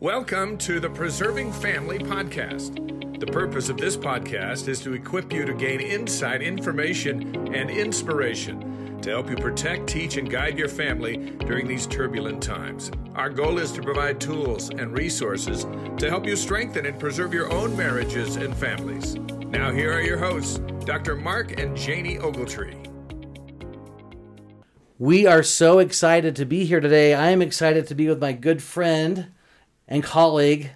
Welcome 0.00 0.58
to 0.58 0.78
the 0.78 0.90
Preserving 0.90 1.54
Family 1.54 1.98
Podcast. 1.98 3.18
The 3.18 3.26
purpose 3.26 3.70
of 3.70 3.78
this 3.78 3.96
podcast 3.96 4.68
is 4.68 4.78
to 4.80 4.92
equip 4.92 5.32
you 5.32 5.46
to 5.46 5.54
gain 5.54 5.80
insight, 5.80 6.42
information, 6.42 7.34
and 7.54 7.70
inspiration 7.70 9.00
to 9.00 9.08
help 9.08 9.30
you 9.30 9.36
protect, 9.36 9.86
teach, 9.86 10.18
and 10.18 10.28
guide 10.28 10.58
your 10.58 10.68
family 10.68 11.16
during 11.46 11.66
these 11.66 11.86
turbulent 11.86 12.42
times. 12.42 12.90
Our 13.14 13.30
goal 13.30 13.56
is 13.56 13.72
to 13.72 13.80
provide 13.80 14.20
tools 14.20 14.68
and 14.68 14.92
resources 14.92 15.64
to 15.96 16.10
help 16.10 16.26
you 16.26 16.36
strengthen 16.36 16.84
and 16.84 17.00
preserve 17.00 17.32
your 17.32 17.50
own 17.50 17.74
marriages 17.74 18.36
and 18.36 18.54
families. 18.54 19.14
Now, 19.14 19.72
here 19.72 19.94
are 19.94 20.02
your 20.02 20.18
hosts, 20.18 20.58
Dr. 20.84 21.16
Mark 21.16 21.58
and 21.58 21.74
Janie 21.74 22.18
Ogletree. 22.18 22.82
We 24.98 25.26
are 25.26 25.42
so 25.42 25.78
excited 25.78 26.36
to 26.36 26.44
be 26.44 26.66
here 26.66 26.80
today. 26.80 27.14
I 27.14 27.30
am 27.30 27.40
excited 27.40 27.86
to 27.86 27.94
be 27.94 28.08
with 28.08 28.20
my 28.20 28.32
good 28.32 28.62
friend 28.62 29.28
and 29.88 30.02
colleague, 30.02 30.70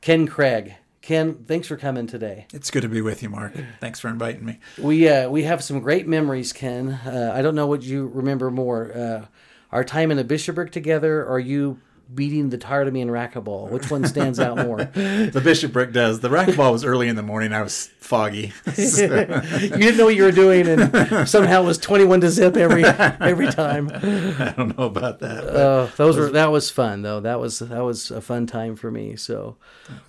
Ken 0.00 0.26
Craig. 0.26 0.74
Ken, 1.00 1.44
thanks 1.48 1.66
for 1.66 1.76
coming 1.76 2.06
today. 2.06 2.46
It's 2.52 2.70
good 2.70 2.82
to 2.82 2.88
be 2.88 3.00
with 3.00 3.24
you, 3.24 3.28
Mark. 3.28 3.54
Thanks 3.80 3.98
for 3.98 4.08
inviting 4.08 4.44
me. 4.44 4.60
We 4.78 5.08
uh, 5.08 5.28
we 5.28 5.42
have 5.42 5.64
some 5.64 5.80
great 5.80 6.06
memories, 6.06 6.52
Ken. 6.52 6.90
Uh, 6.90 7.32
I 7.34 7.42
don't 7.42 7.56
know 7.56 7.66
what 7.66 7.82
you 7.82 8.06
remember 8.14 8.50
more: 8.52 8.92
uh, 8.96 9.26
our 9.72 9.82
time 9.82 10.12
in 10.12 10.18
a 10.18 10.24
bishopric 10.24 10.70
together, 10.70 11.24
or 11.24 11.40
you 11.40 11.80
beating 12.14 12.50
the 12.50 12.58
tar 12.58 12.82
of 12.82 12.92
me 12.92 13.00
in 13.00 13.08
racquetball? 13.08 13.70
Which 13.70 13.90
one 13.90 14.06
stands 14.06 14.38
out 14.38 14.56
more? 14.58 14.78
the 14.84 15.40
bishopric 15.42 15.92
does. 15.92 16.20
The 16.20 16.28
racquetball 16.28 16.72
was 16.72 16.84
early 16.84 17.08
in 17.08 17.16
the 17.16 17.22
morning. 17.22 17.52
I 17.52 17.62
was 17.62 17.88
foggy. 17.98 18.50
So. 18.74 19.02
you 19.60 19.68
didn't 19.68 19.96
know 19.96 20.06
what 20.06 20.16
you 20.16 20.24
were 20.24 20.32
doing, 20.32 20.68
and 20.68 21.28
somehow 21.28 21.62
it 21.62 21.66
was 21.66 21.78
twenty-one 21.78 22.20
to 22.20 22.30
zip 22.30 22.56
every 22.56 22.84
every 23.20 23.48
time. 23.48 23.90
I 23.92 24.54
don't 24.56 24.76
know 24.76 24.84
about 24.84 25.20
that. 25.20 25.44
Uh, 25.44 25.86
those 25.96 26.16
were 26.16 26.30
that 26.30 26.50
was 26.50 26.70
fun 26.70 27.02
though. 27.02 27.20
That 27.20 27.40
was 27.40 27.60
that 27.60 27.82
was 27.82 28.10
a 28.10 28.20
fun 28.20 28.46
time 28.46 28.76
for 28.76 28.90
me. 28.90 29.16
So, 29.16 29.56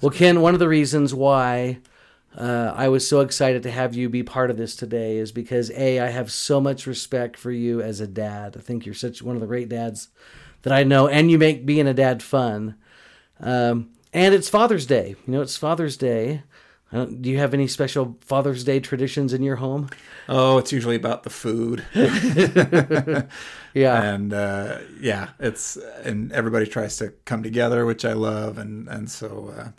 well, 0.02 0.12
Ken, 0.12 0.42
one 0.42 0.54
of 0.54 0.60
the 0.60 0.70
reasons 0.70 1.14
why. 1.14 1.80
Uh, 2.36 2.74
I 2.76 2.88
was 2.88 3.08
so 3.08 3.20
excited 3.20 3.62
to 3.62 3.70
have 3.70 3.94
you 3.94 4.10
be 4.10 4.24
part 4.24 4.50
of 4.50 4.58
this 4.58 4.76
today 4.76 5.18
is 5.18 5.32
because 5.32 5.70
a 5.70 6.00
I 6.00 6.10
have 6.10 6.32
so 6.32 6.60
much 6.60 6.88
respect 6.88 7.38
for 7.38 7.52
you 7.52 7.80
as 7.80 8.00
a 8.00 8.08
dad. 8.08 8.56
I 8.58 8.60
think 8.60 8.88
you're 8.88 8.96
such 8.96 9.22
one 9.22 9.36
of 9.36 9.42
the 9.42 9.46
great 9.46 9.70
dads 9.70 10.10
that 10.64 10.74
I 10.74 10.84
know, 10.84 11.08
and 11.08 11.30
you 11.30 11.38
make 11.38 11.66
being 11.66 11.88
a 11.88 11.94
dad 11.94 12.24
fun. 12.24 12.76
Um, 13.40 13.90
and 14.12 14.34
it's 14.34 14.50
Father's 14.50 14.86
Day. 14.86 15.16
You 15.26 15.34
know, 15.34 15.42
it's 15.42 15.58
Father's 15.58 15.98
Day. 15.98 16.44
Do 16.94 17.30
you 17.32 17.40
have 17.40 17.56
any 17.56 17.68
special 17.68 18.18
Father's 18.22 18.64
Day 18.64 18.80
traditions 18.80 19.34
in 19.34 19.42
your 19.42 19.56
home? 19.56 19.90
Oh, 20.30 20.60
it's 20.60 20.72
usually 20.72 20.96
about 20.96 21.24
the 21.24 21.32
food. 21.32 21.84
yeah, 23.74 24.04
and 24.04 24.32
uh, 24.32 24.78
yeah, 25.00 25.30
it's 25.40 25.76
and 26.04 26.32
everybody 26.32 26.68
tries 26.68 26.98
to 26.98 27.10
come 27.26 27.42
together, 27.42 27.88
which 27.88 28.06
I 28.06 28.14
love, 28.14 28.60
and 28.60 28.88
and 28.88 29.10
so 29.10 29.52
uh, 29.58 29.70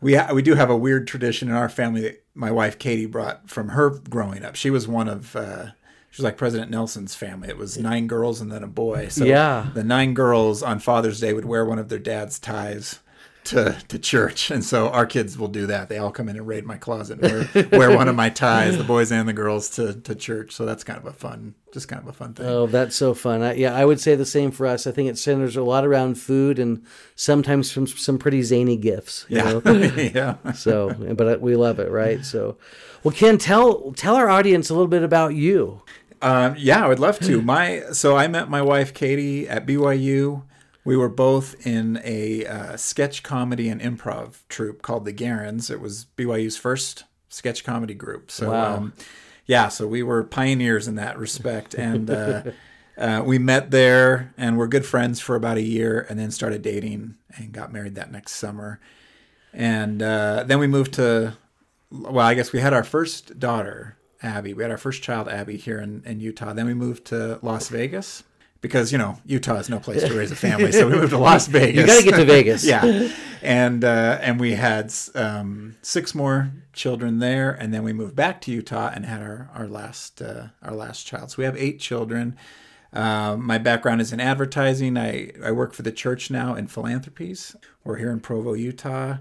we 0.00 0.14
ha- 0.14 0.32
we 0.32 0.40
do 0.40 0.54
have 0.54 0.70
a 0.70 0.76
weird 0.76 1.06
tradition 1.06 1.48
in 1.48 1.54
our 1.54 1.68
family 1.68 2.00
that 2.00 2.24
my 2.34 2.50
wife 2.50 2.78
Katie 2.78 3.04
brought 3.04 3.50
from 3.50 3.70
her 3.70 3.90
growing 3.90 4.42
up. 4.42 4.56
She 4.56 4.70
was 4.70 4.88
one 4.88 5.08
of 5.08 5.36
uh, 5.36 5.66
she 6.10 6.20
was 6.20 6.24
like 6.24 6.36
President 6.36 6.70
Nelson's 6.70 7.14
family. 7.14 7.48
It 7.48 7.56
was 7.56 7.78
nine 7.78 8.06
girls 8.06 8.40
and 8.40 8.50
then 8.50 8.62
a 8.62 8.68
boy. 8.68 9.08
So 9.08 9.24
yeah. 9.24 9.70
the 9.74 9.84
nine 9.84 10.12
girls 10.12 10.62
on 10.62 10.80
Father's 10.80 11.20
Day 11.20 11.32
would 11.32 11.44
wear 11.44 11.64
one 11.64 11.78
of 11.78 11.88
their 11.88 11.98
dad's 11.98 12.38
ties 12.38 13.00
to 13.44 13.76
to 13.88 13.98
church, 13.98 14.50
and 14.50 14.64
so 14.64 14.88
our 14.90 15.06
kids 15.06 15.38
will 15.38 15.48
do 15.48 15.66
that. 15.66 15.88
They 15.88 15.98
all 15.98 16.10
come 16.10 16.28
in 16.28 16.36
and 16.36 16.46
raid 16.46 16.64
my 16.66 16.76
closet 16.76 17.20
and 17.20 17.52
wear, 17.54 17.68
wear 17.72 17.96
one 17.96 18.08
of 18.08 18.14
my 18.14 18.28
ties, 18.28 18.76
the 18.76 18.84
boys 18.84 19.10
and 19.10 19.28
the 19.28 19.32
girls, 19.32 19.70
to 19.70 19.94
to 19.94 20.14
church. 20.14 20.52
So 20.52 20.66
that's 20.66 20.84
kind 20.84 20.98
of 20.98 21.06
a 21.06 21.12
fun, 21.12 21.54
just 21.72 21.88
kind 21.88 22.02
of 22.02 22.08
a 22.08 22.12
fun 22.12 22.34
thing. 22.34 22.46
Oh, 22.46 22.66
that's 22.66 22.96
so 22.96 23.14
fun! 23.14 23.42
I, 23.42 23.54
yeah, 23.54 23.74
I 23.74 23.84
would 23.84 24.00
say 24.00 24.14
the 24.14 24.26
same 24.26 24.50
for 24.50 24.66
us. 24.66 24.86
I 24.86 24.92
think 24.92 25.08
it 25.08 25.18
centers 25.18 25.56
a 25.56 25.62
lot 25.62 25.84
around 25.84 26.16
food 26.16 26.58
and 26.58 26.84
sometimes 27.14 27.72
from 27.72 27.86
some 27.86 28.18
pretty 28.18 28.42
zany 28.42 28.76
gifts. 28.76 29.26
yeah, 29.28 29.60
yeah. 29.64 30.36
So, 30.54 30.94
but 31.14 31.26
uh, 31.26 31.38
we 31.40 31.56
love 31.56 31.78
it, 31.78 31.90
right? 31.90 32.24
So, 32.24 32.58
well, 33.02 33.14
Ken, 33.14 33.38
tell 33.38 33.92
tell 33.92 34.16
our 34.16 34.28
audience 34.28 34.70
a 34.70 34.74
little 34.74 34.88
bit 34.88 35.02
about 35.02 35.34
you. 35.34 35.82
Um, 36.22 36.54
yeah, 36.58 36.84
I 36.84 36.88
would 36.88 36.98
love 36.98 37.18
to. 37.20 37.42
My 37.42 37.84
so 37.92 38.16
I 38.16 38.28
met 38.28 38.48
my 38.48 38.62
wife 38.62 38.94
Katie 38.94 39.48
at 39.48 39.66
BYU. 39.66 40.42
We 40.84 40.96
were 40.96 41.08
both 41.08 41.66
in 41.66 42.00
a 42.04 42.46
uh, 42.46 42.76
sketch 42.76 43.22
comedy 43.22 43.68
and 43.68 43.80
improv 43.80 44.38
troupe 44.48 44.82
called 44.82 45.04
the 45.04 45.12
Garens. 45.12 45.70
It 45.70 45.80
was 45.80 46.06
BYU's 46.16 46.56
first 46.56 47.04
sketch 47.28 47.64
comedy 47.64 47.94
group. 47.94 48.30
So, 48.30 48.50
wow. 48.50 48.76
um, 48.76 48.92
yeah, 49.46 49.68
so 49.68 49.86
we 49.86 50.02
were 50.02 50.24
pioneers 50.24 50.88
in 50.88 50.94
that 50.94 51.18
respect, 51.18 51.74
and 51.74 52.10
uh, 52.10 52.42
uh, 52.98 53.22
we 53.24 53.38
met 53.38 53.70
there 53.70 54.32
and 54.38 54.56
were 54.56 54.66
good 54.66 54.86
friends 54.86 55.20
for 55.20 55.36
about 55.36 55.58
a 55.58 55.62
year, 55.62 56.06
and 56.08 56.18
then 56.18 56.30
started 56.30 56.62
dating 56.62 57.16
and 57.36 57.52
got 57.52 57.72
married 57.72 57.94
that 57.96 58.10
next 58.10 58.32
summer. 58.32 58.80
And 59.52 60.02
uh, 60.02 60.44
then 60.46 60.58
we 60.60 60.66
moved 60.66 60.94
to, 60.94 61.36
well, 61.90 62.26
I 62.26 62.34
guess 62.34 62.52
we 62.52 62.60
had 62.60 62.72
our 62.72 62.84
first 62.84 63.38
daughter 63.38 63.96
Abby. 64.22 64.54
We 64.54 64.62
had 64.62 64.70
our 64.70 64.78
first 64.78 65.02
child, 65.02 65.28
Abby, 65.28 65.56
here 65.56 65.78
in, 65.78 66.02
in 66.04 66.20
Utah. 66.20 66.52
Then 66.52 66.66
we 66.66 66.74
moved 66.74 67.06
to 67.06 67.38
Las 67.42 67.68
Vegas 67.68 68.22
because, 68.60 68.92
you 68.92 68.98
know, 68.98 69.18
Utah 69.24 69.56
is 69.56 69.68
no 69.70 69.78
place 69.78 70.02
to 70.02 70.14
raise 70.14 70.30
a 70.30 70.36
family. 70.36 70.72
So 70.72 70.88
we 70.88 70.96
moved 70.96 71.10
to 71.10 71.18
Las 71.30 71.46
Vegas. 71.46 71.80
you 71.80 71.86
got 71.86 71.98
to 71.98 72.04
get 72.04 72.16
to 72.16 72.24
Vegas. 72.24 72.64
yeah. 72.66 73.08
And, 73.42 73.84
uh, 73.84 74.18
and 74.20 74.38
we 74.38 74.52
had 74.52 74.92
um, 75.14 75.76
six 75.82 76.14
more 76.14 76.52
children 76.72 77.18
there. 77.18 77.50
And 77.50 77.72
then 77.72 77.82
we 77.82 77.92
moved 77.92 78.14
back 78.14 78.40
to 78.42 78.52
Utah 78.52 78.90
and 78.94 79.06
had 79.06 79.22
our, 79.22 79.50
our, 79.54 79.66
last, 79.66 80.20
uh, 80.20 80.48
our 80.62 80.74
last 80.74 81.06
child. 81.06 81.30
So 81.30 81.36
we 81.38 81.44
have 81.44 81.56
eight 81.56 81.80
children. 81.80 82.36
Uh, 82.92 83.36
my 83.38 83.56
background 83.56 84.00
is 84.00 84.12
in 84.12 84.20
advertising. 84.20 84.98
I, 84.98 85.30
I 85.42 85.52
work 85.52 85.72
for 85.72 85.82
the 85.82 85.92
church 85.92 86.30
now 86.30 86.54
in 86.54 86.66
philanthropies. 86.66 87.56
We're 87.84 87.96
here 87.96 88.10
in 88.10 88.20
Provo, 88.20 88.52
Utah. 88.54 89.18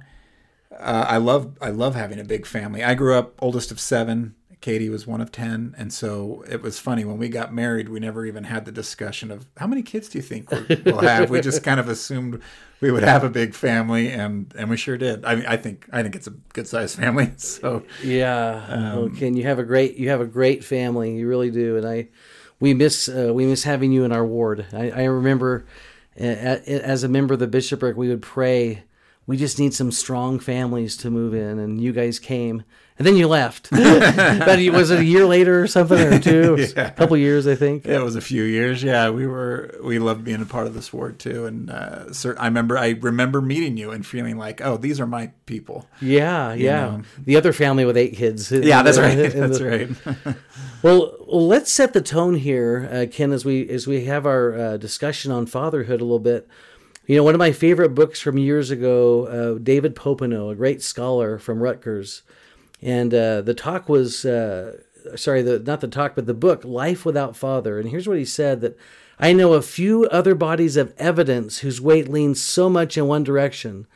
Uh, 0.71 1.05
I 1.07 1.17
love 1.17 1.57
I 1.61 1.69
love 1.69 1.95
having 1.95 2.19
a 2.19 2.23
big 2.23 2.45
family. 2.45 2.83
I 2.83 2.93
grew 2.93 3.15
up 3.15 3.33
oldest 3.39 3.71
of 3.71 3.79
seven. 3.79 4.35
Katie 4.61 4.89
was 4.89 5.07
one 5.07 5.21
of 5.21 5.31
10. 5.31 5.75
And 5.77 5.93
so 5.93 6.43
it 6.49 6.61
was 6.61 6.79
funny 6.79 7.05
when 7.05 7.17
we 7.17 7.29
got 7.29 7.53
married, 7.53 7.87
we 7.87 7.99
never 7.99 8.25
even 8.25 8.43
had 8.43 8.65
the 8.65 8.71
discussion 8.71 9.31
of 9.31 9.45
how 9.57 9.67
many 9.67 9.81
kids 9.81 10.09
do 10.09 10.17
you 10.17 10.21
think 10.21 10.49
we'll 10.51 10.97
have? 11.01 11.29
we 11.29 11.39
just 11.39 11.63
kind 11.63 11.79
of 11.79 11.87
assumed 11.87 12.41
we 12.81 12.91
would 12.91 13.03
have 13.03 13.23
a 13.23 13.29
big 13.29 13.53
family 13.53 14.09
and, 14.09 14.53
and 14.57 14.69
we 14.69 14.75
sure 14.75 14.97
did. 14.97 15.23
I 15.23 15.35
mean, 15.35 15.45
I 15.45 15.55
think, 15.55 15.87
I 15.93 16.03
think 16.03 16.15
it's 16.15 16.27
a 16.27 16.33
good 16.53 16.67
sized 16.67 16.97
family. 16.97 17.31
So 17.37 17.83
yeah. 18.03 18.65
Um, 18.67 18.97
okay. 19.13 19.27
And 19.27 19.37
you 19.37 19.43
have 19.43 19.59
a 19.59 19.63
great, 19.63 19.95
you 19.95 20.09
have 20.09 20.21
a 20.21 20.25
great 20.25 20.63
family. 20.63 21.15
You 21.15 21.27
really 21.27 21.51
do. 21.51 21.77
And 21.77 21.87
I, 21.87 22.09
we 22.59 22.73
miss, 22.73 23.07
uh, 23.07 23.31
we 23.33 23.45
miss 23.45 23.63
having 23.63 23.91
you 23.91 24.03
in 24.03 24.11
our 24.11 24.25
ward. 24.25 24.65
I, 24.73 24.91
I 24.91 25.03
remember 25.05 25.65
uh, 26.19 26.23
as 26.23 27.03
a 27.03 27.07
member 27.07 27.33
of 27.33 27.39
the 27.39 27.47
bishopric, 27.47 27.95
we 27.95 28.09
would 28.09 28.21
pray, 28.21 28.83
we 29.25 29.37
just 29.37 29.57
need 29.57 29.73
some 29.73 29.91
strong 29.91 30.39
families 30.39 30.97
to 30.97 31.09
move 31.09 31.33
in. 31.33 31.59
And 31.59 31.79
you 31.79 31.93
guys 31.93 32.19
came 32.19 32.63
and 32.99 33.07
then 33.07 33.15
you 33.15 33.27
left. 33.27 33.69
but 33.71 34.59
was 34.73 34.91
it 34.91 34.99
a 34.99 35.05
year 35.05 35.25
later 35.25 35.63
or 35.63 35.67
something, 35.67 35.97
or 35.97 36.19
two, 36.19 36.57
yeah. 36.77 36.87
a 36.87 36.91
couple 36.91 37.15
years, 37.15 37.47
I 37.47 37.55
think. 37.55 37.87
Yeah, 37.87 37.95
it 37.95 38.03
was 38.03 38.17
a 38.17 38.21
few 38.21 38.43
years. 38.43 38.83
Yeah, 38.83 39.09
we 39.09 39.25
were 39.25 39.73
we 39.81 39.99
loved 39.99 40.25
being 40.25 40.41
a 40.41 40.45
part 40.45 40.67
of 40.67 40.73
this 40.73 40.91
ward 40.91 41.17
too, 41.17 41.45
and 41.45 41.69
uh, 41.69 42.11
sir, 42.11 42.35
I 42.37 42.45
remember 42.45 42.77
I 42.77 42.89
remember 42.89 43.41
meeting 43.41 43.77
you 43.77 43.91
and 43.91 44.05
feeling 44.05 44.37
like, 44.37 44.59
oh, 44.61 44.75
these 44.75 44.99
are 44.99 45.07
my 45.07 45.31
people. 45.45 45.87
Yeah, 46.01 46.53
you 46.53 46.65
yeah. 46.65 46.81
Know? 46.81 47.03
The 47.23 47.37
other 47.37 47.53
family 47.53 47.85
with 47.85 47.95
eight 47.95 48.17
kids. 48.17 48.51
Yeah, 48.51 48.83
that's 48.83 48.99
right. 48.99 49.15
That's 49.15 49.61
right. 49.61 49.89
well, 50.83 51.15
well, 51.25 51.47
let's 51.47 51.71
set 51.71 51.93
the 51.93 52.01
tone 52.01 52.35
here, 52.35 52.89
uh, 52.91 53.05
Ken, 53.09 53.31
as 53.31 53.45
we 53.45 53.67
as 53.69 53.87
we 53.87 54.05
have 54.05 54.25
our 54.25 54.53
uh, 54.53 54.77
discussion 54.77 55.31
on 55.31 55.45
fatherhood 55.45 56.01
a 56.01 56.03
little 56.03 56.19
bit. 56.19 56.49
You 57.07 57.15
know, 57.15 57.23
one 57.23 57.33
of 57.33 57.39
my 57.39 57.53
favorite 57.53 57.95
books 57.95 58.19
from 58.19 58.37
years 58.37 58.69
ago, 58.69 59.25
uh, 59.25 59.57
David 59.57 59.95
Popenoe, 59.95 60.51
a 60.51 60.55
great 60.55 60.83
scholar 60.83 61.39
from 61.39 61.63
Rutgers 61.63 62.23
and 62.81 63.13
uh, 63.13 63.41
the 63.41 63.53
talk 63.53 63.89
was 63.89 64.25
uh, 64.25 64.77
sorry, 65.15 65.41
the 65.41 65.59
not 65.59 65.81
the 65.81 65.87
talk, 65.87 66.15
but 66.15 66.25
the 66.25 66.33
book 66.33 66.63
Life 66.63 67.05
Without 67.05 67.35
Father. 67.35 67.79
And 67.79 67.89
here's 67.89 68.07
what 68.07 68.17
he 68.17 68.25
said: 68.25 68.61
that 68.61 68.77
I 69.19 69.33
know 69.33 69.53
a 69.53 69.61
few 69.61 70.05
other 70.05 70.35
bodies 70.35 70.77
of 70.77 70.93
evidence 70.97 71.59
whose 71.59 71.81
weight 71.81 72.07
leans 72.07 72.41
so 72.41 72.69
much 72.69 72.97
in 72.97 73.07
one 73.07 73.23
direction, 73.23 73.87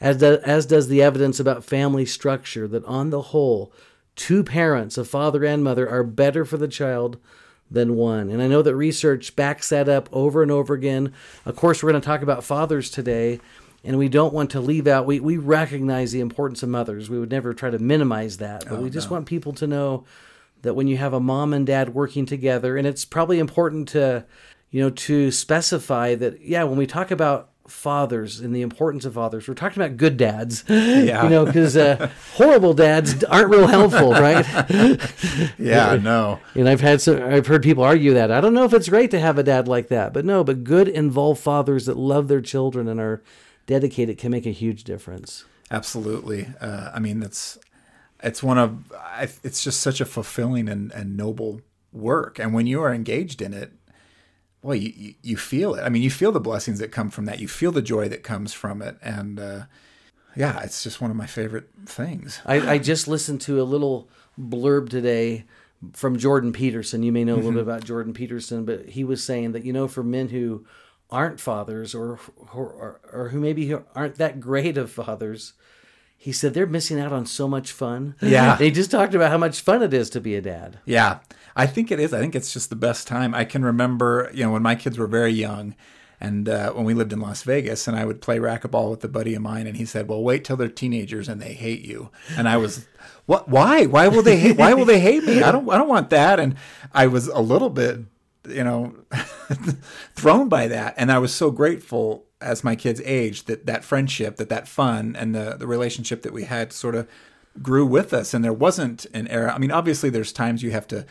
as 0.00 0.18
do, 0.18 0.38
as 0.44 0.66
does 0.66 0.88
the 0.88 1.02
evidence 1.02 1.40
about 1.40 1.64
family 1.64 2.06
structure. 2.06 2.66
That 2.68 2.84
on 2.84 3.10
the 3.10 3.22
whole, 3.22 3.72
two 4.16 4.42
parents, 4.42 4.98
a 4.98 5.04
father 5.04 5.44
and 5.44 5.62
mother, 5.62 5.88
are 5.88 6.04
better 6.04 6.44
for 6.44 6.56
the 6.56 6.68
child 6.68 7.18
than 7.70 7.96
one. 7.96 8.30
And 8.30 8.42
I 8.42 8.46
know 8.46 8.62
that 8.62 8.76
research 8.76 9.34
backs 9.34 9.70
that 9.70 9.88
up 9.88 10.08
over 10.12 10.42
and 10.42 10.50
over 10.50 10.74
again. 10.74 11.12
Of 11.44 11.56
course, 11.56 11.82
we're 11.82 11.90
going 11.90 12.02
to 12.02 12.06
talk 12.06 12.22
about 12.22 12.44
fathers 12.44 12.90
today 12.90 13.40
and 13.84 13.98
we 13.98 14.08
don't 14.08 14.32
want 14.32 14.50
to 14.50 14.60
leave 14.60 14.86
out 14.86 15.06
we, 15.06 15.20
we 15.20 15.36
recognize 15.36 16.10
the 16.12 16.20
importance 16.20 16.62
of 16.62 16.68
mothers 16.68 17.10
we 17.10 17.18
would 17.18 17.30
never 17.30 17.52
try 17.54 17.70
to 17.70 17.78
minimize 17.78 18.38
that 18.38 18.64
but 18.68 18.78
oh, 18.78 18.82
we 18.82 18.90
just 18.90 19.08
no. 19.08 19.16
want 19.16 19.26
people 19.26 19.52
to 19.52 19.66
know 19.66 20.04
that 20.62 20.74
when 20.74 20.88
you 20.88 20.96
have 20.96 21.12
a 21.12 21.20
mom 21.20 21.52
and 21.52 21.66
dad 21.66 21.94
working 21.94 22.26
together 22.26 22.76
and 22.76 22.86
it's 22.86 23.04
probably 23.04 23.38
important 23.38 23.86
to 23.88 24.24
you 24.70 24.80
know 24.80 24.90
to 24.90 25.30
specify 25.30 26.14
that 26.14 26.40
yeah 26.40 26.64
when 26.64 26.78
we 26.78 26.86
talk 26.86 27.10
about 27.10 27.50
fathers 27.68 28.40
and 28.40 28.54
the 28.54 28.60
importance 28.60 29.06
of 29.06 29.14
fathers 29.14 29.48
we're 29.48 29.54
talking 29.54 29.82
about 29.82 29.96
good 29.96 30.18
dads 30.18 30.64
yeah. 30.68 31.22
you 31.22 31.30
know 31.30 31.46
because 31.46 31.76
uh, 31.78 32.10
horrible 32.34 32.74
dads 32.74 33.24
aren't 33.24 33.48
real 33.48 33.66
helpful 33.66 34.10
right 34.12 34.46
yeah 35.58 35.96
no 35.96 36.38
and 36.54 36.68
i've 36.68 36.82
had 36.82 37.00
some 37.00 37.22
i've 37.22 37.46
heard 37.46 37.62
people 37.62 37.82
argue 37.82 38.12
that 38.12 38.30
i 38.30 38.38
don't 38.38 38.52
know 38.52 38.64
if 38.64 38.74
it's 38.74 38.88
great 38.88 39.10
to 39.10 39.18
have 39.18 39.38
a 39.38 39.42
dad 39.42 39.66
like 39.66 39.88
that 39.88 40.12
but 40.12 40.26
no 40.26 40.44
but 40.44 40.62
good 40.62 40.88
involved 40.88 41.40
fathers 41.40 41.86
that 41.86 41.96
love 41.96 42.28
their 42.28 42.42
children 42.42 42.86
and 42.86 43.00
are 43.00 43.22
dedicated 43.66 44.18
can 44.18 44.30
make 44.30 44.46
a 44.46 44.50
huge 44.50 44.84
difference. 44.84 45.44
Absolutely. 45.70 46.48
Uh, 46.60 46.90
I 46.94 47.00
mean, 47.00 47.22
it's 47.22 47.58
it's 48.22 48.42
one 48.42 48.58
of 48.58 48.92
I, 48.92 49.28
it's 49.42 49.62
just 49.62 49.80
such 49.80 50.00
a 50.00 50.04
fulfilling 50.04 50.68
and, 50.68 50.92
and 50.92 51.16
noble 51.16 51.60
work, 51.92 52.38
and 52.38 52.52
when 52.54 52.66
you 52.66 52.82
are 52.82 52.92
engaged 52.92 53.40
in 53.40 53.54
it, 53.54 53.72
well, 54.62 54.74
you, 54.74 54.92
you, 54.96 55.14
you 55.22 55.36
feel 55.36 55.74
it. 55.74 55.82
I 55.82 55.88
mean, 55.88 56.02
you 56.02 56.10
feel 56.10 56.32
the 56.32 56.40
blessings 56.40 56.78
that 56.78 56.90
come 56.90 57.10
from 57.10 57.26
that. 57.26 57.40
You 57.40 57.48
feel 57.48 57.70
the 57.72 57.82
joy 57.82 58.08
that 58.08 58.22
comes 58.22 58.52
from 58.52 58.82
it, 58.82 58.96
and 59.02 59.38
uh, 59.38 59.62
yeah, 60.36 60.60
it's 60.62 60.82
just 60.82 61.00
one 61.00 61.10
of 61.10 61.16
my 61.16 61.26
favorite 61.26 61.68
things. 61.86 62.40
I, 62.46 62.72
I 62.72 62.78
just 62.78 63.06
listened 63.06 63.40
to 63.42 63.60
a 63.60 63.64
little 63.64 64.08
blurb 64.40 64.88
today 64.88 65.44
from 65.92 66.16
Jordan 66.18 66.52
Peterson. 66.52 67.02
You 67.02 67.12
may 67.12 67.24
know 67.24 67.34
a 67.34 67.36
little 67.36 67.52
bit 67.52 67.62
about 67.62 67.84
Jordan 67.84 68.14
Peterson, 68.14 68.64
but 68.64 68.88
he 68.90 69.04
was 69.04 69.22
saying 69.22 69.52
that 69.52 69.64
you 69.64 69.72
know, 69.72 69.86
for 69.86 70.02
men 70.02 70.28
who 70.28 70.64
aren't 71.10 71.40
fathers 71.40 71.94
or 71.94 72.18
or, 72.52 73.00
or 73.12 73.28
who 73.28 73.40
maybe 73.40 73.74
aren't 73.94 74.16
that 74.16 74.40
great 74.40 74.76
of 74.78 74.90
fathers, 74.90 75.54
he 76.16 76.32
said 76.32 76.54
they're 76.54 76.66
missing 76.66 77.00
out 77.00 77.12
on 77.12 77.26
so 77.26 77.46
much 77.46 77.72
fun. 77.72 78.14
Yeah. 78.20 78.56
they 78.58 78.70
just 78.70 78.90
talked 78.90 79.14
about 79.14 79.30
how 79.30 79.38
much 79.38 79.60
fun 79.60 79.82
it 79.82 79.92
is 79.92 80.10
to 80.10 80.20
be 80.20 80.34
a 80.34 80.40
dad. 80.40 80.78
Yeah, 80.84 81.18
I 81.54 81.66
think 81.66 81.90
it 81.90 82.00
is. 82.00 82.14
I 82.14 82.18
think 82.18 82.34
it's 82.34 82.52
just 82.52 82.70
the 82.70 82.76
best 82.76 83.06
time. 83.06 83.34
I 83.34 83.44
can 83.44 83.64
remember, 83.64 84.30
you 84.32 84.44
know, 84.44 84.52
when 84.52 84.62
my 84.62 84.74
kids 84.74 84.98
were 84.98 85.06
very 85.06 85.32
young, 85.32 85.74
and 86.20 86.48
uh, 86.48 86.72
when 86.72 86.84
we 86.84 86.94
lived 86.94 87.12
in 87.12 87.20
Las 87.20 87.42
Vegas, 87.42 87.86
and 87.86 87.96
I 87.96 88.06
would 88.06 88.22
play 88.22 88.38
racquetball 88.38 88.90
with 88.90 89.04
a 89.04 89.08
buddy 89.08 89.34
of 89.34 89.42
mine, 89.42 89.66
and 89.66 89.76
he 89.76 89.84
said, 89.84 90.08
"Well, 90.08 90.22
wait 90.22 90.44
till 90.44 90.56
they're 90.56 90.68
teenagers 90.68 91.28
and 91.28 91.42
they 91.42 91.52
hate 91.52 91.82
you." 91.82 92.10
And 92.36 92.48
I 92.48 92.56
was, 92.56 92.86
"What? 93.26 93.48
Why? 93.48 93.84
Why 93.84 94.08
will 94.08 94.22
they 94.22 94.38
hate? 94.38 94.56
Why 94.56 94.72
will 94.72 94.86
they 94.86 95.00
hate 95.00 95.24
me? 95.24 95.42
I 95.42 95.52
don't. 95.52 95.68
I 95.68 95.76
don't 95.76 95.88
want 95.88 96.10
that." 96.10 96.40
And 96.40 96.56
I 96.92 97.06
was 97.08 97.28
a 97.28 97.40
little 97.40 97.68
bit, 97.68 98.00
you 98.48 98.64
know, 98.64 98.94
thrown 100.14 100.48
by 100.48 100.68
that, 100.68 100.94
and 100.96 101.10
I 101.10 101.18
was 101.18 101.34
so 101.34 101.50
grateful 101.50 102.26
as 102.40 102.62
my 102.64 102.76
kids 102.76 103.00
aged 103.04 103.46
that 103.46 103.66
that 103.66 103.84
friendship, 103.84 104.36
that 104.36 104.48
that 104.48 104.68
fun, 104.68 105.16
and 105.18 105.34
the 105.34 105.56
the 105.58 105.66
relationship 105.66 106.22
that 106.22 106.32
we 106.32 106.44
had 106.44 106.72
sort 106.72 106.94
of 106.94 107.08
grew 107.62 107.86
with 107.86 108.12
us. 108.12 108.34
And 108.34 108.44
there 108.44 108.52
wasn't 108.52 109.06
an 109.14 109.28
era 109.28 109.52
i 109.54 109.58
mean 109.58 109.70
obviously 109.70 110.10
there's 110.10 110.32
times 110.32 110.62
you 110.62 110.72
have 110.72 110.88
to 110.88 111.06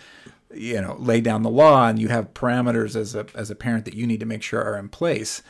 you 0.54 0.82
know 0.82 0.96
lay 1.00 1.22
down 1.22 1.42
the 1.42 1.50
law 1.50 1.88
and 1.88 2.00
you 2.00 2.10
have 2.10 2.34
parameters 2.34 2.96
as 2.96 3.16
a 3.16 3.26
as 3.34 3.50
a 3.50 3.56
parent 3.56 3.86
that 3.86 3.94
you 3.94 4.06
need 4.06 4.20
to 4.20 4.26
make 4.26 4.44
sure 4.44 4.62
are 4.62 4.78
in 4.78 4.90
place. 4.90 5.42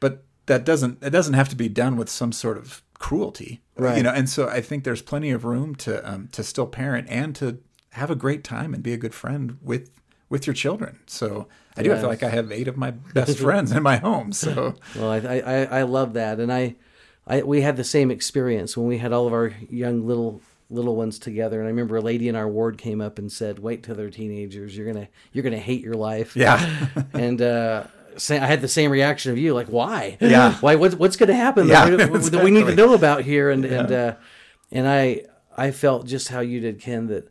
But 0.00 0.22
that 0.46 0.64
doesn't 0.64 1.02
it 1.02 1.10
doesn't 1.10 1.34
have 1.34 1.48
to 1.50 1.56
be 1.56 1.68
done 1.68 1.96
with 1.96 2.08
some 2.08 2.32
sort 2.32 2.56
of 2.58 2.82
cruelty 2.98 3.60
Right. 3.76 3.98
you 3.98 4.02
know? 4.04 4.10
And 4.10 4.30
so 4.30 4.48
i 4.48 4.62
think 4.62 4.84
there's 4.84 5.02
plenty 5.02 5.30
of 5.30 5.44
room 5.44 5.74
to 5.76 6.08
um, 6.10 6.28
to 6.32 6.42
still 6.42 6.66
parent 6.66 7.08
and 7.10 7.34
to 7.36 7.58
have 7.90 8.10
a 8.10 8.14
great 8.14 8.42
time 8.44 8.72
and 8.72 8.82
be 8.82 8.92
a 8.94 8.96
good 8.96 9.14
friend 9.14 9.58
with 9.60 9.90
with 10.28 10.46
your 10.46 10.54
children 10.54 10.98
so 11.06 11.46
i 11.76 11.82
do 11.82 11.92
I 11.92 11.96
feel 11.98 12.08
like 12.08 12.22
i 12.22 12.28
have 12.28 12.50
eight 12.50 12.68
of 12.68 12.76
my 12.76 12.90
best 13.14 13.38
friends 13.38 13.72
in 13.72 13.82
my 13.82 13.96
home 13.96 14.32
so 14.32 14.74
Well, 14.96 15.10
I, 15.10 15.18
I, 15.18 15.64
I 15.80 15.82
love 15.82 16.14
that, 16.14 16.40
and 16.40 16.52
I, 16.52 16.76
I, 17.26 17.42
we 17.42 17.60
had 17.62 17.76
the 17.76 17.84
same 17.84 18.10
experience 18.10 18.76
when 18.76 18.86
we 18.86 18.98
had 18.98 19.12
all 19.12 19.26
of 19.26 19.32
our 19.32 19.52
young 19.68 20.06
little 20.06 20.40
little 20.68 20.96
ones 20.96 21.18
together. 21.18 21.60
And 21.60 21.66
I 21.66 21.70
remember 21.70 21.96
a 21.96 22.00
lady 22.00 22.28
in 22.28 22.34
our 22.34 22.48
ward 22.48 22.78
came 22.78 23.00
up 23.00 23.18
and 23.18 23.30
said, 23.30 23.58
"Wait 23.58 23.82
till 23.82 23.94
they're 23.94 24.10
teenagers. 24.10 24.76
You're 24.76 24.92
gonna 24.92 25.08
you're 25.32 25.44
gonna 25.44 25.58
hate 25.58 25.82
your 25.82 25.94
life." 25.94 26.36
yeah 26.36 26.88
and 27.12 27.40
uh, 27.40 27.84
say, 28.16 28.38
I 28.38 28.46
had 28.46 28.60
the 28.60 28.68
same 28.68 28.90
reaction 28.90 29.32
of 29.32 29.38
you, 29.38 29.54
like, 29.54 29.68
why? 29.68 30.16
Yeah. 30.20 30.54
Why? 30.60 30.74
What's 30.74 30.94
what's 30.94 31.16
going 31.16 31.28
to 31.28 31.34
happen 31.34 31.68
Yeah, 31.68 31.88
that, 31.90 32.10
we, 32.10 32.18
that 32.18 32.44
we 32.44 32.50
need 32.50 32.66
to 32.66 32.74
know 32.74 32.94
about 32.94 33.22
here? 33.22 33.50
And 33.50 33.64
and 33.64 33.92
uh, 33.92 34.14
and 34.72 34.88
I 34.88 35.22
I 35.56 35.70
felt 35.70 36.06
just 36.06 36.28
how 36.28 36.40
you 36.40 36.60
did, 36.60 36.80
Ken. 36.80 37.06
That 37.08 37.28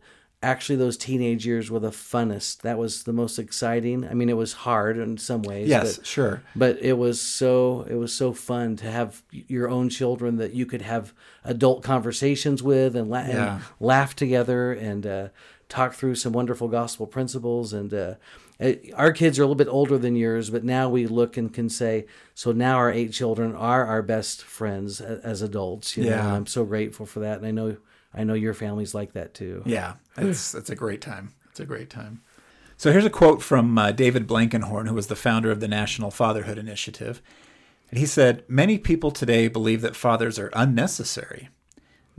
actually 0.52 0.76
those 0.78 0.98
teenage 0.98 1.46
years 1.46 1.70
were 1.72 1.80
the 1.80 1.90
funnest. 1.92 2.62
That 2.62 2.78
was 2.78 3.04
the 3.04 3.14
most 3.14 3.40
exciting. 3.40 4.08
I 4.08 4.14
mean, 4.14 4.30
it 4.30 4.38
was 4.38 4.54
hard 4.54 4.98
in 4.98 5.18
some 5.18 5.42
ways. 5.42 5.68
yes 5.68 5.98
but, 5.98 6.06
sure 6.06 6.36
but 6.56 6.78
it 6.82 6.98
was 7.06 7.20
so 7.22 7.86
it 7.90 7.96
was 7.96 8.14
so 8.14 8.34
fun 8.34 8.76
to 8.78 8.90
have 8.92 9.24
your 9.32 9.68
own 9.70 9.90
children 9.90 10.38
that 10.38 10.54
you 10.54 10.66
could 10.66 10.82
have 10.84 11.14
adult 11.44 11.84
conversations 11.84 12.62
with 12.64 12.96
and, 12.96 13.10
la- 13.10 13.26
Yeah. 13.28 13.56
and 13.56 13.64
laugh 13.80 14.16
together 14.16 14.72
and 14.74 15.06
uh, 15.06 15.28
talk 15.70 15.94
through 15.94 16.16
some 16.16 16.34
wonderful 16.34 16.68
gospel 16.68 17.08
principles 17.08 17.74
and 17.74 17.94
uh, 17.94 18.14
uh, 18.60 18.74
our 18.96 19.12
kids 19.12 19.38
are 19.38 19.44
a 19.44 19.46
little 19.46 19.56
bit 19.66 19.68
older 19.80 19.98
than 19.98 20.16
yours 20.16 20.50
but 20.50 20.64
now 20.64 20.88
we 20.90 21.08
look 21.08 21.38
and 21.38 21.54
can 21.54 21.70
say 21.70 22.06
so 22.36 22.52
now 22.52 22.76
our 22.78 22.92
eight 22.92 23.12
children 23.12 23.54
are 23.56 23.86
our 23.86 24.02
best 24.04 24.44
friends 24.44 25.02
as 25.02 25.42
adults 25.42 25.98
you 25.98 26.04
know 26.04 26.10
Yeah. 26.12 26.26
and 26.28 26.36
i'm 26.38 26.46
so 26.48 26.64
grateful 26.66 27.06
for 27.06 27.20
that 27.22 27.38
and 27.40 27.46
i 27.48 27.52
know 27.52 27.78
i 28.16 28.24
know 28.24 28.34
your 28.34 28.54
family's 28.54 28.96
like 28.96 29.14
that 29.14 29.34
too 29.34 29.62
Yeah, 29.66 29.96
it's 30.18 30.56
it's 30.56 30.70
a 30.70 30.76
great 30.76 31.02
time. 31.02 31.34
It's 31.52 31.60
a 31.60 31.66
great 31.66 31.90
time. 31.90 32.22
So 32.78 32.92
here's 32.92 33.06
a 33.06 33.10
quote 33.10 33.42
from 33.42 33.78
uh, 33.78 33.92
David 33.94 34.28
Blankenhorn, 34.28 34.88
who 34.90 34.94
was 34.94 35.08
the 35.08 35.16
founder 35.16 35.50
of 35.50 35.62
the 35.62 35.68
National 35.68 36.12
Fatherhood 36.12 36.58
Initiative. 36.58 37.22
And 37.90 37.98
he 37.98 38.06
said, 38.06 38.44
Many 38.50 38.78
people 38.78 39.12
today 39.12 39.48
believe 39.48 39.82
that 39.82 39.96
fathers 39.96 40.38
are 40.38 40.52
unnecessary. 40.54 41.48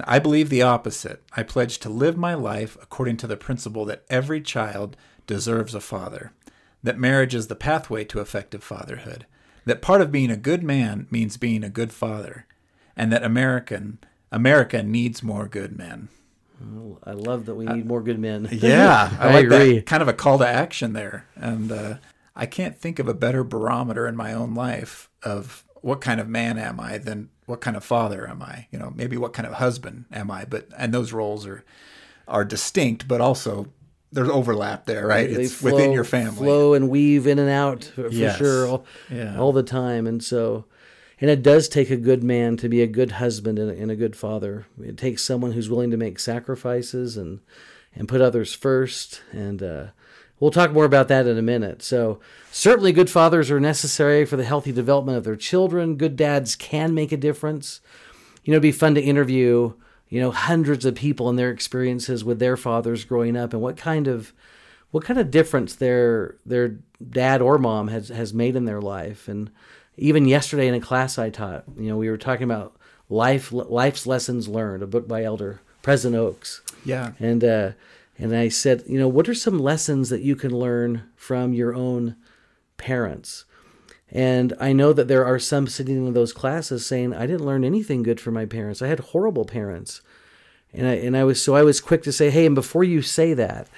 I 0.01 0.19
believe 0.19 0.49
the 0.49 0.63
opposite. 0.63 1.23
I 1.37 1.43
pledge 1.43 1.79
to 1.81 1.91
live 1.91 2.17
my 2.17 2.33
life 2.35 2.77
according 2.81 3.19
to 3.19 3.27
the 3.27 3.37
principle 3.37 3.85
that 3.87 4.05
every 4.09 4.41
child 4.41 4.97
deserves 5.27 5.75
a 5.75 5.81
father, 5.81 6.33
that 6.83 6.99
marriage 6.99 7.35
is 7.35 7.49
the 7.49 7.57
pathway 7.57 8.05
to 8.05 8.21
effective 8.21 8.65
fatherhood, 8.65 9.27
that 9.67 9.83
part 9.83 10.01
of 10.01 10.13
being 10.13 10.31
a 10.31 10.37
good 10.37 10.63
man 10.63 11.07
means 11.11 11.37
being 11.37 11.65
a 11.65 11.69
good 11.69 11.93
father, 11.93 12.47
and 12.97 13.13
that 13.13 13.23
American 13.25 13.99
America 14.33 14.83
needs 14.83 15.23
more 15.23 15.47
good 15.49 15.77
men. 15.77 16.09
i 17.05 17.13
love 17.13 17.47
that 17.47 17.55
we 17.55 17.67
need 17.67 17.87
more 17.87 18.03
good 18.03 18.19
men 18.19 18.49
Yeah, 18.53 19.11
I, 19.21 19.29
I 19.29 19.33
like 19.35 19.45
agree. 19.45 19.75
that 19.77 19.87
kind 19.87 20.03
of 20.03 20.09
a 20.09 20.13
call 20.13 20.39
to 20.39 20.47
action 20.49 20.93
there. 20.93 21.27
And 21.37 21.71
uh, 21.73 21.95
I 22.35 22.47
can't 22.47 22.77
think 22.79 22.99
of 22.99 23.09
a 23.09 23.15
better 23.15 23.45
barometer 23.45 24.07
in 24.07 24.17
my 24.17 24.33
own 24.33 24.55
life 24.55 25.09
of 25.23 25.65
what 25.83 26.01
kind 26.01 26.21
of 26.21 26.29
man 26.29 26.59
am 26.59 26.81
I 26.81 26.99
than 26.99 27.29
what 27.47 27.61
kind 27.61 27.77
of 27.77 27.85
father 27.85 28.29
am 28.29 28.43
I? 28.43 28.67
You 28.73 28.79
know, 28.79 28.93
maybe 28.95 29.17
what 29.17 29.33
kind 29.33 29.47
of 29.47 29.55
husband 29.55 30.07
am 30.13 30.31
I? 30.31 30.45
But 30.45 30.69
and 30.77 30.93
those 30.93 31.13
roles 31.13 31.47
are 31.47 31.65
are 32.27 32.45
distinct, 32.45 33.07
but 33.07 33.21
also 33.21 33.69
there's 34.11 34.29
overlap 34.29 34.87
there, 34.87 35.07
right? 35.07 35.29
They 35.33 35.45
it's 35.45 35.63
within 35.63 35.93
your 35.93 36.03
family. 36.05 36.39
flow 36.47 36.75
and 36.75 36.89
weave 36.89 37.27
in 37.27 37.39
and 37.39 37.51
out 37.51 37.85
for, 37.85 38.05
for 38.05 38.15
Yes. 38.15 38.37
sure 38.39 38.67
all, 38.67 38.85
Yeah. 39.11 39.39
all 39.39 39.53
the 39.53 39.63
time 39.63 40.07
and 40.09 40.23
so 40.25 40.65
and 41.21 41.31
it 41.31 41.43
does 41.43 41.69
take 41.69 41.91
a 41.91 41.97
good 41.97 42.23
man 42.23 42.57
to 42.59 42.69
be 42.69 42.83
a 42.83 42.87
good 42.87 43.13
husband 43.13 43.59
and 43.59 43.71
a, 43.71 43.75
and 43.75 43.91
a 43.91 43.97
good 43.97 44.17
father. 44.17 44.67
It 44.83 44.99
takes 44.99 45.25
someone 45.25 45.53
who's 45.53 45.71
willing 45.71 45.91
to 45.91 45.97
make 45.97 46.19
sacrifices 46.19 47.17
and 47.17 47.41
and 47.95 48.09
put 48.09 48.21
others 48.21 48.53
first. 48.53 49.23
And 49.33 49.63
uh, 49.63 49.87
we'll 50.39 50.51
talk 50.51 50.73
more 50.73 50.85
about 50.85 51.09
that 51.09 51.27
in 51.27 51.39
a 51.39 51.43
minute. 51.43 51.83
So 51.83 52.21
certainly 52.53 52.93
good 52.93 53.11
fathers 53.11 53.51
are 53.51 53.59
necessary 53.59 54.27
for 54.27 54.37
the 54.37 54.45
healthy 54.45 54.71
development 54.71 55.17
of 55.17 55.25
their 55.25 55.37
children. 55.37 55.97
Good 55.97 56.15
dads 56.15 56.57
can 56.57 56.95
make 56.95 57.11
a 57.11 57.17
difference. 57.17 57.81
You 58.45 58.51
know, 58.51 58.57
it'd 58.57 58.63
be 58.63 58.73
fun 58.73 58.95
to 58.95 59.01
interview, 59.01 59.73
you 60.09 60.21
know, 60.21 60.31
hundreds 60.31 60.85
of 60.85 60.95
people 60.95 61.29
and 61.31 61.39
their 61.39 61.51
experiences 61.51 62.23
with 62.23 62.39
their 62.39 62.57
fathers 62.57 63.05
growing 63.05 63.37
up 63.37 63.53
and 63.53 63.63
what 63.63 63.77
kind 63.77 64.07
of 64.07 64.33
what 64.91 65.05
kind 65.05 65.19
of 65.19 65.31
difference 65.31 65.75
their 65.75 66.37
their 66.47 66.77
dad 67.11 67.41
or 67.43 67.59
mom 67.59 67.89
has 67.89 68.09
has 68.09 68.33
made 68.33 68.57
in 68.57 68.67
their 68.67 68.81
life. 68.81 69.27
And 69.27 69.51
even 69.97 70.27
yesterday 70.27 70.69
in 70.69 70.75
a 70.75 70.81
class 70.81 71.19
I 71.19 71.31
taught, 71.31 71.65
you 71.77 71.89
know, 71.89 71.97
we 71.97 72.11
were 72.11 72.19
talking 72.19 72.45
about 72.45 72.75
life 73.09 73.53
life's 73.53 74.07
lessons 74.07 74.49
learned, 74.49 74.83
a 74.83 74.87
book 74.87 75.09
by 75.09 75.23
Elder 75.23 75.61
President 75.83 76.21
Oaks. 76.21 76.63
yeah. 76.85 77.13
And 77.19 77.45
uh, 77.45 77.73
and 78.19 78.35
I 78.35 78.49
said, 78.49 78.85
you 78.87 78.99
know, 78.99 79.09
what 79.09 79.29
are 79.29 79.35
some 79.35 79.59
lessons 79.59 80.09
that 80.09 80.23
you 80.23 80.37
can 80.37 80.51
learn 80.51 81.05
from 81.17 81.53
your 81.53 81.75
own 81.75 82.17
parents? 82.77 83.45
And 84.11 84.55
I 84.61 84.73
know 84.73 84.93
that 84.93 85.09
there 85.09 85.25
are 85.25 85.39
some 85.39 85.67
sitting 85.67 86.07
in 86.07 86.13
those 86.13 86.33
classes 86.33 86.87
saying, 86.87 87.13
I 87.13 87.27
didn't 87.27 87.45
learn 87.45 87.65
anything 87.65 88.03
good 88.03 88.21
from 88.21 88.35
my 88.35 88.47
parents. 88.47 88.81
I 88.81 88.87
had 88.87 89.01
horrible 89.01 89.45
parents. 89.45 90.01
And 90.73 90.87
I 90.87 90.95
and 90.95 91.17
I 91.17 91.25
was 91.25 91.43
so 91.43 91.55
I 91.55 91.63
was 91.63 91.81
quick 91.81 92.03
to 92.05 92.13
say, 92.13 92.31
hey, 92.31 92.47
and 92.47 92.55
before 92.55 92.85
you 92.85 93.03
say 93.03 93.35
that, 93.35 93.69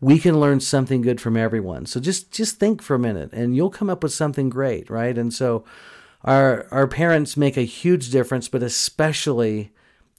we 0.00 0.18
can 0.18 0.40
learn 0.40 0.60
something 0.60 1.02
good 1.02 1.20
from 1.20 1.36
everyone. 1.36 1.86
So 1.86 2.00
just 2.00 2.32
just 2.32 2.56
think 2.56 2.82
for 2.82 2.94
a 2.94 2.98
minute 2.98 3.30
and 3.32 3.54
you'll 3.54 3.70
come 3.70 3.90
up 3.90 4.02
with 4.02 4.12
something 4.12 4.48
great, 4.48 4.88
right? 4.88 5.16
And 5.16 5.32
so 5.32 5.64
our 6.24 6.66
our 6.70 6.86
parents 6.86 7.36
make 7.36 7.56
a 7.56 7.62
huge 7.62 8.10
difference, 8.10 8.48
but 8.48 8.62
especially 8.62 9.72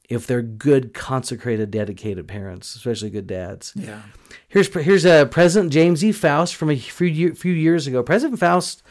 if 0.10 0.28
they're 0.28 0.42
good, 0.42 0.94
consecrated, 0.94 1.72
dedicated 1.72 2.28
parents, 2.28 2.76
especially 2.76 3.10
good 3.10 3.28
dads. 3.28 3.74
Yeah. 3.76 4.02
Here's 4.48 4.72
here's 4.74 5.06
uh, 5.06 5.26
President 5.26 5.72
James 5.72 6.04
E. 6.04 6.12
Faust 6.12 6.56
from 6.56 6.70
a 6.70 6.76
few 6.76 7.34
few 7.34 7.54
years 7.54 7.88
ago. 7.88 8.04
President 8.04 8.40
Faust 8.40 8.84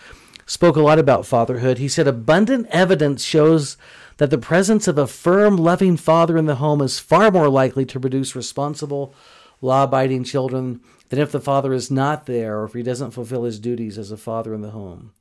spoke 0.47 0.77
a 0.77 0.81
lot 0.81 0.99
about 0.99 1.27
fatherhood. 1.27 1.79
He 1.79 1.89
said, 1.89 2.09
"Abundant 2.09 2.67
evidence 2.71 3.23
shows 3.23 3.77
that 4.17 4.31
the 4.31 4.39
presence 4.39 4.89
of 4.89 4.99
a 4.99 5.07
firm, 5.07 5.57
loving 5.57 5.97
father 5.97 6.37
in 6.37 6.47
the 6.47 6.57
home 6.57 6.81
is 6.83 6.99
far 6.99 7.31
more 7.31 7.49
likely 7.49 7.87
to 7.87 8.01
produce 8.01 8.35
responsible, 8.35 9.15
law-abiding 9.61 10.25
children 10.25 10.81
than 11.09 11.19
if 11.19 11.33
the 11.33 11.41
father 11.41 11.73
is 11.73 11.91
not 11.91 12.27
there 12.27 12.61
or 12.61 12.65
if 12.65 12.73
he 12.73 12.83
doesn't 12.83 13.11
fulfill 13.11 13.45
his 13.45 13.59
duties 13.59 13.99
as 13.99 14.11
a 14.11 14.17
father 14.17 14.55
in 14.55 14.63
the 14.63 14.71
home. 14.71 15.13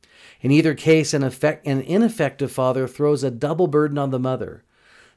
In 0.42 0.52
either 0.52 0.74
case, 0.74 1.14
an, 1.14 1.24
effect, 1.24 1.66
an 1.66 1.82
ineffective 1.82 2.52
father 2.52 2.88
throws 2.88 3.24
a 3.24 3.32
double 3.32 3.68
burden 3.68 3.98
on 3.98 4.12
the 4.12 4.20
mother." 4.20 4.64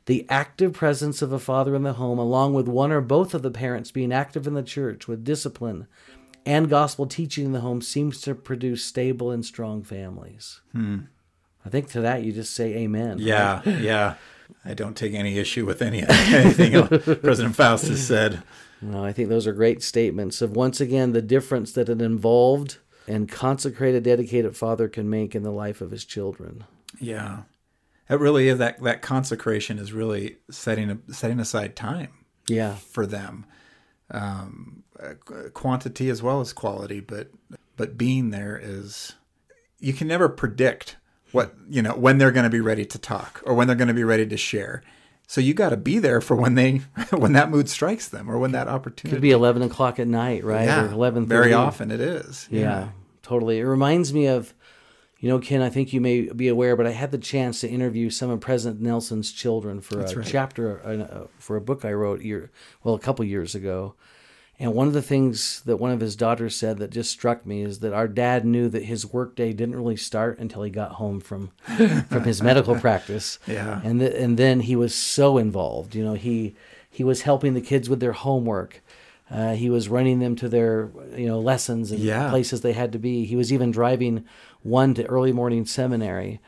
The 0.06 0.26
active 0.28 0.72
presence 0.72 1.22
of 1.22 1.32
a 1.32 1.38
father 1.38 1.76
in 1.76 1.84
the 1.84 1.92
home, 1.92 2.18
along 2.18 2.54
with 2.54 2.66
one 2.66 2.90
or 2.90 3.00
both 3.00 3.34
of 3.34 3.42
the 3.42 3.52
parents 3.52 3.92
being 3.92 4.12
active 4.12 4.46
in 4.48 4.54
the 4.54 4.62
church 4.62 5.06
with 5.06 5.24
discipline 5.24 5.86
and 6.44 6.68
gospel 6.68 7.06
teaching 7.06 7.46
in 7.46 7.52
the 7.52 7.60
home, 7.60 7.80
seems 7.80 8.20
to 8.22 8.34
produce 8.34 8.84
stable 8.84 9.30
and 9.30 9.44
strong 9.44 9.84
families. 9.84 10.60
Hmm. 10.72 11.02
I 11.64 11.68
think 11.68 11.88
to 11.90 12.00
that 12.00 12.24
you 12.24 12.32
just 12.32 12.52
say 12.52 12.74
amen. 12.78 13.18
Yeah, 13.20 13.62
yeah. 13.64 14.14
I 14.64 14.74
don't 14.74 14.96
take 14.96 15.14
any 15.14 15.38
issue 15.38 15.64
with 15.64 15.80
any 15.80 16.02
anything 16.08 16.86
President 17.20 17.54
Faust 17.54 17.86
has 17.86 18.04
said. 18.04 18.42
No, 18.82 19.04
I 19.04 19.12
think 19.12 19.28
those 19.28 19.46
are 19.46 19.52
great 19.52 19.82
statements 19.82 20.42
of 20.42 20.56
once 20.56 20.80
again 20.80 21.12
the 21.12 21.22
difference 21.22 21.72
that 21.72 21.88
an 21.88 22.00
involved 22.00 22.78
and 23.06 23.28
consecrated, 23.28 24.02
dedicated 24.02 24.56
father 24.56 24.88
can 24.88 25.08
make 25.08 25.34
in 25.34 25.42
the 25.42 25.52
life 25.52 25.80
of 25.80 25.92
his 25.92 26.04
children. 26.04 26.64
Yeah, 27.00 27.42
it 28.08 28.18
really 28.18 28.48
is 28.48 28.58
that 28.58 28.82
that 28.82 29.02
consecration 29.02 29.78
is 29.78 29.92
really 29.92 30.38
setting 30.50 31.02
setting 31.10 31.40
aside 31.40 31.76
time. 31.76 32.10
Yeah, 32.48 32.74
for 32.74 33.06
them, 33.06 33.46
um, 34.10 34.82
quantity 35.54 36.10
as 36.10 36.22
well 36.22 36.40
as 36.40 36.52
quality, 36.52 37.00
but 37.00 37.30
but 37.76 37.96
being 37.96 38.30
there 38.30 38.60
is 38.60 39.14
you 39.78 39.92
can 39.92 40.08
never 40.08 40.28
predict 40.28 40.96
what 41.32 41.54
you 41.68 41.82
know 41.82 41.94
when 41.94 42.18
they're 42.18 42.32
going 42.32 42.44
to 42.44 42.50
be 42.50 42.60
ready 42.60 42.84
to 42.84 42.98
talk 42.98 43.42
or 43.46 43.54
when 43.54 43.66
they're 43.66 43.76
going 43.76 43.88
to 43.88 43.94
be 43.94 44.04
ready 44.04 44.26
to 44.26 44.36
share. 44.36 44.82
So 45.26 45.40
you 45.40 45.54
got 45.54 45.70
to 45.70 45.76
be 45.76 45.98
there 45.98 46.20
for 46.20 46.36
when 46.36 46.54
they 46.56 46.78
when 47.10 47.32
that 47.32 47.50
mood 47.50 47.68
strikes 47.68 48.08
them 48.08 48.30
or 48.30 48.38
when 48.38 48.52
that 48.52 48.68
opportunity. 48.68 49.16
Could 49.16 49.22
be 49.22 49.30
eleven 49.30 49.62
o'clock 49.62 49.98
at 49.98 50.06
night, 50.06 50.44
right? 50.44 50.66
Yeah, 50.66 50.84
or 50.84 50.92
eleven. 50.92 51.26
Very 51.26 51.52
often 51.52 51.90
it 51.90 52.00
is. 52.00 52.48
Yeah, 52.50 52.60
yeah, 52.60 52.88
totally. 53.22 53.58
It 53.58 53.64
reminds 53.64 54.12
me 54.12 54.26
of, 54.26 54.52
you 55.20 55.28
know, 55.28 55.38
Ken. 55.38 55.62
I 55.62 55.70
think 55.70 55.92
you 55.92 56.00
may 56.00 56.22
be 56.22 56.48
aware, 56.48 56.76
but 56.76 56.86
I 56.86 56.90
had 56.90 57.12
the 57.12 57.18
chance 57.18 57.60
to 57.60 57.68
interview 57.68 58.10
some 58.10 58.28
of 58.30 58.40
President 58.40 58.82
Nelson's 58.82 59.32
children 59.32 59.80
for 59.80 59.96
That's 59.96 60.12
a 60.12 60.18
right. 60.18 60.26
chapter 60.26 60.84
uh, 60.84 61.26
for 61.38 61.56
a 61.56 61.60
book 61.60 61.84
I 61.84 61.92
wrote 61.92 62.20
year 62.22 62.50
well 62.82 62.94
a 62.94 63.00
couple 63.00 63.24
years 63.24 63.54
ago. 63.54 63.94
And 64.62 64.75
one 64.75 64.87
of 64.87 64.92
the 64.92 65.02
things 65.02 65.61
that 65.62 65.78
one 65.78 65.90
of 65.90 65.99
his 65.99 66.14
daughters 66.14 66.54
said 66.54 66.78
that 66.78 66.90
just 66.92 67.11
struck 67.11 67.45
me 67.45 67.62
is 67.62 67.81
that 67.81 67.92
our 67.92 68.07
dad 68.07 68.45
knew 68.45 68.69
that 68.69 68.85
his 68.85 69.04
workday 69.04 69.52
didn't 69.52 69.75
really 69.75 69.97
start 69.97 70.38
until 70.38 70.62
he 70.62 70.71
got 70.71 70.92
home 70.92 71.19
from 71.19 71.50
from 72.09 72.23
his 72.23 72.40
medical 72.40 72.76
practice. 72.78 73.40
Yeah. 73.49 73.81
And 73.83 73.99
th- 73.99 74.14
and 74.14 74.38
then 74.38 74.61
he 74.61 74.76
was 74.76 74.95
so 74.95 75.37
involved. 75.37 75.97
You 75.97 76.04
know, 76.04 76.14
he 76.14 76.54
he 76.88 77.02
was 77.02 77.23
helping 77.23 77.54
the 77.54 77.61
kids 77.61 77.90
with 77.90 77.99
their 77.99 78.12
homework. 78.12 78.85
Uh, 79.28 79.54
he 79.54 79.69
was 79.69 79.88
running 79.88 80.21
them 80.21 80.37
to 80.37 80.49
their 80.49 80.92
you 81.16 81.26
know 81.26 81.40
lessons 81.40 81.90
and 81.90 81.99
yeah. 81.99 82.31
places 82.31 82.61
they 82.61 82.73
had 82.73 82.92
to 82.92 83.00
be. 83.00 83.25
He 83.25 83.35
was 83.35 83.52
even 83.52 83.73
driving 83.73 84.25
one 84.62 84.95
to 84.95 85.04
early 85.07 85.33
morning 85.33 85.66
seminary, 85.66 86.38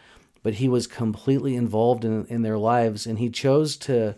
but 0.44 0.54
he 0.54 0.68
was 0.68 0.86
completely 0.86 1.56
involved 1.56 2.04
in 2.04 2.26
in 2.26 2.42
their 2.42 2.58
lives, 2.58 3.06
and 3.06 3.18
he 3.18 3.28
chose 3.28 3.76
to 3.78 4.14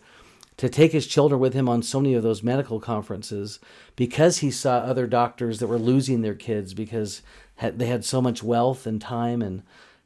to 0.56 0.68
take 0.68 0.92
his 0.92 1.06
children 1.06 1.40
with 1.40 1.52
him 1.52 1.68
on 1.68 1.82
so 1.82 2.00
many 2.00 2.14
of 2.14 2.22
those 2.22 2.42
medical 2.42 2.80
conferences 2.80 3.58
because 3.94 4.38
he 4.38 4.50
saw 4.50 4.78
other 4.78 5.06
doctors 5.06 5.58
that 5.58 5.66
were 5.66 5.78
losing 5.78 6.22
their 6.22 6.34
kids 6.34 6.75
because 6.75 7.22
they 7.60 7.86
had 7.86 8.04
so 8.04 8.22
much 8.22 8.42
wealth 8.42 8.86
and 8.86 9.00
time 9.00 9.42
and 9.42 9.62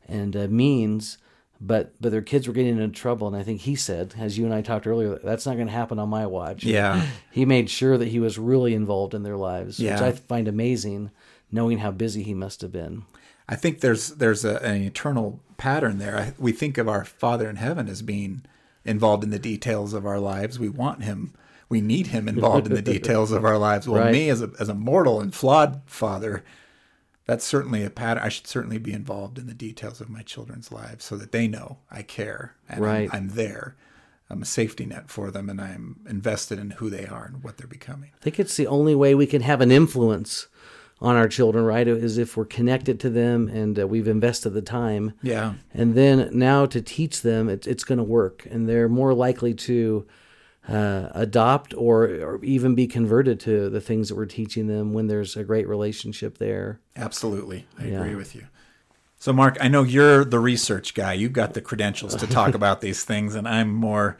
and 0.09 0.37
uh, 0.37 0.49
means 0.49 1.19
but 1.61 1.93
but 2.01 2.11
their 2.11 2.23
kids 2.23 2.49
were 2.49 2.55
getting 2.55 2.79
into 2.79 2.99
trouble. 3.01 3.29
And 3.29 3.37
i 3.37 3.43
think 3.43 3.61
he 3.61 3.77
said 3.77 4.15
as 4.19 4.39
you 4.39 4.45
and 4.45 4.55
i 4.55 4.63
talked 4.63 4.87
earlier 4.87 5.19
that's 5.23 5.47
not 5.47 5.55
going 5.55 5.67
to 5.67 5.73
happen 5.73 5.99
on 5.99 6.09
my 6.09 6.27
watch. 6.27 6.65
Yeah. 6.65 7.07
He 7.31 7.45
made 7.45 7.71
sure 7.71 7.97
that 7.97 8.09
he 8.09 8.19
was 8.19 8.39
really 8.39 8.75
involved 8.75 9.15
in 9.15 9.23
their 9.23 9.37
lives 9.37 9.79
yeah. 9.79 9.95
which 9.95 10.03
i 10.03 10.13
find 10.13 10.49
amazing 10.49 11.11
knowing 11.53 11.79
how 11.79 11.91
busy 11.91 12.23
he 12.23 12.35
must 12.35 12.61
have 12.63 12.73
been. 12.73 13.05
I 13.49 13.57
think 13.57 13.81
there's 13.81 14.11
there's 14.11 14.45
a, 14.45 14.63
an 14.63 14.83
eternal 14.83 15.41
pattern 15.57 15.99
there. 15.99 16.17
I, 16.17 16.33
we 16.39 16.53
think 16.53 16.79
of 16.79 16.89
our 16.89 17.05
father 17.05 17.49
in 17.49 17.57
heaven 17.57 17.89
as 17.89 18.03
being 18.03 18.43
involved 18.85 19.25
in 19.25 19.31
the 19.31 19.39
details 19.39 19.95
of 19.95 20.07
our 20.07 20.19
lives. 20.19 20.59
We 20.59 20.69
want 20.69 21.03
him. 21.03 21.35
We 21.69 21.81
need 21.81 22.09
him 22.09 22.29
involved 22.29 22.67
in 22.67 22.75
the 22.75 22.83
details 22.95 23.33
of 23.33 23.45
our 23.45 23.59
lives. 23.59 23.89
Well, 23.89 24.03
right. 24.03 24.13
me 24.13 24.29
as 24.29 24.43
a 24.43 24.51
as 24.59 24.69
a 24.69 24.75
mortal 24.75 25.21
and 25.21 25.35
flawed 25.35 25.83
father, 25.87 26.45
that's 27.27 27.45
certainly 27.45 27.85
a 27.85 27.91
pattern. 27.91 28.25
I 28.25 28.29
should 28.29 28.47
certainly 28.47 28.79
be 28.79 28.93
involved 28.93 29.39
in 29.39 29.47
the 29.47 29.55
details 29.55 30.01
of 30.01 30.09
my 30.09 30.23
children's 30.23 30.73
lives 30.73 31.05
so 31.05 31.17
that 31.17 31.33
they 31.33 31.47
know 31.47 31.79
I 31.91 32.03
care 32.03 32.57
and 32.69 32.81
right. 32.81 33.09
I'm, 33.13 33.17
I'm 33.17 33.29
there. 33.31 33.77
I'm 34.29 34.43
a 34.43 34.47
safety 34.47 34.87
net 34.87 35.11
for 35.11 35.33
them, 35.33 35.51
and 35.51 35.61
I'm 35.61 36.01
invested 36.09 36.61
in 36.61 36.71
who 36.71 36.89
they 36.89 37.05
are 37.05 37.25
and 37.25 37.43
what 37.43 37.59
they're 37.59 37.67
becoming. 37.67 38.11
I 38.15 38.23
think 38.23 38.39
it's 38.39 38.57
the 38.57 38.69
only 38.69 38.95
way 38.95 39.13
we 39.13 39.27
can 39.27 39.43
have 39.43 39.61
an 39.61 39.73
influence 39.73 40.47
on 41.01 41.17
our 41.17 41.29
children, 41.29 41.65
right? 41.65 41.89
Is 41.89 42.19
if 42.19 42.37
we're 42.37 42.45
connected 42.45 43.01
to 43.01 43.11
them 43.11 43.49
and 43.49 43.79
uh, 43.79 43.87
we've 43.87 44.09
invested 44.09 44.51
the 44.51 44.63
time. 44.63 45.15
Yeah. 45.23 45.55
And 45.73 45.95
then 45.95 46.29
now 46.33 46.67
to 46.67 46.83
teach 46.83 47.23
them, 47.23 47.49
it, 47.49 47.67
it's 47.67 47.85
going 47.85 47.99
to 47.99 48.05
work, 48.05 48.47
and 48.51 48.69
they're 48.69 48.89
more 48.89 49.15
likely 49.15 49.55
to 49.55 50.07
uh, 50.69 51.09
adopt 51.13 51.73
or, 51.75 52.05
or 52.05 52.45
even 52.45 52.75
be 52.75 52.87
converted 52.87 53.41
to 53.41 53.71
the 53.71 53.81
things 53.81 54.09
that 54.09 54.15
we're 54.15 54.27
teaching 54.27 54.67
them 54.67 54.93
when 54.93 55.07
there's 55.07 55.37
a 55.37 55.45
great 55.45 55.67
relationship 55.67 56.39
there. 56.39 56.81
Absolutely, 56.97 57.67
I 57.79 57.87
yeah. 57.87 58.01
agree 58.01 58.15
with 58.15 58.35
you. 58.35 58.47
So, 59.19 59.33
Mark, 59.33 59.59
I 59.61 59.69
know 59.69 59.83
you're 59.83 60.25
the 60.25 60.39
research 60.39 60.95
guy. 60.95 61.13
You've 61.13 61.35
got 61.35 61.53
the 61.55 61.61
credentials 61.61 62.15
to 62.17 62.27
talk 62.27 62.55
about 62.55 62.81
these 62.81 63.05
things, 63.05 63.35
and 63.35 63.49
I'm 63.49 63.73
more 63.73 64.19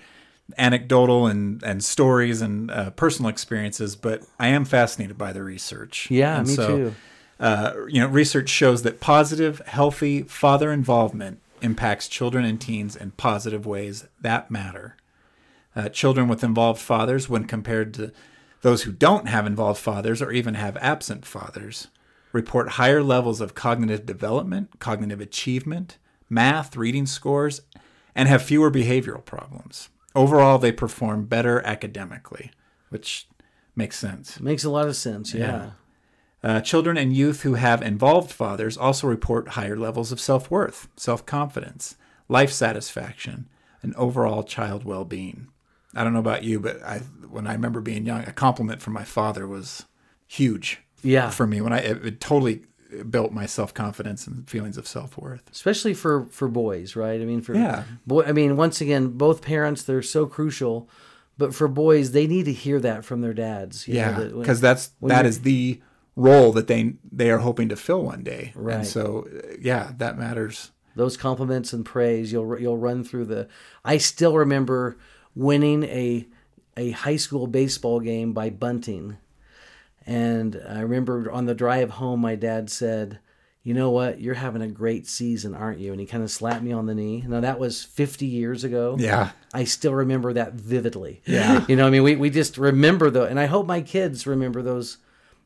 anecdotal 0.59 1.27
and 1.27 1.63
and 1.63 1.83
stories 1.83 2.43
and 2.43 2.71
uh, 2.71 2.91
personal 2.91 3.29
experiences, 3.29 3.97
but 3.97 4.23
I 4.39 4.49
am 4.49 4.65
fascinated 4.65 5.19
by 5.19 5.33
the 5.33 5.43
research. 5.43 6.11
Yeah, 6.11 6.39
and 6.39 6.49
me 6.49 6.55
so, 6.55 6.77
too. 6.77 6.95
Uh, 7.39 7.73
you 7.89 8.01
know, 8.01 8.07
research 8.07 8.51
shows 8.51 8.83
that 8.83 9.01
positive, 9.01 9.63
healthy 9.67 10.23
father 10.23 10.71
involvement 10.71 11.41
impacts 11.63 12.09
children 12.09 12.45
and 12.45 12.61
teens 12.61 12.95
in 12.97 13.13
positive 13.13 13.67
ways 13.67 14.07
that 14.21 14.51
matter. 14.51 14.97
Uh, 15.75 15.89
children 15.89 16.29
with 16.29 16.45
involved 16.45 16.81
fathers, 16.81 17.29
when 17.29 17.45
compared 17.45 17.95
to 17.95 18.13
those 18.63 18.83
who 18.83 18.93
don't 18.93 19.27
have 19.27 19.47
involved 19.47 19.81
fathers 19.81 20.21
or 20.21 20.33
even 20.33 20.55
have 20.55 20.77
absent 20.79 21.25
fathers, 21.25 21.89
report 22.33 22.71
higher 22.71 23.03
levels 23.03 23.41
of 23.41 23.55
cognitive 23.55 24.05
development, 24.05 24.79
cognitive 24.79 25.21
achievement, 25.21 25.97
math, 26.29 26.77
reading 26.77 27.07
scores, 27.07 27.63
and 28.15 28.29
have 28.29 28.43
fewer 28.43 28.71
behavioral 28.71 29.25
problems. 29.25 29.89
Overall, 30.15 30.59
they 30.59 30.73
perform 30.73 31.27
better 31.27 31.65
academically, 31.65 32.51
which 32.89 33.29
makes 33.77 33.99
sense. 33.99 34.41
Makes 34.41 34.65
a 34.65 34.71
lot 34.71 34.89
of 34.89 34.97
sense, 34.97 35.35
yeah. 35.35 35.47
yeah. 35.47 35.71
Uh, 36.43 36.61
children 36.61 36.97
and 36.97 37.15
youth 37.15 37.43
who 37.43 37.55
have 37.55 37.83
involved 37.83 38.33
fathers 38.33 38.77
also 38.77 39.07
report 39.07 39.49
higher 39.51 39.77
levels 39.77 40.11
of 40.11 40.21
self 40.21 40.51
worth, 40.51 40.89
self 40.97 41.27
confidence, 41.27 41.97
life 42.29 42.51
satisfaction, 42.51 43.49
and 43.83 43.95
overall 43.95 44.43
child 44.43 44.85
well 44.85 45.05
being. 45.05 45.49
I 45.95 46.03
don't 46.03 46.13
know 46.13 46.21
about 46.21 46.45
you, 46.45 46.61
but 46.61 46.83
I, 46.83 46.99
when 47.29 47.47
I 47.47 47.53
remember 47.53 47.81
being 47.81 48.07
young, 48.07 48.23
a 48.23 48.33
compliment 48.33 48.81
from 48.81 48.95
my 48.95 49.05
father 49.05 49.47
was 49.47 49.85
huge. 50.27 50.81
Yeah. 51.03 51.31
For 51.31 51.47
me, 51.47 51.61
when 51.61 51.73
I 51.73 51.79
it, 51.81 52.05
it 52.05 52.21
totally 52.21 52.63
built 53.11 53.33
my 53.33 53.47
self 53.47 53.75
confidence 53.75 54.27
and 54.27 54.49
feelings 54.49 54.77
of 54.77 54.87
self 54.87 55.17
worth. 55.17 55.49
Especially 55.51 55.95
for 55.95 56.27
for 56.27 56.49
boys, 56.49 56.97
right? 56.97 57.21
I 57.21 57.25
mean, 57.25 57.41
for 57.43 57.55
yeah, 57.55 57.85
boy. 58.07 58.25
I 58.25 58.33
mean, 58.33 58.57
once 58.57 58.81
again, 58.81 59.09
both 59.09 59.43
parents 59.43 59.83
they're 59.83 60.03
so 60.03 60.27
crucial, 60.27 60.89
but 61.39 61.55
for 61.55 61.69
boys, 61.69 62.13
they 62.13 62.27
need 62.27 62.45
to 62.45 62.53
hear 62.53 62.81
that 62.81 63.05
from 63.05 63.21
their 63.21 63.35
dads. 63.35 63.87
yeah, 63.89 64.19
because 64.19 64.61
that 64.61 64.69
that's 64.69 64.93
that 65.03 65.27
is 65.27 65.43
the 65.43 65.81
role 66.17 66.53
that 66.53 66.67
they 66.67 66.95
they 67.11 67.31
are 67.31 67.39
hoping 67.39 67.69
to 67.69 67.77
fill 67.77 68.03
one 68.03 68.23
day. 68.23 68.53
Right. 68.55 68.77
And 68.77 68.87
so, 68.87 69.27
yeah, 69.61 69.93
that 69.99 70.19
matters. 70.19 70.71
Those 70.97 71.17
compliments 71.17 71.73
and 71.73 71.85
praise, 71.85 72.33
you'll 72.33 72.61
you'll 72.61 72.79
run 72.79 73.05
through 73.05 73.27
the. 73.27 73.49
I 73.85 73.99
still 73.99 74.37
remember 74.37 74.99
winning 75.35 75.85
a 75.85 76.27
a 76.77 76.91
high 76.91 77.17
school 77.17 77.47
baseball 77.47 78.01
game 78.01 78.33
by 78.33 78.51
bunting 78.51 79.19
and 80.11 80.61
I 80.69 80.81
remember 80.81 81.31
on 81.31 81.47
the 81.47 81.55
drive 81.55 81.91
home, 81.91 82.19
my 82.19 82.35
dad 82.35 82.69
said, 82.69 83.21
You 83.63 83.75
know 83.75 83.91
what? 83.93 84.21
You're 84.21 84.35
having 84.35 84.61
a 84.61 84.67
great 84.67 85.07
season, 85.07 85.55
aren't 85.55 85.79
you? 85.79 85.93
And 85.93 86.01
he 86.01 86.07
kind 86.07 86.25
of 86.25 86.33
slapped 86.33 86.65
me 86.65 86.73
on 86.73 86.87
the 86.87 86.97
knee. 86.97 87.25
Now, 87.25 87.39
that 87.39 87.61
was 87.61 87.85
50 87.85 88.27
years 88.27 88.65
ago. 88.65 88.97
Yeah. 88.99 89.31
I 89.55 89.63
still 89.63 89.95
remember 89.95 90.33
that 90.33 90.55
vividly. 90.55 91.23
Yeah. 91.25 91.65
You 91.69 91.77
know, 91.77 91.87
I 91.87 91.91
mean, 91.91 92.03
we, 92.03 92.17
we 92.17 92.31
just 92.31 92.59
remember 92.59 93.11
though, 93.11 93.25
and 93.25 93.39
I 93.39 93.47
hope 93.47 93.67
my 93.69 93.83
kids 93.83 94.27
remember 94.27 94.63
those 94.63 94.99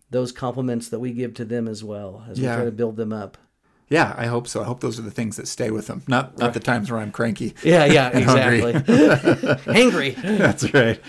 those 0.09 0.33
compliments 0.33 0.89
that 0.89 1.01
we 1.01 1.13
give 1.13 1.35
to 1.35 1.45
them 1.45 1.69
as 1.69 1.85
well 1.85 2.25
as 2.31 2.39
yeah. 2.39 2.53
we 2.53 2.57
try 2.57 2.65
to 2.65 2.73
build 2.73 2.97
them 2.97 3.13
up. 3.13 3.37
Yeah, 3.91 4.15
I 4.17 4.27
hope 4.27 4.49
so. 4.49 4.63
I 4.63 4.65
hope 4.65 4.81
those 4.81 4.99
are 4.99 5.03
the 5.03 5.11
things 5.11 5.37
that 5.37 5.47
stay 5.47 5.71
with 5.71 5.89
them, 5.89 6.03
not 6.09 6.39
not 6.39 6.55
the 6.55 6.61
times 6.61 6.91
where 6.91 7.01
I'm 7.01 7.13
cranky. 7.13 7.55
Yeah, 7.63 7.85
yeah, 7.85 8.17
exactly. 8.17 8.73
Hangry. 9.75 10.15
That's 10.39 10.73
right. 10.73 11.01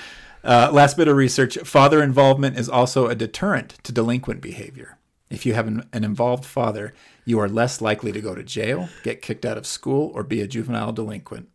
Uh, 0.46 0.70
last 0.72 0.96
bit 0.96 1.08
of 1.08 1.18
research 1.18 1.58
father 1.60 2.04
involvement 2.04 2.58
is 2.58 2.70
also 2.70 3.08
a 3.08 3.16
deterrent 3.16 3.75
to 3.84 3.92
delinquent 3.92 4.42
behavior. 4.42 5.00
If 5.30 5.44
you 5.46 5.56
have 5.56 5.66
an, 5.66 5.90
an, 5.92 6.04
involved 6.04 6.46
father, 6.46 6.94
you 7.25 7.40
are 7.40 7.50
less 7.50 7.82
likely 7.82 8.12
to 8.12 8.22
go 8.22 8.36
to 8.36 8.44
jail, 8.44 8.90
get 9.02 9.24
kicked 9.24 9.44
out 9.44 9.58
of 9.58 9.66
school, 9.66 10.12
or 10.14 10.24
be 10.24 10.42
a 10.42 10.48
juvenile 10.48 10.94
delinquent. 10.94 11.50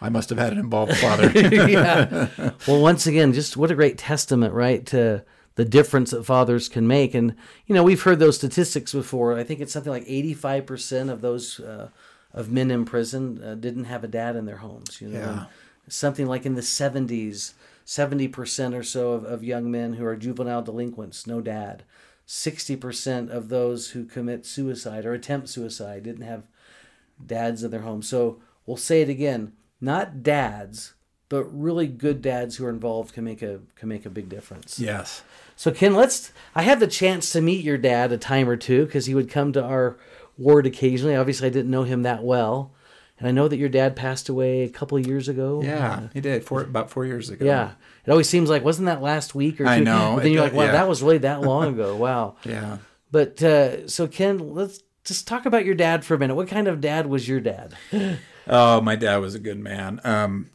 I 0.00 0.08
must 0.08 0.30
have 0.30 0.38
had 0.38 0.52
an 0.52 0.58
involved 0.58 0.96
father. 0.96 1.30
yeah. 1.38 2.28
Well, 2.66 2.80
once 2.80 3.06
again, 3.06 3.34
just 3.34 3.56
what 3.56 3.70
a 3.70 3.74
great 3.74 3.98
testament, 3.98 4.54
right, 4.54 4.84
to 4.86 5.24
the 5.56 5.64
difference 5.66 6.10
that 6.12 6.24
fathers 6.24 6.68
can 6.68 6.86
make. 6.86 7.14
And, 7.14 7.36
you 7.66 7.74
know, 7.74 7.84
we've 7.84 8.02
heard 8.02 8.18
those 8.18 8.36
statistics 8.36 8.92
before. 8.92 9.38
I 9.38 9.44
think 9.44 9.60
it's 9.60 9.72
something 9.72 9.92
like 9.92 10.06
85% 10.06 11.10
of 11.10 11.20
those 11.20 11.60
uh, 11.60 11.90
of 12.32 12.50
men 12.50 12.70
in 12.70 12.84
prison 12.86 13.42
uh, 13.44 13.54
didn't 13.54 13.84
have 13.84 14.04
a 14.04 14.08
dad 14.08 14.36
in 14.36 14.46
their 14.46 14.56
homes. 14.56 15.00
You 15.00 15.08
know, 15.08 15.18
yeah. 15.18 15.44
something 15.88 16.26
like 16.26 16.46
in 16.46 16.54
the 16.54 16.62
70s, 16.62 17.52
70% 17.86 18.74
or 18.74 18.82
so 18.82 19.12
of, 19.12 19.24
of 19.24 19.44
young 19.44 19.70
men 19.70 19.94
who 19.94 20.04
are 20.04 20.16
juvenile 20.16 20.62
delinquents, 20.62 21.26
no 21.26 21.40
dad. 21.40 21.84
60% 22.26 23.30
of 23.30 23.48
those 23.48 23.90
who 23.90 24.04
commit 24.04 24.46
suicide 24.46 25.04
or 25.04 25.12
attempt 25.12 25.48
suicide 25.48 26.04
didn't 26.04 26.22
have 26.22 26.44
dads 27.24 27.62
in 27.62 27.70
their 27.70 27.80
home. 27.80 28.02
So 28.02 28.40
we'll 28.66 28.76
say 28.76 29.02
it 29.02 29.08
again: 29.08 29.52
not 29.80 30.22
dads, 30.22 30.94
but 31.28 31.44
really 31.44 31.86
good 31.86 32.22
dads 32.22 32.56
who 32.56 32.66
are 32.66 32.70
involved 32.70 33.14
can 33.14 33.24
make 33.24 33.42
a 33.42 33.60
can 33.76 33.88
make 33.88 34.06
a 34.06 34.10
big 34.10 34.28
difference. 34.28 34.78
Yes. 34.78 35.22
So 35.56 35.70
Ken, 35.70 35.94
let's. 35.94 36.32
I 36.54 36.62
had 36.62 36.80
the 36.80 36.86
chance 36.86 37.30
to 37.32 37.40
meet 37.40 37.64
your 37.64 37.78
dad 37.78 38.12
a 38.12 38.18
time 38.18 38.48
or 38.48 38.56
two 38.56 38.86
because 38.86 39.06
he 39.06 39.14
would 39.14 39.30
come 39.30 39.52
to 39.52 39.62
our 39.62 39.96
ward 40.38 40.66
occasionally. 40.66 41.16
Obviously, 41.16 41.48
I 41.48 41.50
didn't 41.50 41.70
know 41.70 41.84
him 41.84 42.02
that 42.02 42.22
well, 42.22 42.72
and 43.22 43.28
I 43.28 43.30
know 43.30 43.46
that 43.46 43.56
your 43.56 43.68
dad 43.68 43.94
passed 43.94 44.28
away 44.28 44.62
a 44.62 44.68
couple 44.68 44.98
of 44.98 45.06
years 45.06 45.28
ago. 45.28 45.62
Yeah, 45.62 46.08
he 46.12 46.20
did 46.20 46.44
four 46.44 46.62
about 46.62 46.90
four 46.90 47.06
years 47.06 47.30
ago. 47.30 47.44
Yeah. 47.44 47.70
It 48.04 48.10
always 48.10 48.28
seems 48.28 48.50
like 48.50 48.64
wasn't 48.64 48.86
that 48.86 49.00
last 49.00 49.32
week 49.32 49.60
or 49.60 49.64
two? 49.64 49.70
I 49.70 49.78
know. 49.78 50.14
But 50.16 50.24
then 50.24 50.32
you're 50.32 50.42
like, 50.42 50.52
wow, 50.52 50.64
yeah. 50.64 50.72
that 50.72 50.88
was 50.88 51.04
really 51.04 51.18
that 51.18 51.40
long 51.42 51.74
ago. 51.74 51.94
Wow. 51.94 52.34
Yeah. 52.44 52.78
But 53.12 53.40
uh, 53.40 53.86
so 53.86 54.08
Ken, 54.08 54.54
let's 54.54 54.80
just 55.04 55.28
talk 55.28 55.46
about 55.46 55.64
your 55.64 55.76
dad 55.76 56.04
for 56.04 56.14
a 56.14 56.18
minute. 56.18 56.34
What 56.34 56.48
kind 56.48 56.66
of 56.66 56.80
dad 56.80 57.06
was 57.06 57.28
your 57.28 57.40
dad? 57.40 57.74
Oh, 58.48 58.80
my 58.80 58.96
dad 58.96 59.18
was 59.18 59.36
a 59.36 59.38
good 59.38 59.60
man. 59.60 60.00
Um, 60.02 60.50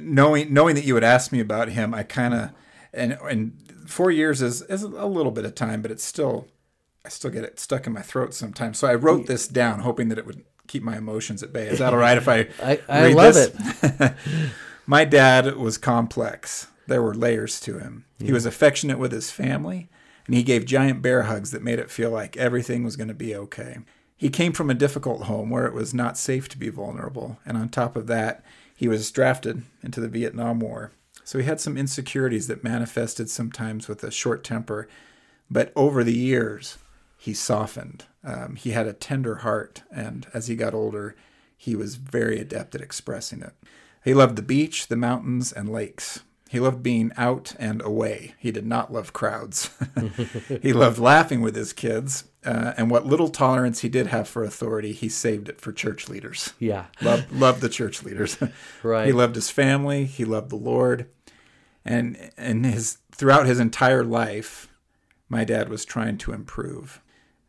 knowing 0.00 0.54
knowing 0.54 0.76
that 0.76 0.84
you 0.84 0.94
would 0.94 1.02
ask 1.02 1.32
me 1.32 1.40
about 1.40 1.68
him, 1.68 1.92
I 1.92 2.04
kind 2.04 2.32
of 2.32 2.50
and 2.92 3.18
and 3.28 3.58
four 3.88 4.12
years 4.12 4.40
is 4.40 4.62
is 4.62 4.84
a 4.84 5.06
little 5.06 5.32
bit 5.32 5.44
of 5.44 5.56
time, 5.56 5.82
but 5.82 5.90
it's 5.90 6.04
still 6.04 6.46
I 7.04 7.08
still 7.08 7.32
get 7.32 7.42
it 7.42 7.58
stuck 7.58 7.88
in 7.88 7.92
my 7.92 8.02
throat 8.02 8.34
sometimes. 8.34 8.78
So 8.78 8.86
I 8.86 8.94
wrote 8.94 9.26
this 9.26 9.48
down, 9.48 9.80
hoping 9.80 10.10
that 10.10 10.18
it 10.18 10.26
would 10.26 10.44
keep 10.66 10.82
my 10.82 10.96
emotions 10.96 11.42
at 11.42 11.52
bay. 11.52 11.68
Is 11.68 11.78
that 11.78 11.92
all 11.94 11.98
right 11.98 12.16
if 12.16 12.28
I? 12.28 12.48
I, 12.62 12.80
I 12.88 13.12
love 13.12 13.34
this? 13.34 13.54
it. 13.82 14.14
My 14.86 15.04
dad 15.04 15.56
was 15.56 15.78
complex. 15.78 16.68
There 16.86 17.02
were 17.02 17.14
layers 17.14 17.58
to 17.60 17.78
him. 17.78 18.04
He 18.18 18.32
was 18.32 18.44
affectionate 18.44 18.98
with 18.98 19.12
his 19.12 19.30
family, 19.30 19.88
and 20.26 20.34
he 20.34 20.42
gave 20.42 20.66
giant 20.66 21.00
bear 21.00 21.22
hugs 21.22 21.50
that 21.52 21.62
made 21.62 21.78
it 21.78 21.90
feel 21.90 22.10
like 22.10 22.36
everything 22.36 22.84
was 22.84 22.96
going 22.96 23.08
to 23.08 23.14
be 23.14 23.34
okay. 23.34 23.78
He 24.16 24.28
came 24.28 24.52
from 24.52 24.68
a 24.70 24.74
difficult 24.74 25.22
home 25.22 25.48
where 25.50 25.66
it 25.66 25.72
was 25.72 25.94
not 25.94 26.18
safe 26.18 26.48
to 26.50 26.58
be 26.58 26.68
vulnerable, 26.68 27.38
and 27.46 27.56
on 27.56 27.70
top 27.70 27.96
of 27.96 28.06
that, 28.08 28.44
he 28.76 28.88
was 28.88 29.10
drafted 29.10 29.62
into 29.82 30.00
the 30.00 30.08
Vietnam 30.08 30.60
War. 30.60 30.92
So 31.24 31.38
he 31.38 31.44
had 31.44 31.60
some 31.60 31.78
insecurities 31.78 32.46
that 32.48 32.62
manifested 32.62 33.30
sometimes 33.30 33.88
with 33.88 34.04
a 34.04 34.10
short 34.10 34.44
temper, 34.44 34.88
but 35.50 35.72
over 35.74 36.04
the 36.04 36.16
years, 36.16 36.76
he 37.24 37.32
softened. 37.32 38.04
Um, 38.22 38.54
he 38.56 38.72
had 38.72 38.86
a 38.86 38.92
tender 38.92 39.36
heart, 39.36 39.82
and 39.90 40.26
as 40.34 40.48
he 40.48 40.56
got 40.56 40.74
older, 40.74 41.16
he 41.56 41.74
was 41.74 41.94
very 41.94 42.38
adept 42.38 42.74
at 42.74 42.82
expressing 42.82 43.40
it. 43.40 43.54
He 44.04 44.12
loved 44.12 44.36
the 44.36 44.42
beach, 44.42 44.88
the 44.88 44.96
mountains, 44.96 45.50
and 45.50 45.66
lakes. 45.70 46.20
He 46.50 46.60
loved 46.60 46.82
being 46.82 47.12
out 47.16 47.54
and 47.58 47.80
away. 47.80 48.34
He 48.38 48.52
did 48.52 48.66
not 48.66 48.92
love 48.92 49.14
crowds. 49.14 49.70
he 50.60 50.74
loved 50.74 50.98
laughing 50.98 51.40
with 51.40 51.56
his 51.56 51.72
kids, 51.72 52.24
uh, 52.44 52.74
and 52.76 52.90
what 52.90 53.06
little 53.06 53.30
tolerance 53.30 53.80
he 53.80 53.88
did 53.88 54.08
have 54.08 54.28
for 54.28 54.44
authority, 54.44 54.92
he 54.92 55.08
saved 55.08 55.48
it 55.48 55.62
for 55.62 55.72
church 55.72 56.10
leaders. 56.10 56.52
Yeah. 56.58 56.88
Loved, 57.00 57.32
loved 57.32 57.62
the 57.62 57.70
church 57.70 58.02
leaders. 58.02 58.36
Right. 58.82 59.06
He 59.06 59.12
loved 59.14 59.34
his 59.34 59.48
family. 59.48 60.04
He 60.04 60.26
loved 60.26 60.50
the 60.50 60.56
Lord, 60.56 61.08
and 61.86 62.30
and 62.36 62.66
his 62.66 62.98
throughout 63.12 63.46
his 63.46 63.58
entire 63.58 64.04
life, 64.04 64.68
my 65.30 65.42
dad 65.42 65.70
was 65.70 65.86
trying 65.86 66.18
to 66.18 66.34
improve. 66.34 67.00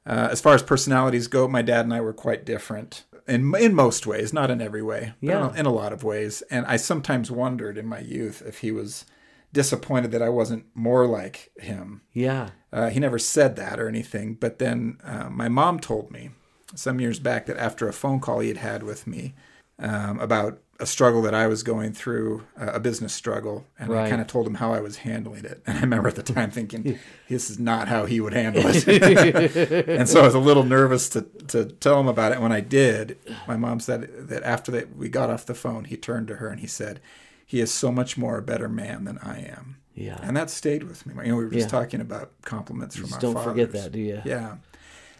Uh, 0.05 0.27
as 0.31 0.39
far 0.41 0.53
as 0.53 0.61
personalities 0.63 1.27
go, 1.27 1.47
my 1.47 1.61
dad 1.61 1.85
and 1.85 1.93
I 1.93 2.01
were 2.01 2.13
quite 2.13 2.45
different 2.45 3.05
in 3.27 3.53
in 3.55 3.73
most 3.73 4.05
ways, 4.05 4.31
not 4.33 4.51
in 4.51 4.61
every 4.61 4.83
way, 4.83 5.13
but 5.21 5.27
Yeah. 5.27 5.55
in, 5.55 5.65
a, 5.65 5.71
lot 5.71 5.91
of 5.93 6.03
ways. 6.03 6.43
And 6.51 6.65
I 6.67 6.77
sometimes 6.77 7.31
wondered 7.31 7.77
in 7.77 7.87
my 7.87 7.99
youth 7.99 8.43
if 8.45 8.59
he 8.59 8.71
was 8.71 9.05
disappointed 9.51 10.11
that 10.11 10.21
I 10.21 10.29
wasn't 10.29 10.65
more 10.75 11.07
like 11.07 11.49
him. 11.57 12.01
Yeah. 12.13 12.49
Uh, 12.71 12.89
he 12.89 12.99
never 12.99 13.17
said 13.17 13.55
that 13.55 13.79
or 13.79 13.87
anything, 13.87 14.35
but 14.35 14.59
then 14.59 14.97
uh, 15.03 15.29
my 15.29 15.49
mom 15.49 15.79
told 15.79 16.11
me 16.11 16.31
some 16.75 16.99
years 16.99 17.19
back 17.19 17.45
that 17.45 17.57
after 17.57 17.87
a 17.87 17.93
phone 17.93 18.19
call 18.19 18.39
he 18.41 18.49
had 18.49 18.57
had 18.57 18.83
with 18.83 19.07
me 19.07 19.33
um, 19.79 20.19
about 20.19 20.59
a 20.79 20.85
struggle 20.85 21.21
that 21.21 21.33
I 21.33 21.47
was 21.47 21.63
going 21.63 21.93
through, 21.93 22.43
uh, 22.59 22.71
a 22.73 22.79
business 22.81 23.13
struggle, 23.13 23.65
and 23.79 23.93
I 23.93 24.09
kind 24.09 24.19
of 24.19 24.27
told 24.27 24.45
him 24.45 24.55
how 24.55 24.73
I 24.73 24.81
was 24.81 24.97
handling 24.97 25.45
it. 25.45 25.61
And 25.65 25.77
I 25.77 25.81
remember 25.81 26.09
at 26.09 26.15
the 26.15 26.23
time 26.23 26.51
thinking, 26.51 26.99
this 27.29 27.49
is 27.49 27.57
not 27.59 27.87
how 27.87 28.05
he 28.05 28.19
would 28.19 28.33
handle 28.33 28.63
it. 28.65 29.87
and 29.87 30.09
so 30.09 30.21
I 30.21 30.25
was 30.25 30.35
a 30.35 30.39
little 30.39 30.63
nervous 30.63 31.07
to, 31.09 31.21
to 31.47 31.65
tell 31.65 31.99
him 31.99 32.07
about 32.07 32.33
it. 32.33 32.41
When 32.41 32.51
I 32.51 32.59
did, 32.59 33.17
my 33.47 33.55
mom 33.55 33.79
said 33.79 34.27
that 34.27 34.43
after 34.43 34.71
that 34.73 34.95
we 34.97 35.07
got 35.07 35.29
off 35.29 35.45
the 35.45 35.55
phone, 35.55 35.85
he 35.85 35.95
turned 35.95 36.27
to 36.27 36.35
her 36.35 36.49
and 36.49 36.59
he 36.59 36.67
said, 36.67 36.99
he 37.45 37.61
is 37.61 37.71
so 37.71 37.91
much 37.91 38.17
more 38.17 38.37
a 38.37 38.41
better 38.41 38.67
man 38.67 39.05
than 39.05 39.17
I 39.19 39.39
am. 39.39 39.77
Yeah. 39.93 40.19
And 40.21 40.35
that 40.35 40.49
stayed 40.49 40.83
with 40.83 41.05
me. 41.05 41.13
You 41.23 41.31
know, 41.31 41.37
we 41.37 41.45
were 41.45 41.51
just 41.51 41.67
Yeah. 41.71 41.79
talking 41.79 42.01
about 42.01 42.31
compliments 42.41 42.95
from 42.97 43.05
Just 43.05 43.15
our 43.15 43.21
don't 43.33 43.43
forget 43.43 43.71
that, 43.71 43.91
do 43.93 43.99
you? 43.99 44.21
Yeah. 44.25 44.55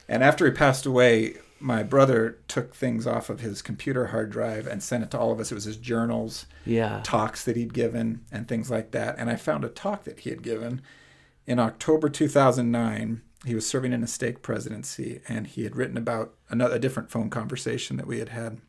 And 0.10 0.22
after 0.22 0.46
he 0.46 0.52
passed 0.52 0.86
away, 0.86 1.36
my 1.60 1.84
brother 1.84 2.38
took 2.48 2.76
things 2.76 3.08
off 3.08 3.30
of 3.30 3.40
his 3.40 3.62
computer 3.62 4.08
hard 4.08 4.30
drive 4.30 4.68
and 4.68 4.84
sent 4.84 5.04
it 5.04 5.12
to 5.12 5.20
all 5.20 5.32
of 5.32 5.40
us. 5.40 5.52
It 5.52 5.56
was 5.56 5.64
his 5.64 5.78
journals, 5.78 6.46
Yeah. 6.66 7.02
talks 7.04 7.44
that 7.46 7.56
he'd 7.56 7.74
given, 7.74 8.22
and 8.32 8.48
things 8.48 8.70
like 8.70 8.92
that. 8.92 9.16
And 9.18 9.30
I 9.30 9.36
found 9.36 9.64
a 9.64 9.70
talk 9.70 10.04
that 10.04 10.20
he 10.22 10.30
had 10.30 10.44
given 10.44 10.82
in 11.48 11.58
October 11.60 12.10
2009. 12.10 13.22
He 13.46 13.56
was 13.56 13.66
serving 13.68 13.94
in 13.94 14.04
a 14.04 14.08
stake 14.08 14.42
presidency, 14.42 15.22
and 15.28 15.48
he 15.48 15.64
had 15.64 15.76
written 15.76 15.98
about 15.98 16.34
another 16.50 16.76
a 16.76 16.80
different 16.80 17.10
phone 17.12 17.30
conversation 17.30 17.96
that 17.98 18.08
we 18.08 18.20
had 18.20 18.30
had. 18.30 18.60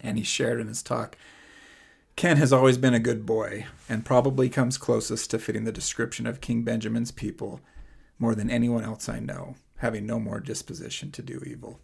And 0.00 0.18
he 0.18 0.24
shared 0.24 0.60
in 0.60 0.66
his 0.68 0.82
talk 0.82 1.16
Ken 2.16 2.38
has 2.38 2.50
always 2.50 2.78
been 2.78 2.94
a 2.94 2.98
good 2.98 3.26
boy 3.26 3.66
and 3.90 4.02
probably 4.04 4.48
comes 4.48 4.78
closest 4.78 5.30
to 5.30 5.38
fitting 5.38 5.64
the 5.64 5.70
description 5.72 6.26
of 6.26 6.40
King 6.40 6.62
Benjamin's 6.62 7.10
people 7.12 7.60
more 8.18 8.34
than 8.34 8.48
anyone 8.50 8.82
else 8.84 9.06
I 9.06 9.20
know, 9.20 9.54
having 9.78 10.06
no 10.06 10.18
more 10.18 10.40
disposition 10.40 11.10
to 11.12 11.22
do 11.22 11.42
evil. 11.46 11.80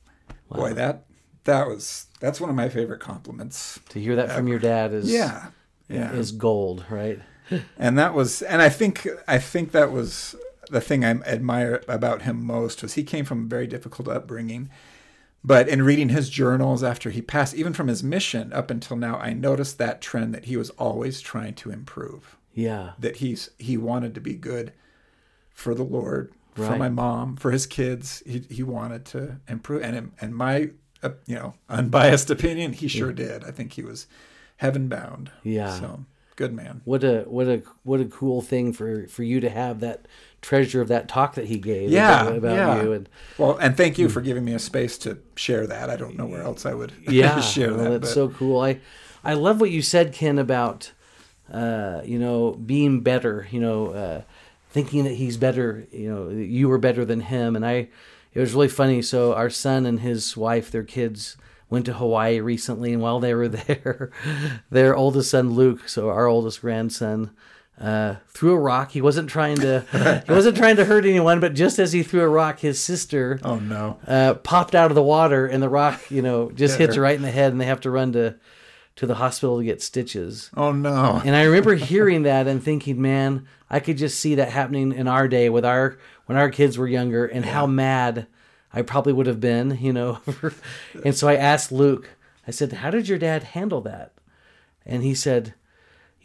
Boy, 0.50 0.72
that 0.74 1.04
that 1.44 1.66
was 1.66 2.06
that's 2.20 2.40
one 2.40 2.50
of 2.50 2.56
my 2.56 2.68
favorite 2.68 3.00
compliments. 3.00 3.80
To 3.90 4.00
hear 4.00 4.16
that 4.16 4.32
from 4.32 4.48
your 4.48 4.58
dad 4.58 4.92
is 4.92 5.10
Yeah. 5.12 5.48
Yeah. 5.88 6.12
is 6.12 6.32
gold, 6.32 6.84
right? 6.90 7.20
and 7.78 7.98
that 7.98 8.14
was 8.14 8.42
and 8.42 8.62
I 8.62 8.68
think 8.68 9.06
I 9.28 9.38
think 9.38 9.72
that 9.72 9.90
was 9.92 10.34
the 10.70 10.80
thing 10.80 11.04
I 11.04 11.10
admire 11.10 11.82
about 11.88 12.22
him 12.22 12.44
most 12.44 12.82
was 12.82 12.94
he 12.94 13.04
came 13.04 13.24
from 13.24 13.44
a 13.44 13.48
very 13.48 13.66
difficult 13.66 14.08
upbringing. 14.08 14.70
But 15.44 15.68
in 15.68 15.82
reading 15.82 16.10
his 16.10 16.30
journals 16.30 16.84
after 16.84 17.10
he 17.10 17.20
passed, 17.20 17.54
even 17.54 17.72
from 17.72 17.88
his 17.88 18.02
mission 18.02 18.52
up 18.52 18.70
until 18.70 18.96
now, 18.96 19.18
I 19.18 19.32
noticed 19.32 19.76
that 19.78 20.00
trend 20.00 20.32
that 20.34 20.44
he 20.44 20.56
was 20.56 20.70
always 20.70 21.20
trying 21.20 21.54
to 21.54 21.70
improve. 21.72 22.36
Yeah. 22.54 22.92
that 22.98 23.16
he's 23.16 23.50
he 23.58 23.76
wanted 23.76 24.14
to 24.14 24.20
be 24.20 24.34
good 24.34 24.72
for 25.50 25.74
the 25.74 25.82
Lord, 25.82 26.32
for 26.54 26.76
my 26.76 26.88
mom, 26.88 27.36
for 27.36 27.50
his 27.50 27.66
kids. 27.66 28.22
He 28.26 28.40
he 28.50 28.62
wanted 28.62 29.04
to 29.06 29.36
improve, 29.48 29.82
and 29.82 30.12
and 30.20 30.34
my 30.34 30.70
uh, 31.02 31.10
you 31.26 31.34
know 31.36 31.54
unbiased 31.68 32.30
opinion, 32.30 32.72
he 32.72 32.88
sure 32.88 33.12
did. 33.12 33.44
I 33.44 33.50
think 33.50 33.72
he 33.72 33.82
was 33.82 34.06
heaven 34.56 34.88
bound. 34.88 35.30
Yeah. 35.42 35.78
So 35.78 36.04
good 36.36 36.52
man. 36.52 36.80
What 36.84 37.04
a 37.04 37.22
what 37.22 37.46
a 37.48 37.62
what 37.82 38.00
a 38.00 38.04
cool 38.06 38.40
thing 38.42 38.72
for 38.72 39.06
for 39.08 39.22
you 39.22 39.40
to 39.40 39.50
have 39.50 39.80
that 39.80 40.06
treasure 40.40 40.80
of 40.80 40.88
that 40.88 41.08
talk 41.08 41.34
that 41.36 41.46
he 41.46 41.58
gave 41.58 41.88
Yeah, 41.90 42.22
about, 42.22 42.36
about 42.36 42.56
yeah. 42.56 42.82
you 42.82 42.92
and 42.92 43.08
Well, 43.38 43.56
and 43.58 43.76
thank 43.76 43.96
you 43.98 44.08
for 44.08 44.20
giving 44.20 44.44
me 44.44 44.54
a 44.54 44.58
space 44.58 44.98
to 44.98 45.18
share 45.36 45.66
that. 45.68 45.88
I 45.88 45.96
don't 45.96 46.16
know 46.16 46.26
where 46.26 46.42
else 46.42 46.66
I 46.66 46.74
would 46.74 46.92
yeah 47.08 47.40
share 47.54 47.68
well, 47.74 47.84
that. 47.84 47.90
that's 47.90 48.00
but- 48.10 48.14
so 48.14 48.28
cool 48.30 48.60
i 48.60 48.80
i 49.24 49.34
love 49.34 49.60
what 49.60 49.70
you 49.70 49.80
said 49.82 50.12
ken 50.12 50.38
about 50.40 50.90
uh 51.52 52.00
you 52.04 52.18
know 52.18 52.52
being 52.52 53.00
better 53.02 53.46
you 53.52 53.60
know 53.60 53.86
uh 53.88 54.22
thinking 54.72 55.04
that 55.04 55.14
he's 55.14 55.36
better 55.36 55.86
you 55.92 56.12
know 56.12 56.30
you 56.30 56.68
were 56.68 56.78
better 56.78 57.04
than 57.04 57.20
him 57.20 57.54
and 57.54 57.64
i 57.64 57.88
it 58.34 58.40
was 58.40 58.54
really 58.54 58.68
funny 58.68 59.02
so 59.02 59.34
our 59.34 59.50
son 59.50 59.84
and 59.84 60.00
his 60.00 60.36
wife 60.36 60.70
their 60.70 60.82
kids 60.82 61.36
went 61.68 61.84
to 61.84 61.92
hawaii 61.92 62.40
recently 62.40 62.92
and 62.92 63.02
while 63.02 63.20
they 63.20 63.34
were 63.34 63.48
there 63.48 64.10
their 64.70 64.96
oldest 64.96 65.30
son 65.30 65.50
luke 65.50 65.88
so 65.88 66.08
our 66.08 66.26
oldest 66.26 66.62
grandson 66.62 67.30
uh, 67.80 68.16
threw 68.28 68.52
a 68.52 68.58
rock. 68.58 68.92
He 68.92 69.00
wasn't 69.00 69.28
trying 69.28 69.56
to. 69.56 70.22
he 70.26 70.32
wasn't 70.32 70.56
trying 70.56 70.76
to 70.76 70.84
hurt 70.84 71.04
anyone, 71.04 71.40
but 71.40 71.54
just 71.54 71.78
as 71.78 71.92
he 71.92 72.02
threw 72.02 72.20
a 72.20 72.28
rock, 72.28 72.60
his 72.60 72.80
sister 72.80 73.40
oh 73.42 73.58
no. 73.58 73.98
uh, 74.06 74.34
popped 74.34 74.74
out 74.74 74.90
of 74.90 74.94
the 74.94 75.02
water, 75.02 75.46
and 75.46 75.60
the 75.60 75.70
rock, 75.70 76.00
you 76.10 76.22
know, 76.22 76.50
just 76.52 76.78
hits 76.78 76.94
her. 76.94 77.02
right 77.02 77.16
in 77.16 77.22
the 77.22 77.30
head, 77.30 77.50
and 77.50 77.60
they 77.60 77.64
have 77.64 77.80
to 77.80 77.90
run 77.90 78.12
to 78.12 78.36
to 78.96 79.06
the 79.06 79.14
hospital 79.16 79.58
to 79.58 79.64
get 79.64 79.82
stitches. 79.82 80.50
Oh 80.56 80.72
no. 80.72 81.20
And 81.24 81.34
I 81.34 81.44
remember 81.44 81.74
hearing 81.74 82.22
that 82.22 82.46
and 82.46 82.62
thinking, 82.62 83.00
man, 83.00 83.46
I 83.72 83.80
could 83.80 83.96
just 83.96 84.20
see 84.20 84.34
that 84.36 84.50
happening 84.50 84.92
in 84.92 85.08
our 85.08 85.26
day 85.26 85.48
with 85.48 85.64
our 85.64 85.96
when 86.26 86.38
our 86.38 86.50
kids 86.50 86.76
were 86.78 86.86
younger, 86.86 87.24
and 87.26 87.44
how 87.44 87.66
mad 87.66 88.26
I 88.72 88.82
probably 88.82 89.14
would 89.14 89.26
have 89.26 89.40
been, 89.40 89.78
you 89.80 89.92
know. 89.92 90.20
and 91.04 91.16
so 91.16 91.26
I 91.26 91.36
asked 91.36 91.72
Luke. 91.72 92.10
I 92.46 92.50
said, 92.50 92.72
"How 92.74 92.90
did 92.90 93.08
your 93.08 93.18
dad 93.18 93.42
handle 93.42 93.80
that?" 93.80 94.12
And 94.86 95.02
he 95.02 95.14
said. 95.14 95.54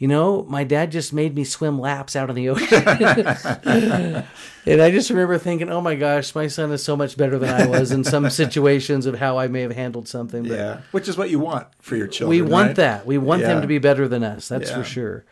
You 0.00 0.06
know, 0.06 0.44
my 0.44 0.62
dad 0.62 0.92
just 0.92 1.12
made 1.12 1.34
me 1.34 1.42
swim 1.42 1.80
laps 1.80 2.14
out 2.14 2.30
in 2.30 2.36
the 2.36 2.50
ocean. 2.50 2.84
and 4.64 4.80
I 4.80 4.92
just 4.92 5.10
remember 5.10 5.38
thinking, 5.38 5.70
oh 5.70 5.80
my 5.80 5.96
gosh, 5.96 6.36
my 6.36 6.46
son 6.46 6.70
is 6.70 6.84
so 6.84 6.96
much 6.96 7.16
better 7.16 7.36
than 7.36 7.48
I 7.48 7.66
was 7.66 7.90
in 7.90 8.04
some 8.04 8.30
situations 8.42 9.06
of 9.06 9.16
how 9.18 9.38
I 9.38 9.48
may 9.48 9.62
have 9.62 9.72
handled 9.72 10.06
something. 10.06 10.44
But 10.44 10.52
Yeah. 10.52 10.80
Which 10.92 11.08
is 11.08 11.16
what 11.16 11.30
you 11.30 11.40
want 11.40 11.66
for 11.80 11.96
your 11.96 12.06
children. 12.06 12.30
we 12.30 12.42
want 12.42 12.68
right? 12.68 12.76
that. 12.76 13.06
We 13.06 13.18
want 13.18 13.42
them 13.42 13.60
to 13.60 13.66
be 13.66 13.78
better 13.78 14.06
than 14.06 14.22
us. 14.22 14.46
That's 14.46 14.70
Yeah. 14.70 14.76
for 14.76 14.84
sure. 14.84 15.24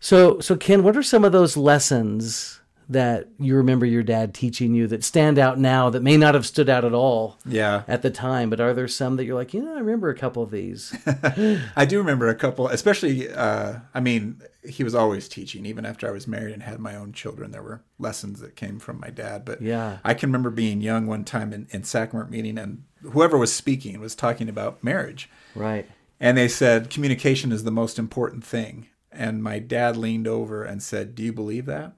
So, 0.00 0.40
so 0.40 0.56
Ken, 0.56 0.82
what 0.82 0.96
are 0.96 1.02
some 1.02 1.24
of 1.24 1.32
those 1.32 1.56
lessons 1.56 2.60
that 2.88 3.26
you 3.40 3.56
remember 3.56 3.84
your 3.84 4.04
dad 4.04 4.32
teaching 4.32 4.72
you 4.72 4.86
that 4.86 5.02
stand 5.02 5.40
out 5.40 5.58
now 5.58 5.90
that 5.90 6.04
may 6.04 6.16
not 6.16 6.34
have 6.34 6.46
stood 6.46 6.68
out 6.68 6.84
at 6.84 6.94
all 6.94 7.36
Yeah. 7.44 7.82
at 7.88 8.02
the 8.02 8.10
time? 8.10 8.48
But 8.48 8.60
are 8.60 8.72
there 8.74 8.86
some 8.86 9.16
that 9.16 9.24
you're 9.24 9.34
like, 9.34 9.52
you 9.52 9.60
know, 9.62 9.74
I 9.74 9.80
remember 9.80 10.08
a 10.08 10.14
couple 10.14 10.42
of 10.44 10.52
these? 10.52 10.94
I 11.76 11.84
do 11.84 11.98
remember 11.98 12.28
a 12.28 12.34
couple, 12.36 12.68
especially, 12.68 13.28
uh, 13.32 13.78
I 13.92 13.98
mean, 14.00 14.40
he 14.68 14.84
was 14.84 14.94
always 14.94 15.28
teaching. 15.28 15.66
Even 15.66 15.84
after 15.84 16.06
I 16.06 16.12
was 16.12 16.28
married 16.28 16.52
and 16.54 16.62
had 16.62 16.78
my 16.78 16.94
own 16.94 17.12
children, 17.12 17.50
there 17.50 17.62
were 17.62 17.82
lessons 17.98 18.38
that 18.40 18.54
came 18.54 18.78
from 18.78 19.00
my 19.00 19.10
dad. 19.10 19.44
But 19.44 19.60
Yeah. 19.62 19.98
I 20.04 20.14
can 20.14 20.28
remember 20.28 20.50
being 20.50 20.80
young 20.80 21.08
one 21.08 21.24
time 21.24 21.52
in, 21.52 21.66
in 21.70 21.82
sacrament 21.82 22.30
meeting, 22.30 22.56
and 22.58 22.84
whoever 23.02 23.36
was 23.36 23.52
speaking 23.52 23.98
was 23.98 24.14
talking 24.14 24.48
about 24.48 24.84
marriage. 24.84 25.28
right. 25.56 25.86
And 26.20 26.38
they 26.38 26.48
said, 26.48 26.88
communication 26.88 27.52
is 27.52 27.64
the 27.64 27.70
most 27.70 27.98
important 27.98 28.42
thing. 28.42 28.86
And 29.16 29.42
my 29.42 29.58
dad 29.58 29.96
leaned 29.96 30.28
over 30.28 30.62
and 30.62 30.82
said, 30.82 31.14
Do 31.14 31.22
you 31.22 31.32
believe 31.32 31.66
that? 31.66 31.94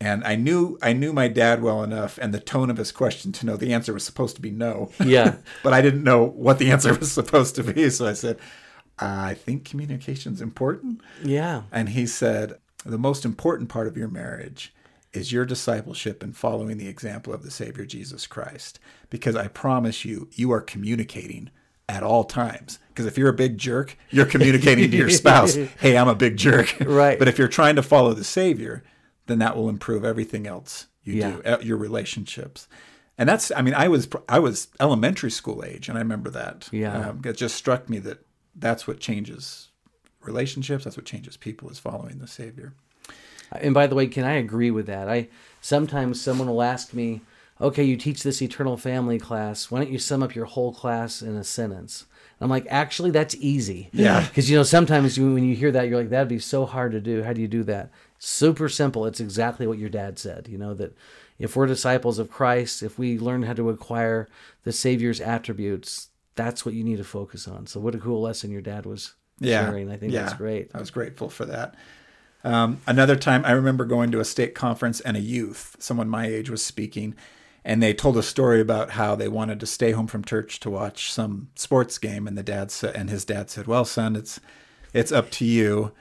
And 0.00 0.24
I 0.24 0.34
knew 0.34 0.78
I 0.82 0.92
knew 0.92 1.12
my 1.12 1.28
dad 1.28 1.62
well 1.62 1.82
enough 1.82 2.18
and 2.22 2.32
the 2.32 2.40
tone 2.40 2.70
of 2.70 2.78
his 2.78 2.90
question 2.90 3.32
to 3.32 3.46
know 3.46 3.56
the 3.56 3.74
answer 3.74 3.92
was 3.92 4.04
supposed 4.04 4.34
to 4.36 4.42
be 4.42 4.50
no. 4.50 4.90
Yeah. 5.04 5.36
but 5.62 5.72
I 5.72 5.82
didn't 5.82 6.04
know 6.04 6.24
what 6.24 6.58
the 6.58 6.70
answer 6.70 6.94
was 6.94 7.12
supposed 7.12 7.54
to 7.56 7.62
be. 7.62 7.90
So 7.90 8.06
I 8.06 8.14
said, 8.14 8.38
I 8.98 9.34
think 9.34 9.64
communication's 9.64 10.40
important. 10.40 11.00
Yeah. 11.22 11.62
And 11.70 11.90
he 11.90 12.06
said, 12.06 12.58
The 12.84 12.98
most 12.98 13.24
important 13.24 13.68
part 13.68 13.86
of 13.86 13.96
your 13.96 14.08
marriage 14.08 14.74
is 15.12 15.32
your 15.32 15.44
discipleship 15.44 16.22
and 16.22 16.36
following 16.36 16.78
the 16.78 16.88
example 16.88 17.34
of 17.34 17.42
the 17.42 17.50
Savior 17.50 17.84
Jesus 17.84 18.26
Christ. 18.26 18.78
Because 19.10 19.36
I 19.36 19.48
promise 19.48 20.04
you, 20.04 20.28
you 20.32 20.52
are 20.52 20.60
communicating 20.60 21.50
at 21.90 22.02
all 22.02 22.24
times. 22.24 22.78
Because 22.88 23.06
if 23.06 23.18
you're 23.18 23.28
a 23.28 23.34
big 23.34 23.58
jerk, 23.58 23.96
you're 24.10 24.26
communicating 24.26 24.90
to 24.90 24.96
your 24.96 25.10
spouse, 25.10 25.54
hey, 25.54 25.96
I'm 25.96 26.08
a 26.08 26.14
big 26.14 26.36
jerk. 26.36 26.76
Right. 26.80 27.18
But 27.18 27.28
if 27.28 27.38
you're 27.38 27.48
trying 27.48 27.76
to 27.76 27.82
follow 27.82 28.14
the 28.14 28.24
Savior, 28.24 28.82
then 29.26 29.38
that 29.40 29.56
will 29.56 29.68
improve 29.68 30.04
everything 30.04 30.46
else 30.46 30.86
you 31.02 31.14
Yeah. 31.14 31.56
do, 31.58 31.66
your 31.66 31.76
relationships. 31.76 32.68
And 33.18 33.28
that's, 33.28 33.52
I 33.54 33.62
mean, 33.62 33.74
I 33.74 33.88
was, 33.88 34.08
I 34.28 34.38
was 34.38 34.68
elementary 34.80 35.30
school 35.30 35.62
age, 35.64 35.88
and 35.88 35.98
I 35.98 36.00
remember 36.00 36.30
that. 36.30 36.68
Yeah. 36.72 37.08
Um, 37.10 37.22
it 37.24 37.36
just 37.36 37.54
struck 37.56 37.88
me 37.90 37.98
that 38.00 38.24
that's 38.54 38.86
what 38.86 38.98
changes 39.00 39.68
relationships. 40.22 40.84
That's 40.84 40.96
what 40.96 41.06
changes 41.06 41.36
people 41.36 41.68
is 41.70 41.78
following 41.78 42.18
the 42.18 42.26
Savior. 42.26 42.72
And 43.52 43.74
by 43.74 43.86
the 43.88 43.94
way, 43.94 44.06
can 44.06 44.24
I 44.24 44.34
agree 44.34 44.70
with 44.70 44.86
that? 44.86 45.08
I 45.08 45.28
sometimes 45.60 46.20
someone 46.20 46.48
will 46.48 46.62
ask 46.62 46.94
me, 46.94 47.20
"Okay, 47.60 47.84
you 47.84 47.96
teach 47.96 48.22
this 48.22 48.40
eternal 48.42 48.76
family 48.76 49.18
class. 49.18 49.70
Why 49.70 49.78
don't 49.80 49.90
you 49.90 49.98
sum 49.98 50.22
up 50.22 50.34
your 50.34 50.46
whole 50.46 50.72
class 50.72 51.22
in 51.22 51.36
a 51.36 51.44
sentence?" 51.44 52.06
And 52.38 52.44
I'm 52.46 52.50
like, 52.50 52.66
"Actually, 52.70 53.10
that's 53.10 53.34
easy." 53.36 53.90
Yeah. 53.92 54.26
Because 54.28 54.48
you 54.50 54.56
know 54.56 54.62
sometimes 54.62 55.16
you, 55.18 55.34
when 55.34 55.44
you 55.44 55.54
hear 55.54 55.70
that, 55.72 55.88
you're 55.88 55.98
like, 55.98 56.10
"That'd 56.10 56.28
be 56.28 56.38
so 56.38 56.64
hard 56.66 56.92
to 56.92 57.00
do. 57.00 57.22
How 57.22 57.32
do 57.32 57.40
you 57.40 57.48
do 57.48 57.62
that?" 57.64 57.90
Super 58.18 58.68
simple. 58.68 59.06
It's 59.06 59.20
exactly 59.20 59.66
what 59.66 59.78
your 59.78 59.88
dad 59.88 60.18
said. 60.18 60.48
You 60.48 60.58
know 60.58 60.74
that 60.74 60.94
if 61.38 61.56
we're 61.56 61.66
disciples 61.66 62.18
of 62.18 62.30
Christ, 62.30 62.82
if 62.82 62.98
we 62.98 63.18
learn 63.18 63.42
how 63.44 63.54
to 63.54 63.70
acquire 63.70 64.28
the 64.64 64.72
Savior's 64.72 65.20
attributes, 65.22 66.08
that's 66.36 66.64
what 66.66 66.74
you 66.74 66.84
need 66.84 66.98
to 66.98 67.04
focus 67.04 67.48
on. 67.48 67.66
So 67.66 67.80
what 67.80 67.94
a 67.94 67.98
cool 67.98 68.20
lesson 68.20 68.50
your 68.50 68.60
dad 68.62 68.84
was 68.86 69.14
Yeah. 69.38 69.64
sharing. 69.66 69.90
I 69.90 69.96
think 69.96 70.12
that's 70.12 70.34
great. 70.34 70.70
I 70.74 70.78
was 70.78 70.90
grateful 70.90 71.30
for 71.30 71.46
that. 71.46 71.74
Um, 72.44 72.80
another 72.86 73.16
time, 73.16 73.42
I 73.44 73.52
remember 73.52 73.84
going 73.84 74.10
to 74.12 74.20
a 74.20 74.24
stake 74.24 74.54
conference 74.54 75.00
and 75.00 75.16
a 75.16 75.20
youth, 75.20 75.76
someone 75.78 76.08
my 76.08 76.26
age, 76.26 76.48
was 76.50 76.62
speaking, 76.62 77.14
and 77.64 77.82
they 77.82 77.92
told 77.94 78.16
a 78.16 78.22
story 78.22 78.60
about 78.60 78.90
how 78.92 79.14
they 79.14 79.28
wanted 79.28 79.60
to 79.60 79.66
stay 79.66 79.92
home 79.92 80.06
from 80.06 80.24
church 80.24 80.60
to 80.60 80.70
watch 80.70 81.12
some 81.12 81.48
sports 81.54 81.98
game, 81.98 82.26
and 82.26 82.36
the 82.38 82.42
dad 82.42 82.70
said, 82.70 82.94
and 82.96 83.10
his 83.10 83.24
dad 83.24 83.50
said, 83.50 83.66
"Well, 83.66 83.84
son, 83.84 84.16
it's 84.16 84.40
it's 84.92 85.12
up 85.12 85.30
to 85.32 85.44
you. 85.44 85.92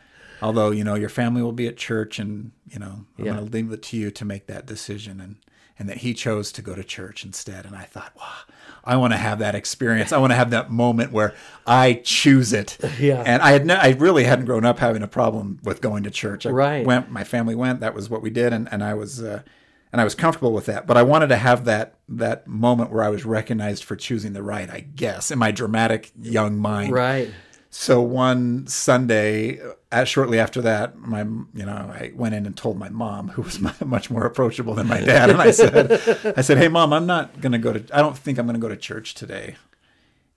Although 0.42 0.72
you 0.72 0.84
know 0.86 0.96
your 0.96 1.10
family 1.10 1.42
will 1.42 1.52
be 1.52 1.68
at 1.68 1.76
church, 1.78 2.18
and 2.20 2.52
you 2.70 2.80
know 2.80 3.06
I'm 3.18 3.26
Yeah. 3.26 3.34
going 3.34 3.46
to 3.46 3.52
leave 3.52 3.72
it 3.72 3.82
to 3.84 3.98
you 3.98 4.12
to 4.12 4.26
make 4.26 4.48
that 4.48 4.66
decision." 4.66 5.20
And 5.20 5.36
and 5.78 5.88
that 5.88 5.98
he 6.00 6.14
chose 6.14 6.52
to 6.52 6.62
go 6.62 6.76
to 6.76 6.84
church 6.84 7.24
instead. 7.24 7.66
And 7.66 7.74
I 7.74 7.84
thought, 7.84 8.12
wow, 8.18 8.28
I 8.84 8.98
want 8.98 9.14
to 9.14 9.18
have 9.18 9.40
that 9.40 9.56
experience. 9.56 10.12
I 10.12 10.18
want 10.18 10.32
to 10.32 10.36
have 10.36 10.50
that 10.50 10.70
moment 10.70 11.14
where 11.14 11.34
I 11.66 12.02
choose 12.04 12.52
it. 12.52 12.78
Yeah. 13.00 13.24
And 13.26 13.42
I 13.42 13.52
had 13.54 13.66
no, 13.66 13.76
I 13.76 13.92
really 13.92 14.26
hadn't 14.26 14.44
grown 14.44 14.66
up 14.66 14.80
having 14.80 15.02
a 15.04 15.08
problem 15.08 15.58
with 15.64 15.80
going 15.80 16.04
to 16.04 16.10
church. 16.12 16.46
I 16.46 16.50
Right. 16.50 16.86
went, 16.86 17.10
my 17.12 17.24
family 17.24 17.56
went. 17.56 17.80
That 17.80 17.96
was 17.96 18.10
what 18.10 18.22
we 18.22 18.30
did, 18.30 18.52
and 18.52 18.68
and 18.74 18.84
I 18.84 18.94
was. 18.94 19.22
Uh, 19.24 19.42
and 19.92 20.00
I 20.00 20.04
was 20.04 20.16
comfortable 20.16 20.54
with 20.54 20.68
that, 20.68 20.86
but 20.86 20.98
I 20.98 21.04
wanted 21.04 21.28
to 21.28 21.36
have 21.36 21.66
that 21.66 21.96
that 22.10 22.48
moment 22.48 22.92
where 22.92 23.04
I 23.04 23.10
was 23.10 23.26
recognized 23.26 23.84
for 23.84 23.96
choosing 23.96 24.34
the 24.34 24.44
right, 24.44 24.70
I 24.70 24.82
guess, 24.82 25.32
in 25.32 25.40
my 25.40 25.52
dramatic 25.52 26.12
young 26.20 26.58
mind. 26.60 26.94
Right. 26.94 27.32
So 27.72 28.02
one 28.02 28.66
Sunday, 28.66 29.60
uh, 29.92 30.04
shortly 30.04 30.40
after 30.40 30.62
that, 30.62 30.98
my 30.98 31.22
you 31.22 31.66
know 31.66 31.72
I 31.72 32.12
went 32.16 32.36
in 32.36 32.46
and 32.46 32.58
told 32.58 32.78
my 32.78 32.90
mom, 32.90 33.30
who 33.30 33.44
was 33.44 33.60
much 33.86 34.10
more 34.10 34.26
approachable 34.26 34.74
than 34.74 34.88
my 34.88 35.02
dad, 35.02 35.30
and 35.30 35.42
I 35.42 35.52
said, 35.52 35.92
I 36.38 36.42
said, 36.42 36.58
hey 36.58 36.68
mom, 36.68 36.94
I'm 36.94 37.06
not 37.06 37.42
going 37.42 37.52
to 37.52 37.58
go 37.58 37.74
to. 37.74 37.84
I 37.96 38.02
don't 38.02 38.18
think 38.18 38.38
I'm 38.38 38.46
going 38.46 38.60
to 38.60 38.62
go 38.62 38.70
to 38.70 38.78
church 38.78 39.14
today. 39.14 39.56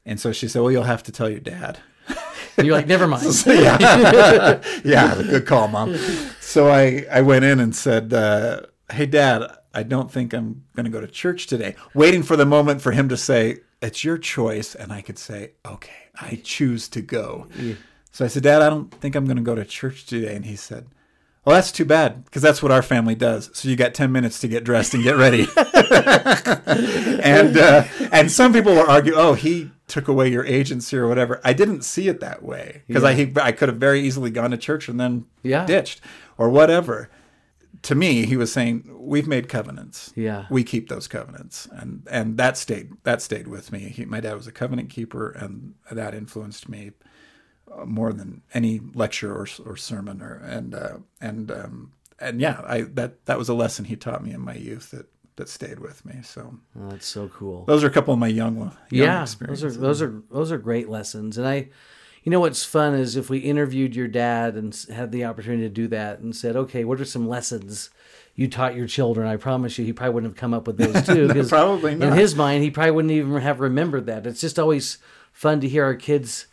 And 0.05 0.19
so 0.19 0.33
she 0.33 0.49
said, 0.49 0.63
well, 0.63 0.73
you'll 0.73 0.83
have 0.83 1.05
to 1.05 1.13
tell 1.13 1.31
your 1.31 1.41
dad. 1.41 1.79
And 2.57 2.67
you're 2.67 2.77
like, 2.77 2.89
never 2.89 3.07
mind. 3.09 3.45
yeah, 3.47 4.61
yeah, 4.85 5.15
good 5.23 5.47
call, 5.47 5.69
mom. 5.69 5.97
So 6.41 6.69
I 6.69 7.07
I 7.11 7.23
went 7.23 7.45
in 7.45 7.61
and 7.61 7.75
said, 7.75 8.13
uh, 8.13 8.63
hey 8.93 9.07
dad, 9.07 9.51
I 9.75 9.83
don't 9.83 10.11
think 10.11 10.33
I'm 10.33 10.65
going 10.77 10.85
to 10.85 10.91
go 10.91 11.01
to 11.01 11.07
church 11.07 11.47
today. 11.47 11.75
Waiting 11.95 12.23
for 12.23 12.37
the 12.37 12.47
moment 12.47 12.81
for 12.83 12.93
him 12.93 13.09
to 13.09 13.17
say, 13.17 13.59
it's 13.81 14.05
your 14.05 14.19
choice, 14.19 14.75
and 14.75 14.93
I 14.93 15.01
could 15.01 15.19
say, 15.19 15.53
okay, 15.67 16.09
I 16.21 16.41
choose 16.45 16.89
to 16.91 17.01
go. 17.01 17.49
So 18.13 18.25
I 18.25 18.29
said, 18.29 18.43
Dad, 18.43 18.63
I 18.63 18.69
don't 18.69 18.91
think 18.93 19.15
I'm 19.17 19.25
going 19.25 19.39
to 19.39 19.43
go 19.43 19.55
to 19.55 19.65
church 19.65 20.05
today. 20.07 20.37
And 20.37 20.45
he 20.45 20.55
said, 20.55 20.87
Well, 21.45 21.57
that's 21.57 21.73
too 21.73 21.87
bad 21.87 22.25
because 22.27 22.43
that's 22.43 22.63
what 22.63 22.71
our 22.71 22.83
family 22.83 23.15
does. 23.15 23.51
So 23.55 23.69
you 23.69 23.75
got 23.77 23.95
10 23.95 24.13
minutes 24.13 24.39
to 24.41 24.49
get 24.49 24.63
dressed 24.65 24.93
and 24.95 25.03
get 25.03 25.17
ready. 25.17 25.47
and 26.67 27.57
uh, 27.57 27.85
and 28.13 28.31
some 28.31 28.53
people 28.53 28.75
will 28.75 28.89
argue, 28.89 29.15
oh, 29.15 29.35
he 29.35 29.71
took 29.89 30.09
away 30.09 30.29
your 30.29 30.45
agency 30.45 30.97
or 30.97 31.09
whatever. 31.09 31.41
I 31.43 31.53
didn't 31.53 31.83
see 31.83 32.09
it 32.09 32.21
that 32.21 32.43
way 32.43 32.83
because 32.87 33.05
I 33.05 33.33
I 33.43 33.53
could 33.53 33.69
have 33.69 33.79
very 33.79 34.01
easily 34.03 34.31
gone 34.31 34.51
to 34.51 34.57
church 34.57 34.89
and 34.89 35.01
then 35.01 35.27
Yeah. 35.43 35.65
ditched 35.67 36.01
or 36.39 36.49
whatever. 36.51 37.11
To 37.83 37.95
me, 37.97 38.27
he 38.27 38.37
was 38.37 38.53
saying, 38.53 38.89
"We've 38.97 39.27
made 39.27 39.49
covenants. 39.49 40.13
Yeah. 40.15 40.47
we 40.51 40.63
keep 40.63 40.89
those 40.89 41.09
covenants," 41.09 41.67
and 41.73 42.07
and 42.11 42.37
that 42.39 42.57
stayed 42.57 42.93
that 43.03 43.21
stayed 43.23 43.49
with 43.49 43.73
me. 43.73 43.81
He, 43.89 44.05
my 44.05 44.21
dad 44.21 44.35
was 44.35 44.47
a 44.47 44.53
covenant 44.53 44.91
keeper, 44.91 45.31
and 45.31 45.75
that 45.91 46.15
influenced 46.15 46.69
me 46.69 46.93
uh, 47.77 47.85
more 47.85 48.13
than 48.13 48.43
any 48.55 48.81
lecture 48.95 49.35
or 49.35 49.47
or 49.67 49.77
sermon 49.77 50.23
or 50.23 50.35
and 50.45 50.75
uh, 50.75 50.99
and 51.21 51.51
um, 51.51 51.93
and 52.21 52.41
yeah, 52.41 52.63
I 52.65 52.83
that 52.83 53.27
that 53.27 53.37
was 53.39 53.49
a 53.49 53.55
lesson 53.55 53.85
he 53.87 53.97
taught 53.97 54.23
me 54.25 54.33
in 54.33 54.41
my 54.41 54.55
youth 54.55 54.93
that 54.93 55.07
that 55.37 55.49
stayed 55.49 55.81
with 55.81 56.05
me. 56.05 56.21
So 56.23 56.55
Oh, 56.79 56.91
that's 56.91 57.07
so 57.07 57.29
cool. 57.29 57.65
those 57.65 57.83
are 57.83 57.89
a 57.89 57.91
couple 57.93 58.15
of 58.15 58.21
my 58.21 58.29
young 58.29 58.57
young 58.57 58.77
yeah, 58.91 59.25
those 59.25 59.65
are 59.65 59.73
those 59.73 60.01
are 60.03 60.23
those 60.31 60.53
are 60.53 60.59
great 60.59 60.89
lessons. 60.89 61.37
And 61.37 61.49
I, 61.49 61.69
you 62.23 62.31
know, 62.31 62.41
what's 62.41 62.65
fun 62.65 62.95
is 62.95 63.17
if 63.17 63.29
we 63.29 63.39
interviewed 63.39 63.97
your 63.97 64.09
dad 64.09 64.55
and 64.55 64.75
had 64.93 65.11
the 65.13 65.25
opportunity 65.25 65.63
to 65.65 65.69
do 65.69 65.89
that 65.89 66.21
and 66.21 66.35
said, 66.35 66.57
okay, 66.57 66.85
what 66.85 67.01
are 67.01 67.05
some 67.05 67.29
lessons 67.29 67.91
you 68.35 68.49
taught 68.49 68.77
your 68.77 68.87
children? 68.87 69.27
I 69.27 69.37
promise 69.37 69.77
you, 69.79 69.85
he 69.85 69.93
probably 69.93 70.15
wouldn't 70.15 70.33
have 70.35 70.41
come 70.41 70.55
up 70.55 70.67
with 70.67 70.79
those 70.79 71.05
too. 71.07 71.29
'cause 71.29 71.49
Probably 71.49 71.93
In 71.93 72.13
his 72.13 72.35
mind, 72.37 72.63
he 72.63 72.71
probably 72.71 72.93
wouldn't 72.93 73.13
even 73.13 73.41
have 73.41 73.61
remembered 73.61 74.07
that. 74.07 74.27
It's 74.27 74.41
just 74.41 74.59
always 74.59 74.99
fun 75.33 75.61
to 75.61 75.69
hear 75.69 75.85
our 75.85 75.95
kids. 75.95 76.47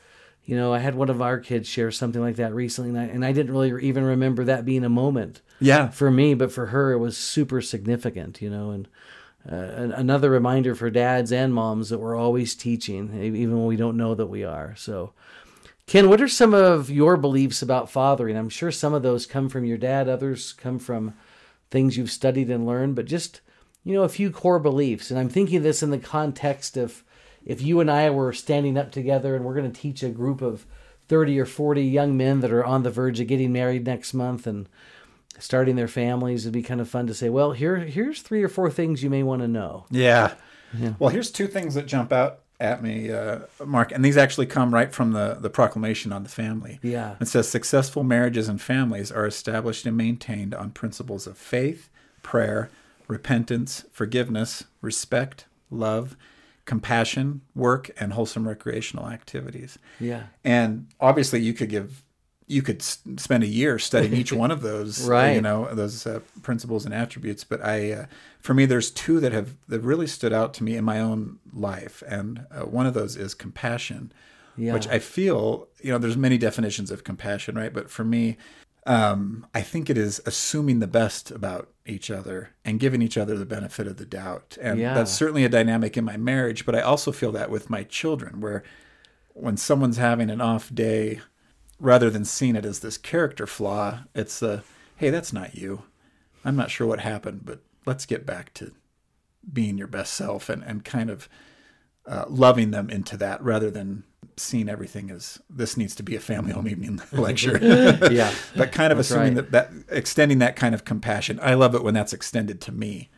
You 0.45 0.55
know, 0.55 0.73
I 0.73 0.79
had 0.79 0.95
one 0.95 1.11
of 1.11 1.21
our 1.21 1.37
kids 1.39 1.67
share 1.69 1.91
something 1.91 2.21
like 2.21 2.37
that 2.37 2.55
recently, 2.55 2.89
and 2.89 2.99
I, 2.99 3.03
and 3.03 3.23
I 3.23 3.31
didn't 3.31 3.51
really 3.51 3.85
even 3.85 4.03
remember 4.03 4.43
that 4.45 4.65
being 4.65 4.83
a 4.83 4.89
moment 4.89 5.41
yeah, 5.59 5.89
for 5.89 6.09
me, 6.09 6.33
but 6.33 6.51
for 6.51 6.67
her, 6.67 6.91
it 6.93 6.97
was 6.97 7.17
super 7.17 7.61
significant, 7.61 8.41
you 8.41 8.49
know. 8.49 8.71
And 8.71 8.87
uh, 9.49 9.93
another 9.95 10.29
reminder 10.31 10.73
for 10.73 10.89
dads 10.89 11.31
and 11.31 11.53
moms 11.53 11.89
that 11.89 11.99
we're 11.99 12.15
always 12.15 12.55
teaching, 12.55 13.21
even 13.21 13.57
when 13.57 13.67
we 13.67 13.75
don't 13.75 13.97
know 13.97 14.15
that 14.15 14.25
we 14.27 14.43
are. 14.43 14.73
So, 14.75 15.13
Ken, 15.89 16.07
what 16.07 16.21
are 16.21 16.27
some 16.27 16.53
of 16.53 16.91
your 16.91 17.17
beliefs 17.17 17.63
about 17.63 17.89
fathering? 17.89 18.37
I'm 18.37 18.47
sure 18.47 18.71
some 18.71 18.93
of 18.93 19.01
those 19.01 19.25
come 19.25 19.49
from 19.49 19.65
your 19.65 19.79
dad, 19.79 20.07
others 20.07 20.53
come 20.53 20.77
from 20.77 21.15
things 21.71 21.97
you've 21.97 22.11
studied 22.11 22.51
and 22.51 22.63
learned, 22.63 22.93
but 22.93 23.07
just, 23.07 23.41
you 23.83 23.95
know, 23.95 24.03
a 24.03 24.09
few 24.09 24.29
core 24.29 24.59
beliefs. 24.59 25.09
And 25.09 25.19
I'm 25.19 25.29
thinking 25.29 25.63
this 25.63 25.81
in 25.81 25.89
the 25.89 25.97
context 25.97 26.77
of 26.77 27.03
if 27.43 27.63
you 27.63 27.79
and 27.79 27.89
I 27.89 28.11
were 28.11 28.33
standing 28.33 28.77
up 28.77 28.91
together 28.91 29.35
and 29.35 29.43
we're 29.43 29.55
going 29.55 29.71
to 29.71 29.81
teach 29.81 30.03
a 30.03 30.09
group 30.09 30.43
of 30.43 30.67
30 31.07 31.39
or 31.39 31.47
40 31.47 31.81
young 31.81 32.15
men 32.15 32.41
that 32.41 32.51
are 32.51 32.63
on 32.63 32.83
the 32.83 32.91
verge 32.91 33.19
of 33.19 33.25
getting 33.25 33.51
married 33.51 33.87
next 33.87 34.13
month 34.13 34.45
and 34.45 34.69
starting 35.39 35.75
their 35.75 35.87
families, 35.87 36.45
it'd 36.45 36.53
be 36.53 36.61
kind 36.61 36.81
of 36.81 36.87
fun 36.87 37.07
to 37.07 37.15
say, 37.15 37.29
well, 37.29 37.53
here 37.53 37.77
here's 37.77 38.21
three 38.21 38.43
or 38.43 38.49
four 38.49 38.69
things 38.69 39.01
you 39.01 39.09
may 39.09 39.23
want 39.23 39.41
to 39.41 39.47
know. 39.47 39.87
Yeah. 40.77 40.93
Well, 40.99 41.09
here's 41.09 41.31
two 41.31 41.47
things 41.47 41.73
that 41.73 41.87
jump 41.87 42.13
out 42.13 42.41
at 42.59 42.83
me, 42.83 43.11
uh, 43.11 43.39
Mark, 43.65 43.91
and 43.91 44.03
these 44.03 44.17
actually 44.17 44.45
come 44.45 44.73
right 44.73 44.93
from 44.93 45.13
the, 45.13 45.37
the 45.39 45.49
proclamation 45.49 46.11
on 46.11 46.23
the 46.23 46.29
family. 46.29 46.79
Yeah. 46.81 47.15
It 47.21 47.27
says 47.27 47.47
successful 47.47 48.03
marriages 48.03 48.49
and 48.49 48.61
families 48.61 49.11
are 49.11 49.25
established 49.25 49.85
and 49.85 49.95
maintained 49.95 50.53
on 50.53 50.71
principles 50.71 51.25
of 51.25 51.37
faith, 51.37 51.89
prayer, 52.21 52.69
repentance, 53.07 53.85
forgiveness, 53.91 54.65
respect, 54.81 55.45
love, 55.71 56.17
compassion, 56.65 57.41
work, 57.55 57.91
and 57.97 58.13
wholesome 58.13 58.47
recreational 58.47 59.07
activities. 59.07 59.79
Yeah. 59.99 60.23
And 60.43 60.87
obviously, 60.99 61.39
you 61.39 61.53
could 61.53 61.69
give 61.69 62.03
you 62.49 62.61
could 62.61 62.81
s- 62.81 62.99
spend 63.17 63.43
a 63.43 63.47
year 63.47 63.77
studying 63.79 64.13
each 64.13 64.33
one 64.33 64.51
of 64.51 64.61
those, 64.69 65.05
uh, 65.07 65.11
Right. 65.11 65.35
You 65.35 65.41
know 65.41 65.73
those 65.73 66.05
uh, 66.05 66.19
principles 66.41 66.83
and 66.83 66.93
attributes. 66.93 67.43
But 67.45 67.63
I, 67.63 67.91
uh, 67.93 68.05
for 68.41 68.53
me, 68.53 68.65
there's 68.65 68.91
two 68.91 69.19
that 69.21 69.31
have 69.31 69.55
that 69.69 69.79
really 69.81 70.07
stood 70.07 70.33
out 70.33 70.53
to 70.55 70.63
me 70.63 70.75
in 70.75 70.83
my 70.83 70.99
own 70.99 71.39
life, 71.53 72.03
and 72.07 72.45
uh, 72.51 72.61
one 72.65 72.85
of 72.87 72.93
those 72.93 73.15
is 73.15 73.33
compassion, 73.33 74.11
Yeah. 74.57 74.73
which 74.73 74.87
I 74.87 74.99
feel 74.99 75.67
you 75.81 75.91
know 75.91 75.97
there's 75.99 76.17
many 76.17 76.37
definitions 76.37 76.91
of 76.91 77.03
compassion, 77.03 77.55
right? 77.55 77.71
But 77.73 77.89
for 77.89 78.03
me, 78.03 78.37
um, 78.87 79.45
I 79.53 79.61
think 79.61 79.89
it 79.89 79.97
is 79.97 80.19
assuming 80.25 80.79
the 80.79 80.87
best 80.87 81.31
about 81.31 81.69
each 81.85 82.09
other 82.09 82.49
and 82.65 82.79
giving 82.79 83.01
each 83.01 83.17
other 83.17 83.37
the 83.37 83.45
benefit 83.45 83.85
of 83.87 83.97
the 83.97 84.05
doubt, 84.05 84.57
and 84.61 84.79
Yeah. 84.79 84.93
that's 84.95 85.11
certainly 85.11 85.43
a 85.45 85.49
dynamic 85.49 85.97
in 85.97 86.03
my 86.05 86.17
marriage. 86.17 86.65
But 86.65 86.75
I 86.75 86.81
also 86.81 87.11
feel 87.11 87.31
that 87.33 87.51
with 87.51 87.69
my 87.69 87.83
children, 87.83 88.41
where 88.41 88.63
when 89.33 89.55
someone's 89.57 89.97
having 89.97 90.29
an 90.29 90.41
off 90.41 90.73
day, 90.73 91.21
rather 91.79 92.09
than 92.09 92.25
seeing 92.25 92.55
it 92.55 92.65
as 92.65 92.79
this 92.79 92.97
character 92.97 93.47
flaw, 93.47 94.01
it's 94.13 94.39
the 94.39 94.63
hey, 94.97 95.09
that's 95.09 95.31
not 95.31 95.55
you. 95.55 95.83
I'm 96.43 96.55
not 96.55 96.71
sure 96.71 96.85
what 96.85 96.99
happened, 96.99 97.45
but 97.45 97.61
let's 97.85 98.05
get 98.05 98.25
back 98.25 98.53
to 98.55 98.73
being 99.51 99.77
your 99.77 99.87
best 99.87 100.13
self 100.13 100.49
and, 100.49 100.61
and 100.63 100.83
kind 100.83 101.09
of 101.09 101.29
uh, 102.05 102.25
loving 102.27 102.71
them 102.71 102.89
into 102.89 103.15
that 103.17 103.41
rather 103.41 103.71
than 103.71 104.03
seeing 104.35 104.69
everything 104.69 105.09
as 105.09 105.39
this 105.49 105.77
needs 105.77 105.95
to 105.95 106.03
be 106.03 106.15
a 106.15 106.19
family 106.19 106.51
home 106.51 106.67
evening 106.67 106.99
lecture. 107.11 107.57
yeah. 108.11 108.33
but 108.55 108.71
kind 108.71 108.91
of 108.91 108.97
That's 108.97 109.11
assuming 109.11 109.35
right. 109.35 109.51
that, 109.51 109.71
that 109.73 109.95
extending 109.95 110.39
that 110.39 110.55
kind 110.55 110.73
of 110.73 110.85
compassion. 110.85 111.39
I 111.41 111.53
love 111.53 111.75
it 111.75 111.83
when 111.83 111.93
that's 111.93 112.13
extended 112.13 112.61
to 112.61 112.71
me. 112.71 113.09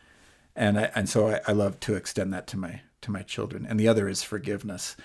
And 0.54 0.78
I, 0.78 0.90
and 0.94 1.08
so 1.08 1.28
I, 1.28 1.40
I 1.48 1.52
love 1.52 1.80
to 1.80 1.94
extend 1.94 2.32
that 2.34 2.46
to 2.48 2.56
my 2.56 2.82
to 3.00 3.10
my 3.10 3.22
children. 3.22 3.66
And 3.68 3.80
the 3.80 3.88
other 3.88 4.08
is 4.08 4.22
forgiveness, 4.22 4.96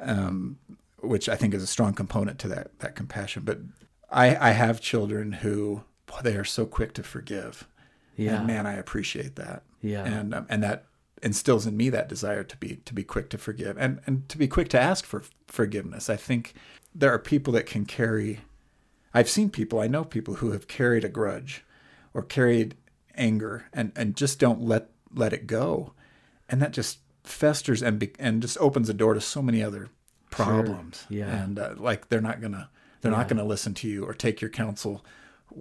um, 0.00 0.58
which 1.00 1.28
I 1.28 1.36
think 1.36 1.54
is 1.54 1.62
a 1.62 1.66
strong 1.66 1.94
component 1.94 2.38
to 2.40 2.48
that 2.48 2.78
that 2.80 2.96
compassion. 2.96 3.42
But 3.44 3.58
I, 4.10 4.48
I 4.48 4.50
have 4.52 4.80
children 4.80 5.32
who 5.32 5.84
boy, 6.06 6.18
they 6.22 6.36
are 6.36 6.44
so 6.44 6.66
quick 6.66 6.94
to 6.94 7.02
forgive. 7.02 7.68
Yeah. 8.16 8.38
And 8.38 8.46
man, 8.46 8.66
I 8.66 8.74
appreciate 8.74 9.36
that. 9.36 9.62
Yeah. 9.80 10.04
And 10.04 10.34
um, 10.34 10.46
and 10.48 10.62
that 10.62 10.84
instills 11.22 11.66
in 11.66 11.76
me 11.76 11.90
that 11.90 12.08
desire 12.08 12.44
to 12.44 12.56
be 12.56 12.76
to 12.84 12.94
be 12.94 13.02
quick 13.02 13.28
to 13.30 13.38
forgive 13.38 13.76
and 13.76 14.00
and 14.06 14.28
to 14.28 14.38
be 14.38 14.46
quick 14.48 14.68
to 14.70 14.80
ask 14.80 15.04
for 15.04 15.24
forgiveness. 15.46 16.08
I 16.08 16.16
think 16.16 16.54
there 16.94 17.12
are 17.12 17.18
people 17.18 17.52
that 17.54 17.66
can 17.66 17.84
carry 17.84 18.40
I've 19.14 19.28
seen 19.28 19.50
people, 19.50 19.80
I 19.80 19.88
know 19.88 20.04
people 20.04 20.34
who 20.34 20.52
have 20.52 20.68
carried 20.68 21.04
a 21.04 21.08
grudge 21.08 21.64
or 22.12 22.22
carried 22.22 22.76
anger 23.14 23.66
and 23.72 23.92
and 23.96 24.16
just 24.16 24.38
don't 24.38 24.60
let 24.60 24.90
let 25.12 25.32
it 25.32 25.46
go. 25.46 25.92
And 26.48 26.62
that 26.62 26.72
just 26.72 26.98
festers 27.24 27.82
and 27.82 27.98
be, 27.98 28.12
and 28.18 28.40
just 28.40 28.56
opens 28.58 28.86
the 28.86 28.94
door 28.94 29.14
to 29.14 29.20
so 29.20 29.42
many 29.42 29.62
other 29.62 29.90
problems. 30.30 31.04
Yeah. 31.08 31.26
And 31.42 31.58
uh, 31.58 31.74
like 31.76 32.08
they're 32.08 32.20
not 32.20 32.40
going 32.40 32.52
to 32.52 32.68
they're 33.00 33.12
not 33.12 33.28
going 33.28 33.38
to 33.38 33.44
listen 33.44 33.74
to 33.74 33.88
you 33.88 34.04
or 34.04 34.12
take 34.14 34.40
your 34.40 34.50
counsel 34.50 35.04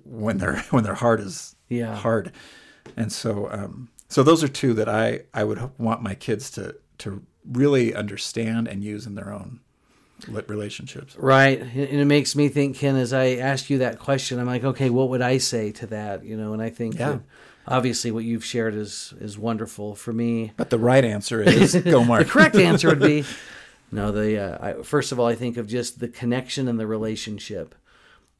when 0.04 0.38
their 0.40 0.58
when 0.72 0.84
their 0.84 0.96
heart 0.96 1.20
is 1.20 1.56
Yeah. 1.70 1.96
hard. 1.96 2.32
And 2.96 3.12
so 3.12 3.50
um 3.52 3.90
so 4.10 4.24
those 4.24 4.44
are 4.44 4.48
two 4.48 4.74
that 4.76 4.88
I 4.90 5.22
I 5.34 5.44
would 5.44 5.78
want 5.80 6.02
my 6.02 6.16
kids 6.16 6.50
to 6.52 6.76
to 7.00 7.22
really 7.46 7.94
understand 7.96 8.68
and 8.68 8.84
use 8.84 9.06
in 9.06 9.16
their 9.16 9.32
own 9.34 9.60
relationships. 10.48 11.16
Right. 11.16 11.62
And 11.62 11.78
it 12.02 12.06
makes 12.06 12.36
me 12.36 12.50
think, 12.50 12.76
Ken, 12.78 12.96
as 12.96 13.14
I 13.14 13.36
ask 13.36 13.70
you 13.70 13.78
that 13.80 14.00
question, 14.00 14.40
I'm 14.40 14.48
like, 14.48 14.64
okay, 14.64 14.90
what 14.90 15.10
would 15.10 15.22
I 15.22 15.38
say 15.38 15.72
to 15.74 15.88
that? 15.88 16.26
You 16.26 16.36
know, 16.36 16.54
and 16.54 16.62
I 16.62 16.70
think 16.70 16.98
Yeah. 16.98 17.20
obviously 17.68 18.12
what 18.12 18.24
you've 18.24 18.44
shared 18.46 18.74
is 18.76 19.14
is 19.20 19.38
wonderful 19.38 19.96
for 19.96 20.12
me. 20.14 20.54
But 20.58 20.70
the 20.72 20.80
right 20.80 21.06
answer 21.06 21.42
is 21.42 21.76
go 21.76 22.04
Mark. 22.12 22.26
The 22.26 22.32
correct 22.32 22.56
answer 22.56 22.90
would 22.90 23.00
be 23.00 23.26
no. 23.92 24.12
The 24.12 24.40
uh, 24.40 24.58
I, 24.62 24.84
first 24.84 25.12
of 25.12 25.20
all, 25.20 25.28
I 25.28 25.36
think 25.36 25.58
of 25.58 25.68
just 25.68 26.00
the 26.00 26.08
connection 26.08 26.68
and 26.68 26.80
the 26.80 26.88
relationship. 26.88 27.76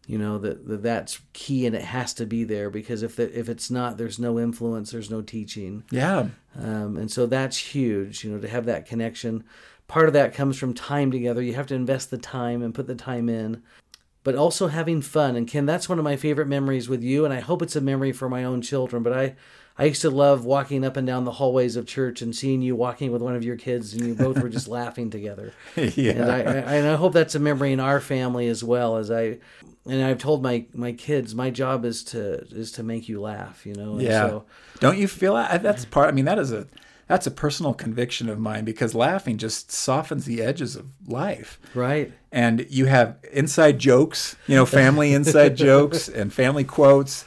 You 0.06 0.18
know 0.18 0.38
that 0.40 0.68
that 0.68 0.84
that's 0.84 1.20
key, 1.34 1.66
and 1.66 1.76
it 1.76 1.82
has 1.82 2.14
to 2.16 2.26
be 2.26 2.44
there 2.44 2.70
because 2.70 3.04
if 3.04 3.18
the, 3.18 3.38
if 3.38 3.50
it's 3.50 3.70
not, 3.70 3.98
there's 3.98 4.20
no 4.20 4.40
influence, 4.40 4.92
there's 4.92 5.12
no 5.12 5.22
teaching. 5.22 5.84
yeah. 5.92 6.28
Um, 6.60 6.98
and 6.98 7.12
so 7.12 7.28
that's 7.28 7.58
huge, 7.58 8.24
you 8.24 8.32
know, 8.32 8.40
to 8.40 8.48
have 8.48 8.66
that 8.66 8.88
connection. 8.88 9.44
Part 9.88 10.08
of 10.08 10.14
that 10.14 10.34
comes 10.34 10.58
from 10.58 10.74
time 10.74 11.12
together. 11.12 11.42
You 11.42 11.54
have 11.54 11.68
to 11.68 11.76
invest 11.76 12.10
the 12.10 12.18
time 12.18 12.64
and 12.64 12.74
put 12.74 12.88
the 12.88 12.96
time 12.96 13.30
in, 13.30 13.62
but 14.24 14.36
also 14.36 14.68
having 14.68 15.02
fun. 15.02 15.36
And 15.36 15.48
Ken, 15.48 15.66
that's 15.66 15.88
one 15.88 16.00
of 16.00 16.04
my 16.04 16.16
favorite 16.16 16.48
memories 16.48 16.90
with 16.90 17.04
you. 17.04 17.26
And 17.26 17.34
I 17.34 17.40
hope 17.42 17.62
it's 17.62 17.76
a 17.76 17.82
memory 17.82 18.12
for 18.12 18.28
my 18.28 18.44
own 18.44 18.62
children. 18.62 19.04
But 19.04 19.14
I, 19.14 19.36
I 19.80 19.86
used 19.86 20.02
to 20.02 20.10
love 20.10 20.44
walking 20.44 20.84
up 20.84 20.98
and 20.98 21.06
down 21.06 21.24
the 21.24 21.32
hallways 21.32 21.76
of 21.76 21.86
church 21.86 22.22
and 22.22 22.36
seeing 22.36 22.62
you 22.62 22.76
walking 22.76 23.12
with 23.12 23.22
one 23.22 23.36
of 23.36 23.44
your 23.44 23.56
kids, 23.56 23.94
and 23.94 24.06
you 24.06 24.16
both 24.16 24.42
were 24.42 24.50
just 24.50 24.68
laughing 24.68 25.10
together. 25.12 25.54
Yeah. 25.76 26.12
And 26.14 26.32
I, 26.32 26.38
I, 26.38 26.74
and 26.76 26.88
I 26.88 26.96
hope 26.96 27.14
that's 27.14 27.36
a 27.36 27.40
memory 27.40 27.74
in 27.74 27.80
our 27.80 28.00
family 28.00 28.48
as 28.48 28.64
well. 28.64 28.98
As 28.98 29.12
I, 29.12 29.38
and 29.86 30.04
I've 30.04 30.18
told 30.18 30.42
my 30.42 30.66
my 30.74 30.94
kids, 30.94 31.36
my 31.36 31.52
job 31.52 31.86
is 31.86 32.04
to 32.06 32.40
is 32.50 32.72
to 32.74 32.84
make 32.84 33.08
you 33.08 33.22
laugh. 33.22 33.66
You 33.66 33.76
know. 33.76 33.94
And 33.94 34.02
Yeah. 34.02 34.28
So, 34.28 34.46
Don't 34.80 34.98
you 34.98 35.08
feel 35.08 35.36
that? 35.36 35.62
That's 35.62 35.86
part. 35.86 36.10
I 36.10 36.12
mean, 36.12 36.26
that 36.26 36.40
is 36.40 36.52
a 36.52 36.68
that's 37.08 37.28
a 37.28 37.32
personal 37.32 37.74
conviction 37.74 38.30
of 38.30 38.40
mine 38.40 38.66
because 38.66 38.94
laughing 38.94 39.38
just 39.38 39.72
softens 39.72 40.26
the 40.26 40.42
edges 40.42 40.76
of 40.76 40.88
life. 41.08 41.60
right. 41.74 42.12
And 42.32 42.68
you 42.70 42.86
have 42.86 43.18
inside 43.32 43.80
jokes, 43.80 44.36
you 44.46 44.56
know, 44.56 44.66
family 44.66 45.14
inside 45.14 45.56
jokes 45.56 46.10
and 46.10 46.32
family 46.34 46.66
quotes 46.66 47.24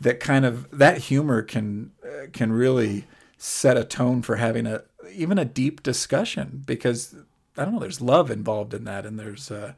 that 0.00 0.20
kind 0.20 0.44
of 0.44 0.70
that 0.78 0.98
humor 0.98 1.42
can 1.42 1.92
uh, 2.04 2.26
can 2.32 2.52
really 2.52 3.04
set 3.36 3.76
a 3.76 3.84
tone 3.84 4.22
for 4.22 4.36
having 4.36 4.66
a 4.66 4.82
even 5.12 5.38
a 5.38 5.44
deep 5.44 5.82
discussion 5.82 6.62
because 6.66 7.14
I 7.56 7.64
don't 7.64 7.74
know, 7.74 7.80
there's 7.80 8.00
love 8.00 8.30
involved 8.30 8.74
in 8.74 8.84
that 8.84 9.04
and 9.04 9.18
there's 9.18 9.50
uh, 9.50 9.72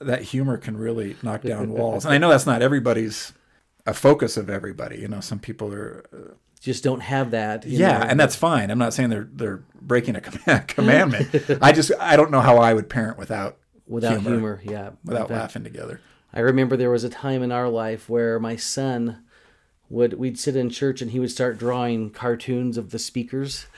that 0.00 0.22
humor 0.22 0.56
can 0.58 0.76
really 0.76 1.16
knock 1.22 1.42
down 1.42 1.70
walls. 1.72 2.04
And 2.04 2.14
I 2.14 2.18
know 2.18 2.28
that's 2.28 2.46
not 2.46 2.62
everybody's 2.62 3.32
a 3.86 3.94
focus 3.94 4.36
of 4.36 4.50
everybody. 4.50 4.98
You 4.98 5.08
know, 5.08 5.20
some 5.20 5.38
people 5.38 5.72
are 5.72 6.04
uh, 6.12 6.34
Just 6.60 6.84
don't 6.84 7.00
have 7.00 7.30
that. 7.32 7.64
yeah, 7.64 7.98
know. 7.98 8.04
and 8.04 8.20
that's 8.20 8.36
fine. 8.36 8.70
I'm 8.70 8.78
not 8.78 8.94
saying 8.94 9.10
they're 9.10 9.28
they're 9.32 9.62
breaking 9.80 10.16
a 10.16 10.20
com- 10.20 10.60
commandment. 10.66 11.34
I 11.62 11.72
just 11.72 11.90
I 11.98 12.16
don't 12.16 12.30
know 12.30 12.40
how 12.40 12.58
I 12.58 12.74
would 12.74 12.88
parent 12.88 13.18
without 13.18 13.56
without 13.86 14.20
humor, 14.20 14.60
yeah 14.64 14.90
without 15.04 15.28
fact, 15.28 15.40
laughing 15.40 15.64
together. 15.64 15.98
i 16.34 16.40
remember 16.40 16.76
there 16.76 16.90
was 16.90 17.04
a 17.04 17.08
time 17.08 17.42
in 17.42 17.50
our 17.50 17.70
life 17.70 18.06
where 18.06 18.38
my 18.38 18.54
son 18.54 19.24
would 19.90 20.14
we'd 20.14 20.38
sit 20.38 20.54
in 20.54 20.68
church 20.68 21.00
and 21.00 21.10
he 21.10 21.18
would 21.18 21.30
start 21.30 21.58
drawing 21.58 22.10
cartoons 22.10 22.76
of 22.76 22.90
the 22.90 22.98
speakers. 22.98 23.66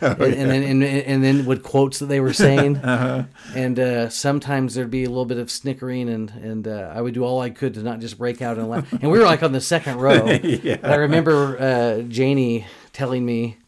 And, 0.00 0.22
and 0.22 0.50
then 0.50 0.62
and, 0.62 0.82
and 0.82 1.24
then 1.24 1.44
with 1.44 1.62
quotes 1.62 1.98
that 1.98 2.06
they 2.06 2.20
were 2.20 2.32
saying. 2.32 2.80
And 3.54 3.78
uh, 3.78 4.08
sometimes 4.08 4.74
there'd 4.74 4.90
be 4.90 5.04
a 5.04 5.08
little 5.08 5.24
bit 5.24 5.38
of 5.38 5.50
snickering 5.50 6.08
and 6.08 6.30
and 6.30 6.68
uh, 6.68 6.92
i 6.94 7.00
would 7.00 7.14
do 7.14 7.24
all 7.24 7.40
i 7.40 7.50
could 7.50 7.74
to 7.74 7.82
not 7.82 8.00
just 8.00 8.18
break 8.18 8.40
out 8.42 8.58
and 8.58 8.68
laugh. 8.68 8.90
And 8.92 9.10
we 9.10 9.18
were 9.18 9.24
like 9.24 9.42
on 9.42 9.52
the 9.52 9.60
second 9.60 9.96
row. 9.96 10.26
But 10.80 10.84
i 10.84 10.94
remember 10.96 11.58
uh, 11.58 12.02
janie 12.02 12.66
telling 12.92 13.24
me 13.24 13.58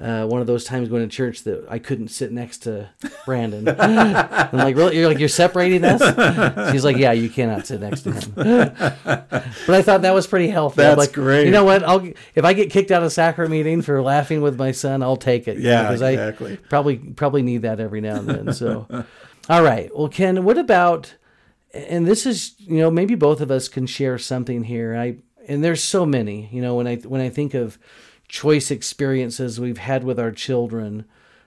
uh, 0.00 0.26
one 0.26 0.40
of 0.40 0.46
those 0.46 0.64
times 0.64 0.88
going 0.88 1.02
to 1.02 1.14
church 1.14 1.42
that 1.42 1.66
I 1.68 1.78
couldn't 1.78 2.08
sit 2.08 2.32
next 2.32 2.58
to 2.58 2.88
Brandon. 3.26 3.68
I'm 3.78 4.56
like, 4.56 4.74
really? 4.74 4.96
You're 4.96 5.08
like, 5.08 5.18
you're 5.18 5.28
separating 5.28 5.84
us? 5.84 6.00
She's 6.72 6.84
like, 6.84 6.96
yeah, 6.96 7.12
you 7.12 7.28
cannot 7.28 7.66
sit 7.66 7.82
next 7.82 8.02
to 8.02 8.12
him. 8.12 8.32
but 8.34 9.68
I 9.68 9.82
thought 9.82 10.02
that 10.02 10.14
was 10.14 10.26
pretty 10.26 10.48
healthy. 10.48 10.76
That's 10.78 10.96
like, 10.96 11.12
great. 11.12 11.44
You 11.44 11.50
know 11.50 11.64
what? 11.64 11.82
I'll 11.82 12.00
if 12.34 12.44
I 12.44 12.54
get 12.54 12.70
kicked 12.70 12.90
out 12.90 13.02
of 13.02 13.12
sacrament 13.12 13.50
meeting 13.52 13.82
for 13.82 14.00
laughing 14.02 14.40
with 14.40 14.58
my 14.58 14.72
son, 14.72 15.02
I'll 15.02 15.16
take 15.16 15.46
it. 15.46 15.58
Yeah, 15.58 15.82
because 15.82 16.00
exactly. 16.00 16.54
I 16.54 16.56
probably 16.68 16.96
probably 16.96 17.42
need 17.42 17.62
that 17.62 17.78
every 17.78 18.00
now 18.00 18.16
and 18.16 18.28
then. 18.28 18.52
So, 18.54 18.86
all 19.50 19.62
right. 19.62 19.90
Well, 19.94 20.08
Ken, 20.08 20.44
what 20.44 20.56
about? 20.56 21.14
And 21.74 22.06
this 22.06 22.24
is, 22.26 22.54
you 22.58 22.78
know, 22.78 22.90
maybe 22.90 23.14
both 23.14 23.40
of 23.40 23.50
us 23.50 23.68
can 23.68 23.86
share 23.86 24.16
something 24.18 24.64
here. 24.64 24.96
I 24.96 25.16
and 25.46 25.62
there's 25.62 25.82
so 25.82 26.06
many. 26.06 26.48
You 26.50 26.62
know, 26.62 26.76
when 26.76 26.86
I 26.86 26.96
when 26.96 27.20
I 27.20 27.28
think 27.28 27.52
of 27.52 27.78
choice 28.30 28.70
experiences 28.70 29.58
we've 29.58 29.78
had 29.78 30.04
with 30.04 30.18
our 30.18 30.30
children, 30.30 31.04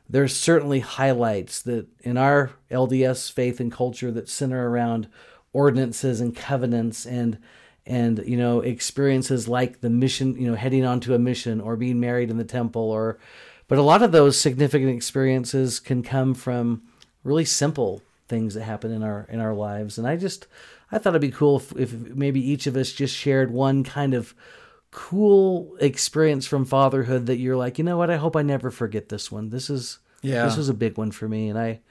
there's 0.09 0.35
certainly 0.35 0.81
highlights 0.81 1.61
that 1.61 1.87
in 2.01 2.17
our 2.17 2.51
LDS 2.69 3.31
faith 3.31 3.61
and 3.61 3.71
culture 3.71 4.11
that 4.11 4.27
center 4.27 4.69
around 4.69 5.07
ordinances 5.53 6.19
and 6.19 6.35
covenants 6.35 7.05
and 7.05 7.39
and 7.85 8.21
you 8.25 8.35
know 8.37 8.59
experiences 8.59 9.47
like 9.47 9.79
the 9.79 9.89
mission, 9.89 10.35
you 10.35 10.45
know, 10.45 10.55
heading 10.55 10.85
onto 10.85 11.13
a 11.13 11.19
mission 11.19 11.61
or 11.61 11.77
being 11.77 12.01
married 12.01 12.29
in 12.29 12.37
the 12.37 12.43
temple 12.43 12.91
or 12.91 13.17
but 13.69 13.77
a 13.77 13.81
lot 13.81 14.03
of 14.03 14.11
those 14.11 14.37
significant 14.37 14.91
experiences 14.91 15.79
can 15.79 16.03
come 16.03 16.33
from 16.33 16.83
really 17.23 17.45
simple 17.45 18.01
things 18.27 18.55
that 18.55 18.63
happen 18.63 18.91
in 18.91 19.03
our 19.03 19.25
in 19.29 19.39
our 19.39 19.53
lives. 19.53 19.97
And 19.97 20.05
I 20.05 20.17
just 20.17 20.47
I 20.91 20.97
thought 20.97 21.11
it'd 21.11 21.21
be 21.21 21.31
cool 21.31 21.57
if, 21.57 21.71
if 21.77 21.93
maybe 21.93 22.41
each 22.41 22.67
of 22.67 22.75
us 22.75 22.91
just 22.91 23.15
shared 23.15 23.51
one 23.51 23.85
kind 23.85 24.13
of 24.13 24.35
cool 24.93 25.75
experience 25.79 26.45
from 26.47 26.65
fatherhood 26.65 27.25
that 27.25 27.38
you're 27.38 27.56
like, 27.58 27.77
you 27.77 27.84
know 27.84 27.97
what? 27.97 28.10
I 28.10 28.15
hope 28.17 28.36
I 28.36 28.41
never 28.43 28.71
forget 28.71 29.10
this 29.10 29.32
one. 29.32 29.49
This 29.49 29.69
is 29.69 29.99
Yeah. 30.21 30.45
this 30.45 30.56
was 30.56 30.69
a 30.69 30.73
big 30.73 30.97
one 30.97 31.12
for 31.12 31.27
me, 31.27 31.49
and 31.49 31.60
I. 31.60 31.82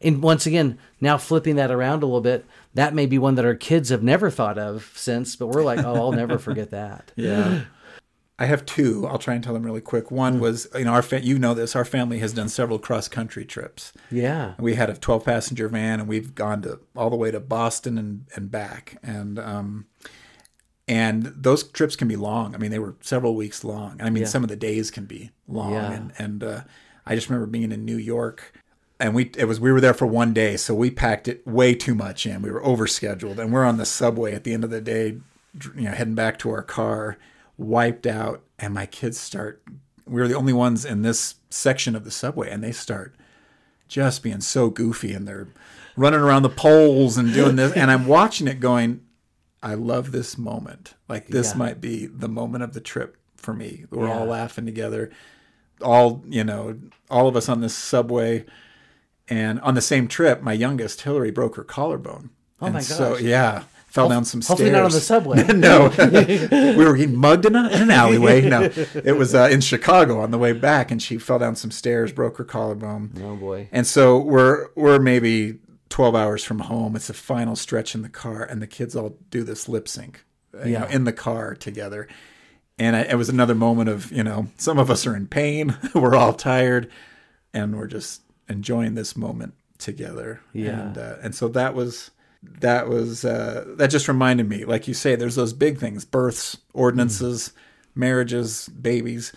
And 0.00 0.22
once 0.22 0.44
again, 0.46 0.78
now 1.00 1.16
flipping 1.18 1.56
that 1.56 1.70
around 1.70 2.02
a 2.02 2.06
little 2.06 2.20
bit, 2.20 2.44
that 2.74 2.94
may 2.94 3.06
be 3.06 3.16
one 3.18 3.36
that 3.36 3.44
our 3.44 3.54
kids 3.54 3.88
have 3.88 4.02
never 4.02 4.28
thought 4.30 4.58
of 4.58 4.92
since, 4.94 5.34
but 5.36 5.46
we're 5.48 5.62
like, 5.64 5.78
oh, 5.84 5.94
I'll 5.94 6.12
never 6.12 6.38
forget 6.38 6.70
that. 6.70 7.12
Yeah. 7.16 7.62
I 8.36 8.46
have 8.46 8.66
two. 8.66 9.06
I'll 9.06 9.18
try 9.20 9.34
and 9.34 9.44
tell 9.44 9.54
them 9.54 9.62
really 9.62 9.80
quick. 9.80 10.10
One 10.10 10.40
was, 10.40 10.66
you 10.74 10.84
know, 10.84 10.90
our 10.92 11.02
fa- 11.02 11.24
you 11.24 11.38
know 11.38 11.54
this. 11.54 11.76
Our 11.76 11.84
family 11.84 12.18
has 12.18 12.32
done 12.32 12.48
several 12.48 12.80
cross 12.80 13.06
country 13.06 13.44
trips. 13.44 13.92
Yeah. 14.10 14.54
We 14.58 14.74
had 14.74 14.90
a 14.90 14.94
12 14.96 15.24
passenger 15.24 15.68
van, 15.68 16.00
and 16.00 16.08
we've 16.08 16.34
gone 16.34 16.60
to 16.62 16.80
all 16.96 17.10
the 17.10 17.16
way 17.16 17.30
to 17.30 17.38
Boston 17.38 17.96
and 17.96 18.26
and 18.34 18.50
back. 18.50 18.98
And 19.04 19.38
um, 19.38 19.86
and 20.86 21.24
those 21.36 21.62
trips 21.64 21.96
can 21.96 22.08
be 22.08 22.16
long. 22.16 22.54
I 22.54 22.58
mean, 22.58 22.70
they 22.70 22.78
were 22.78 22.94
several 23.00 23.34
weeks 23.34 23.64
long. 23.64 24.00
I 24.00 24.10
mean, 24.10 24.22
Yeah. 24.24 24.28
some 24.28 24.42
of 24.42 24.48
the 24.48 24.56
days 24.56 24.90
can 24.90 25.04
be 25.06 25.30
long. 25.48 25.72
Yeah. 25.72 25.92
And 25.92 26.12
and 26.18 26.44
uh, 26.44 26.60
I 27.06 27.14
just 27.14 27.28
remember 27.28 27.46
being 27.46 27.72
in 27.72 27.84
New 27.84 27.96
York. 27.96 28.52
And 29.00 29.14
we 29.14 29.30
it 29.36 29.46
was 29.46 29.58
we 29.58 29.72
were 29.72 29.80
there 29.80 29.92
for 29.94 30.06
one 30.06 30.32
day, 30.32 30.56
so 30.56 30.74
we 30.74 30.90
packed 30.90 31.26
it 31.26 31.44
way 31.46 31.74
too 31.74 31.94
much 31.94 32.26
in. 32.26 32.42
We 32.42 32.50
were 32.50 32.62
overscheduled, 32.62 33.38
and 33.38 33.52
we're 33.52 33.64
on 33.64 33.76
the 33.76 33.84
subway 33.84 34.34
at 34.34 34.44
the 34.44 34.52
end 34.52 34.62
of 34.62 34.70
the 34.70 34.80
day, 34.80 35.18
you 35.74 35.82
know, 35.82 35.90
heading 35.90 36.14
back 36.14 36.38
to 36.40 36.50
our 36.50 36.62
car, 36.62 37.18
wiped 37.58 38.06
out. 38.06 38.42
And 38.58 38.72
my 38.72 38.86
kids 38.86 39.18
start. 39.18 39.62
We 40.06 40.20
were 40.20 40.28
the 40.28 40.36
only 40.36 40.52
ones 40.52 40.84
in 40.84 41.02
this 41.02 41.34
section 41.50 41.96
of 41.96 42.04
the 42.04 42.10
subway, 42.12 42.50
and 42.50 42.62
they 42.62 42.70
start 42.72 43.16
just 43.88 44.22
being 44.22 44.40
so 44.40 44.70
goofy, 44.70 45.12
and 45.12 45.26
they're 45.26 45.48
running 45.96 46.20
around 46.20 46.42
the 46.42 46.48
poles 46.48 47.16
and 47.18 47.32
doing 47.34 47.56
this. 47.56 47.72
And 47.72 47.90
I'm 47.90 48.06
watching 48.06 48.46
it, 48.46 48.60
going, 48.60 49.00
I 49.64 49.74
love 49.74 50.12
this 50.12 50.36
moment. 50.36 50.94
Like 51.08 51.28
this 51.28 51.52
Yeah. 51.52 51.58
might 51.58 51.80
be 51.80 52.06
the 52.06 52.28
moment 52.28 52.62
of 52.62 52.74
the 52.74 52.80
trip 52.80 53.16
for 53.36 53.54
me. 53.54 53.86
We're 53.90 54.10
all 54.10 54.26
laughing 54.26 54.66
together, 54.66 55.10
all 55.80 56.22
you 56.28 56.44
know, 56.44 56.76
all 57.10 57.26
of 57.28 57.34
us 57.36 57.48
on 57.48 57.60
this 57.60 57.74
subway. 57.74 58.44
And 59.26 59.58
on 59.62 59.74
the 59.74 59.80
same 59.80 60.06
trip, 60.06 60.42
my 60.42 60.52
youngest 60.52 61.00
Hillary 61.00 61.30
broke 61.30 61.56
her 61.56 61.64
collarbone. 61.64 62.28
Oh 62.60 62.66
and 62.66 62.74
my 62.74 62.80
So 62.80 63.16
yeah, 63.16 63.62
fell 63.86 64.08
down 64.10 64.26
some 64.26 64.42
Hopefully 64.42 64.68
stairs. 64.68 65.00
Hopefully 65.00 65.60
not 65.60 65.72
on 65.72 65.88
the 65.88 65.88
subway. 65.88 66.42
no, 66.60 66.74
we 66.76 66.84
were 66.84 66.96
getting 66.96 67.16
mugged 67.16 67.46
in, 67.46 67.56
a, 67.56 67.68
in 67.68 67.82
an 67.82 67.90
alleyway. 67.90 68.42
No, 68.42 68.62
it 69.04 69.16
was 69.16 69.34
uh, 69.34 69.48
in 69.50 69.62
Chicago 69.62 70.20
on 70.20 70.30
the 70.30 70.38
way 70.38 70.52
back, 70.52 70.90
and 70.90 71.02
she 71.02 71.16
fell 71.16 71.38
down 71.38 71.56
some 71.56 71.70
stairs, 71.70 72.12
broke 72.12 72.36
her 72.36 72.44
collarbone. 72.44 73.12
Oh 73.24 73.36
boy. 73.36 73.68
And 73.72 73.86
so 73.86 74.18
we're 74.18 74.68
we're 74.74 74.98
maybe 74.98 75.58
12 75.94 76.16
hours 76.16 76.42
from 76.42 76.58
home. 76.58 76.96
It's 76.96 77.06
the 77.06 77.14
final 77.14 77.54
stretch 77.54 77.94
in 77.94 78.02
the 78.02 78.08
car, 78.08 78.42
and 78.42 78.60
the 78.60 78.66
kids 78.66 78.96
all 78.96 79.16
do 79.30 79.44
this 79.44 79.68
lip 79.68 79.86
sync, 79.86 80.24
uh, 80.52 80.64
you 80.64 80.76
know, 80.76 80.86
in 80.86 81.04
the 81.04 81.12
car 81.12 81.54
together. 81.54 82.08
And 82.80 82.96
I, 82.96 83.02
it 83.02 83.14
was 83.14 83.28
another 83.28 83.54
moment 83.54 83.88
of 83.88 84.10
you 84.10 84.24
know, 84.24 84.48
some 84.56 84.80
of 84.80 84.90
us 84.90 85.06
are 85.06 85.14
in 85.14 85.28
pain, 85.28 85.78
we're 85.94 86.16
all 86.16 86.32
tired, 86.32 86.90
and 87.52 87.78
we're 87.78 87.86
just 87.86 88.22
enjoying 88.48 88.96
this 88.96 89.16
moment 89.16 89.54
together. 89.78 90.40
Yeah. 90.52 90.80
And 90.80 90.98
uh, 90.98 91.16
and 91.22 91.32
so 91.32 91.46
that 91.50 91.76
was 91.76 92.10
that 92.42 92.88
was 92.88 93.24
uh, 93.24 93.64
that 93.76 93.86
just 93.86 94.08
reminded 94.08 94.48
me, 94.48 94.64
like 94.64 94.88
you 94.88 94.94
say, 94.94 95.14
there's 95.14 95.36
those 95.36 95.52
big 95.52 95.78
things: 95.78 96.04
births, 96.04 96.56
ordinances, 96.72 97.52
marriages, 97.94 98.68
babies. 98.68 99.32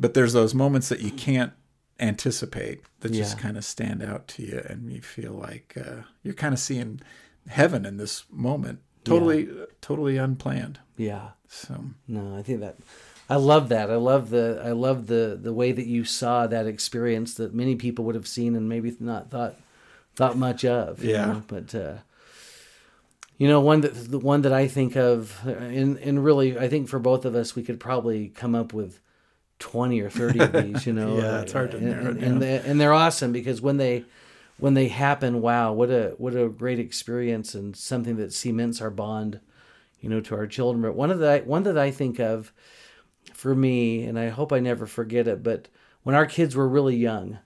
But 0.00 0.14
there's 0.14 0.32
those 0.32 0.52
moments 0.52 0.88
that 0.88 0.98
you 0.98 1.12
can't 1.12 1.52
anticipate 1.98 2.82
that 3.00 3.12
just 3.12 3.38
kind 3.38 3.56
of 3.56 3.64
stand 3.64 4.02
out 4.02 4.28
to 4.28 4.42
you, 4.42 4.62
and 4.68 4.92
you 4.92 5.00
feel 5.02 5.32
like 5.32 5.74
uh, 5.76 6.02
you're 6.22 6.34
kind 6.34 6.52
of 6.54 6.60
seeing 6.60 7.00
heaven 7.48 7.86
in 7.86 7.96
this 7.96 8.24
moment, 8.30 8.80
totally, 9.04 9.48
totally 9.80 10.16
unplanned. 10.16 10.80
Yeah. 10.96 11.30
So 11.48 11.84
No, 12.08 12.36
I 12.36 12.42
think 12.42 12.60
that 12.60 12.76
I 13.30 13.36
love 13.36 13.68
that. 13.70 13.90
I 13.90 13.96
love 13.96 14.30
the 14.30 14.60
I 14.64 14.72
love 14.72 15.06
the 15.06 15.38
the 15.40 15.52
way 15.52 15.72
that 15.72 15.86
you 15.86 16.04
saw 16.04 16.46
that 16.46 16.66
experience 16.66 17.34
that 17.34 17.54
many 17.54 17.76
people 17.76 18.04
would 18.04 18.14
have 18.14 18.26
seen 18.26 18.56
and 18.56 18.68
maybe 18.68 18.94
not 19.00 19.30
thought 19.30 19.54
thought 20.16 20.36
much 20.36 20.64
of. 20.64 21.02
you 21.04 21.10
Yeah. 21.12 21.26
know, 21.26 21.42
But 21.46 21.74
uh 21.74 21.94
you 23.38 23.46
know, 23.48 23.60
one 23.60 23.82
that 23.82 24.10
the 24.10 24.18
one 24.18 24.42
that 24.42 24.52
I 24.52 24.66
think 24.66 24.96
of, 24.96 25.46
and 25.46 25.98
and 25.98 26.24
really, 26.24 26.58
I 26.58 26.68
think 26.68 26.88
for 26.88 26.98
both 26.98 27.24
of 27.26 27.34
us, 27.34 27.54
we 27.54 27.62
could 27.62 27.78
probably 27.78 28.28
come 28.28 28.54
up 28.54 28.72
with 28.72 28.98
twenty 29.58 30.00
or 30.00 30.10
thirty 30.10 30.40
of 30.40 30.52
these. 30.52 30.86
You 30.86 30.92
know, 30.94 31.16
Yeah, 31.18 31.40
it's 31.40 31.52
hard 31.52 31.72
to 31.72 31.76
and, 31.78 31.86
narrow 31.86 32.10
and, 32.10 32.42
they, 32.42 32.58
and 32.58 32.80
they're 32.80 32.92
awesome 32.92 33.32
because 33.32 33.60
when 33.60 33.76
they 33.76 34.04
when 34.58 34.74
they 34.74 34.88
happen, 34.88 35.40
wow, 35.40 35.72
what 35.72 35.90
a 35.90 36.14
what 36.18 36.34
a 36.34 36.48
great 36.48 36.78
experience 36.78 37.54
and 37.54 37.76
something 37.76 38.16
that 38.16 38.32
cements 38.32 38.80
our 38.80 38.90
bond, 38.90 39.40
you 40.00 40.08
know, 40.08 40.20
to 40.20 40.34
our 40.34 40.46
children. 40.46 40.82
But 40.82 40.94
one 40.94 41.10
of 41.10 41.18
the 41.18 41.42
one 41.44 41.64
that 41.64 41.78
I 41.78 41.90
think 41.90 42.18
of 42.18 42.52
for 43.34 43.54
me, 43.54 44.04
and 44.04 44.18
I 44.18 44.28
hope 44.28 44.52
I 44.52 44.60
never 44.60 44.86
forget 44.86 45.28
it, 45.28 45.42
but 45.42 45.68
when 46.02 46.14
our 46.14 46.26
kids 46.26 46.54
were 46.54 46.68
really 46.68 46.96
young, 46.96 47.38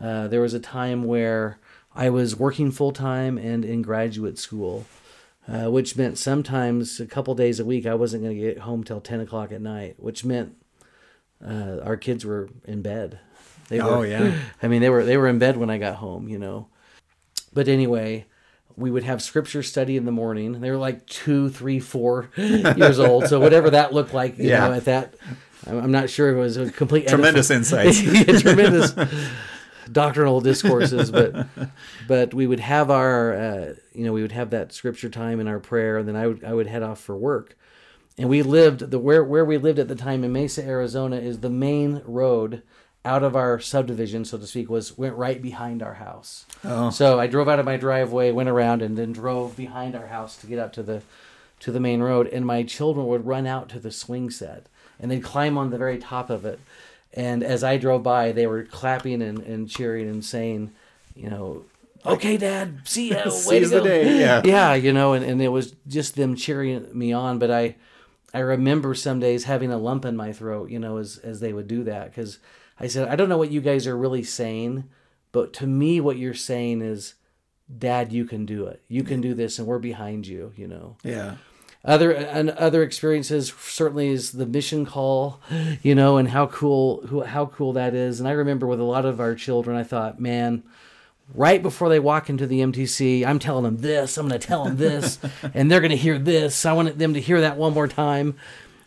uh, 0.00 0.28
there 0.28 0.40
was 0.40 0.54
a 0.54 0.60
time 0.60 1.04
where 1.04 1.58
I 1.94 2.10
was 2.10 2.36
working 2.36 2.70
full 2.70 2.92
time 2.92 3.38
and 3.38 3.64
in 3.64 3.80
graduate 3.82 4.38
school, 4.38 4.86
uh, 5.46 5.70
which 5.70 5.96
meant 5.96 6.18
sometimes 6.18 7.00
a 7.00 7.06
couple 7.06 7.34
days 7.34 7.60
a 7.60 7.64
week 7.64 7.86
I 7.86 7.94
wasn't 7.94 8.24
going 8.24 8.36
to 8.36 8.42
get 8.42 8.58
home 8.58 8.84
till 8.84 9.00
ten 9.00 9.20
o'clock 9.20 9.52
at 9.52 9.62
night, 9.62 9.94
which 9.98 10.24
meant 10.24 10.56
uh, 11.44 11.78
our 11.82 11.96
kids 11.96 12.24
were 12.24 12.48
in 12.64 12.82
bed. 12.82 13.18
They 13.68 13.80
were, 13.80 13.90
Oh, 13.90 14.02
yeah. 14.02 14.34
I 14.62 14.68
mean, 14.68 14.80
they 14.82 14.90
were 14.90 15.04
they 15.04 15.16
were 15.16 15.28
in 15.28 15.38
bed 15.38 15.56
when 15.56 15.70
I 15.70 15.78
got 15.78 15.96
home, 15.96 16.28
you 16.28 16.38
know. 16.38 16.68
But 17.52 17.68
anyway, 17.68 18.26
we 18.76 18.90
would 18.90 19.04
have 19.04 19.22
scripture 19.22 19.62
study 19.62 19.96
in 19.96 20.04
the 20.04 20.12
morning. 20.12 20.60
They 20.60 20.70
were 20.70 20.76
like 20.78 21.06
two, 21.06 21.50
three, 21.50 21.80
four 21.80 22.30
years 22.36 22.98
old, 22.98 23.28
so 23.28 23.40
whatever 23.40 23.70
that 23.70 23.92
looked 23.92 24.14
like, 24.14 24.38
you 24.38 24.48
Yeah. 24.48 24.66
know, 24.68 24.72
at 24.72 24.84
that. 24.86 25.14
I'm 25.66 25.78
I'm 25.78 25.90
not 25.92 26.10
sure 26.10 26.30
it 26.30 26.38
was 26.38 26.56
a 26.56 26.70
complete 26.70 27.06
tremendous 27.08 27.50
insights. 27.50 28.02
yeah, 28.02 28.38
tremendous 28.38 28.94
doctrinal 29.90 30.40
discourses 30.40 31.10
but 31.10 31.46
but 32.08 32.32
we 32.32 32.46
would 32.46 32.60
have 32.60 32.90
our 32.90 33.34
uh, 33.34 33.74
you 33.92 34.04
know 34.04 34.12
we 34.12 34.22
would 34.22 34.32
have 34.32 34.50
that 34.50 34.72
scripture 34.72 35.08
time 35.08 35.38
in 35.40 35.48
our 35.48 35.58
prayer 35.58 35.98
and 35.98 36.08
then 36.08 36.16
I 36.16 36.26
would 36.28 36.44
I 36.44 36.52
would 36.52 36.66
head 36.66 36.82
off 36.82 37.00
for 37.00 37.16
work 37.16 37.56
and 38.18 38.28
we 38.28 38.42
lived 38.42 38.90
the 38.90 38.98
where 38.98 39.24
where 39.24 39.44
we 39.44 39.58
lived 39.58 39.78
at 39.78 39.88
the 39.88 39.94
time 39.94 40.24
in 40.24 40.32
Mesa 40.32 40.62
Arizona 40.64 41.16
is 41.16 41.40
the 41.40 41.50
main 41.50 42.02
road 42.04 42.62
out 43.04 43.22
of 43.22 43.34
our 43.34 43.58
subdivision 43.58 44.24
so 44.24 44.38
to 44.38 44.46
speak 44.46 44.70
was 44.70 44.96
went 44.96 45.16
right 45.16 45.40
behind 45.42 45.82
our 45.82 45.94
house 45.94 46.46
Oh. 46.64 46.90
so 46.90 47.18
I 47.18 47.26
drove 47.26 47.48
out 47.48 47.58
of 47.58 47.66
my 47.66 47.76
driveway 47.76 48.30
went 48.30 48.48
around 48.48 48.82
and 48.82 48.96
then 48.96 49.12
drove 49.12 49.56
behind 49.56 49.96
our 49.96 50.06
house 50.06 50.36
to 50.38 50.46
get 50.46 50.58
out 50.58 50.72
to 50.74 50.82
the 50.82 51.02
to 51.60 51.72
the 51.72 51.80
main 51.80 52.00
road 52.00 52.26
and 52.28 52.44
my 52.46 52.62
children 52.62 53.06
would 53.06 53.26
run 53.26 53.46
out 53.46 53.68
to 53.70 53.80
the 53.80 53.90
swing 53.90 54.30
set 54.30 54.66
and 55.00 55.10
they'd 55.10 55.24
climb 55.24 55.58
on 55.58 55.70
the 55.70 55.78
very 55.78 55.98
top 55.98 56.30
of 56.30 56.44
it 56.44 56.60
and 57.14 57.42
as 57.44 57.62
I 57.62 57.76
drove 57.76 58.02
by, 58.02 58.32
they 58.32 58.46
were 58.46 58.64
clapping 58.64 59.20
and, 59.20 59.38
and 59.40 59.68
cheering 59.68 60.08
and 60.08 60.24
saying, 60.24 60.72
you 61.14 61.28
know, 61.28 61.64
okay, 62.06 62.38
Dad, 62.38 62.80
see 62.84 63.10
to 63.10 63.30
Seize 63.30 63.70
the 63.70 63.82
day, 63.82 64.18
yeah. 64.18 64.40
yeah, 64.44 64.74
you 64.74 64.92
know, 64.94 65.12
and, 65.12 65.22
and 65.24 65.42
it 65.42 65.48
was 65.48 65.74
just 65.86 66.16
them 66.16 66.34
cheering 66.36 66.86
me 66.96 67.12
on. 67.12 67.38
But 67.38 67.50
I, 67.50 67.76
I 68.34 68.40
remember 68.40 68.94
some 68.94 69.20
days 69.20 69.44
having 69.44 69.70
a 69.70 69.78
lump 69.78 70.04
in 70.04 70.16
my 70.16 70.32
throat, 70.32 70.70
you 70.70 70.78
know, 70.78 70.96
as 70.96 71.18
as 71.18 71.40
they 71.40 71.52
would 71.52 71.68
do 71.68 71.84
that 71.84 72.10
because 72.10 72.38
I 72.80 72.86
said, 72.86 73.08
I 73.08 73.16
don't 73.16 73.28
know 73.28 73.38
what 73.38 73.50
you 73.50 73.60
guys 73.60 73.86
are 73.86 73.96
really 73.96 74.22
saying, 74.22 74.84
but 75.30 75.52
to 75.54 75.66
me, 75.66 76.00
what 76.00 76.18
you're 76.18 76.34
saying 76.34 76.82
is, 76.82 77.14
Dad, 77.78 78.12
you 78.12 78.24
can 78.24 78.44
do 78.44 78.66
it. 78.66 78.82
You 78.88 79.02
can 79.02 79.20
do 79.20 79.34
this, 79.34 79.58
and 79.58 79.66
we're 79.66 79.78
behind 79.78 80.26
you. 80.26 80.52
You 80.56 80.68
know 80.68 80.96
yeah. 81.02 81.36
other 81.84 82.12
and 82.12 82.50
other 82.50 82.82
experiences 82.82 83.52
certainly 83.60 84.08
is 84.08 84.32
the 84.32 84.46
mission 84.46 84.86
call 84.86 85.40
you 85.82 85.94
know 85.94 86.16
and 86.16 86.28
how 86.28 86.46
cool 86.46 87.06
who 87.06 87.22
how 87.22 87.46
cool 87.46 87.72
that 87.74 87.94
is 87.94 88.20
and 88.20 88.28
i 88.28 88.32
remember 88.32 88.66
with 88.66 88.80
a 88.80 88.84
lot 88.84 89.04
of 89.04 89.20
our 89.20 89.34
children 89.34 89.76
i 89.76 89.82
thought 89.82 90.20
man 90.20 90.62
right 91.34 91.62
before 91.62 91.88
they 91.88 91.98
walk 92.00 92.28
into 92.30 92.46
the 92.46 92.60
mtc 92.60 93.24
i'm 93.26 93.38
telling 93.38 93.64
them 93.64 93.78
this 93.78 94.16
i'm 94.18 94.28
going 94.28 94.38
to 94.40 94.46
tell 94.46 94.64
them 94.64 94.76
this 94.76 95.18
and 95.54 95.70
they're 95.70 95.80
going 95.80 95.90
to 95.90 95.96
hear 95.96 96.18
this 96.18 96.64
i 96.66 96.72
want 96.72 96.98
them 96.98 97.14
to 97.14 97.20
hear 97.20 97.40
that 97.40 97.56
one 97.56 97.72
more 97.72 97.88
time 97.88 98.34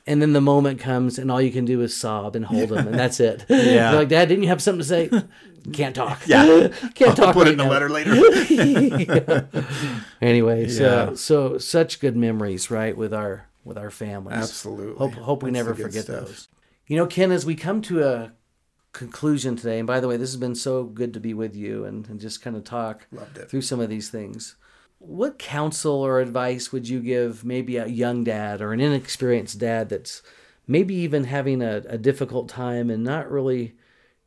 and 0.07 0.21
then 0.21 0.33
the 0.33 0.41
moment 0.41 0.79
comes 0.79 1.17
and 1.17 1.31
all 1.31 1.41
you 1.41 1.51
can 1.51 1.65
do 1.65 1.81
is 1.81 1.95
sob 1.95 2.35
and 2.35 2.45
hold 2.45 2.69
them 2.69 2.87
and 2.87 2.97
that's 2.99 3.19
it 3.19 3.43
Yeah. 3.49 3.91
They're 3.91 3.99
like 4.01 4.09
dad 4.09 4.29
didn't 4.29 4.43
you 4.43 4.49
have 4.49 4.61
something 4.61 4.79
to 4.81 4.85
say 4.85 5.09
can't 5.73 5.95
talk 5.95 6.21
Yeah. 6.27 6.67
can't 6.93 7.09
I'll 7.11 7.15
talk 7.15 7.33
put 7.33 7.47
right 7.47 7.47
it 7.47 7.53
in 7.53 7.59
a 7.59 7.63
now. 7.63 7.69
letter 7.71 7.89
later. 7.89 8.13
Anyway, 10.21 10.67
so 10.67 10.83
Yeah. 11.09 11.15
so 11.15 11.57
such 11.57 11.99
good 11.99 12.15
memories, 12.15 12.69
right, 12.71 12.95
with 12.95 13.13
our 13.13 13.47
with 13.63 13.77
our 13.77 13.89
families. 13.89 14.37
Absolutely. 14.37 14.95
Hope 14.97 15.13
hope 15.15 15.43
we 15.43 15.49
That's 15.51 15.65
never 15.65 15.75
forget 15.75 16.03
stuff. 16.03 16.25
those. 16.27 16.47
You 16.87 16.97
know, 16.97 17.07
Ken, 17.07 17.31
as 17.31 17.45
we 17.45 17.55
come 17.55 17.81
to 17.83 18.03
a 18.03 18.31
conclusion 18.95 19.55
today, 19.55 19.77
and 19.79 19.85
by 19.87 19.99
the 19.99 20.07
way, 20.07 20.17
this 20.17 20.31
has 20.31 20.39
been 20.39 20.55
so 20.55 20.83
good 20.85 21.13
to 21.13 21.19
be 21.19 21.33
with 21.33 21.55
you 21.55 21.85
and, 21.85 22.07
and 22.09 22.19
just 22.19 22.41
kind 22.41 22.55
of 22.55 22.63
talk 22.63 23.07
through 23.47 23.61
some 23.61 23.79
of 23.79 23.89
these 23.89 24.09
things. 24.09 24.55
What 24.99 25.37
counsel 25.37 26.01
or 26.01 26.19
advice 26.19 26.71
would 26.71 26.87
you 26.89 26.99
give 27.01 27.43
maybe 27.45 27.77
a 27.77 27.85
young 27.87 28.23
dad 28.23 28.61
or 28.61 28.73
an 28.73 28.79
inexperienced 28.79 29.59
dad 29.59 29.89
that's 29.89 30.23
maybe 30.67 30.95
even 30.95 31.25
having 31.25 31.61
a, 31.61 31.83
a 31.87 31.97
difficult 31.97 32.49
time 32.49 32.89
and 32.89 33.03
not 33.03 33.29
really 33.29 33.75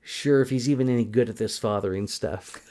sure 0.00 0.40
if 0.40 0.50
he's 0.50 0.68
even 0.70 0.88
any 0.88 1.04
good 1.04 1.28
at 1.28 1.36
this 1.38 1.58
fathering 1.58 2.06
stuff? 2.06 2.60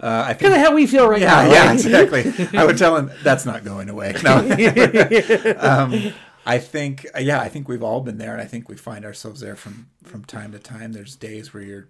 Uh, 0.00 0.24
I 0.26 0.32
think 0.34 0.40
kind 0.40 0.54
of 0.54 0.60
how 0.60 0.74
we 0.74 0.86
feel 0.86 1.08
right 1.08 1.20
Yeah, 1.20 1.44
now. 1.44 1.52
yeah, 1.52 1.66
right? 1.66 1.72
exactly. 1.74 2.48
I 2.58 2.64
would 2.64 2.76
tell 2.76 2.96
him 2.96 3.10
that's 3.22 3.46
not 3.46 3.64
going 3.64 3.88
away. 3.88 4.14
No. 4.24 4.38
um, 5.58 6.12
I 6.44 6.58
think, 6.58 7.06
yeah, 7.18 7.40
I 7.40 7.48
think 7.48 7.68
we've 7.68 7.82
all 7.82 8.00
been 8.00 8.18
there, 8.18 8.32
and 8.32 8.40
I 8.40 8.46
think 8.46 8.68
we 8.68 8.76
find 8.76 9.04
ourselves 9.04 9.40
there 9.40 9.56
from 9.56 9.88
from 10.04 10.24
time 10.24 10.52
to 10.52 10.58
time. 10.58 10.92
There's 10.92 11.16
days 11.16 11.54
where 11.54 11.62
you're 11.62 11.88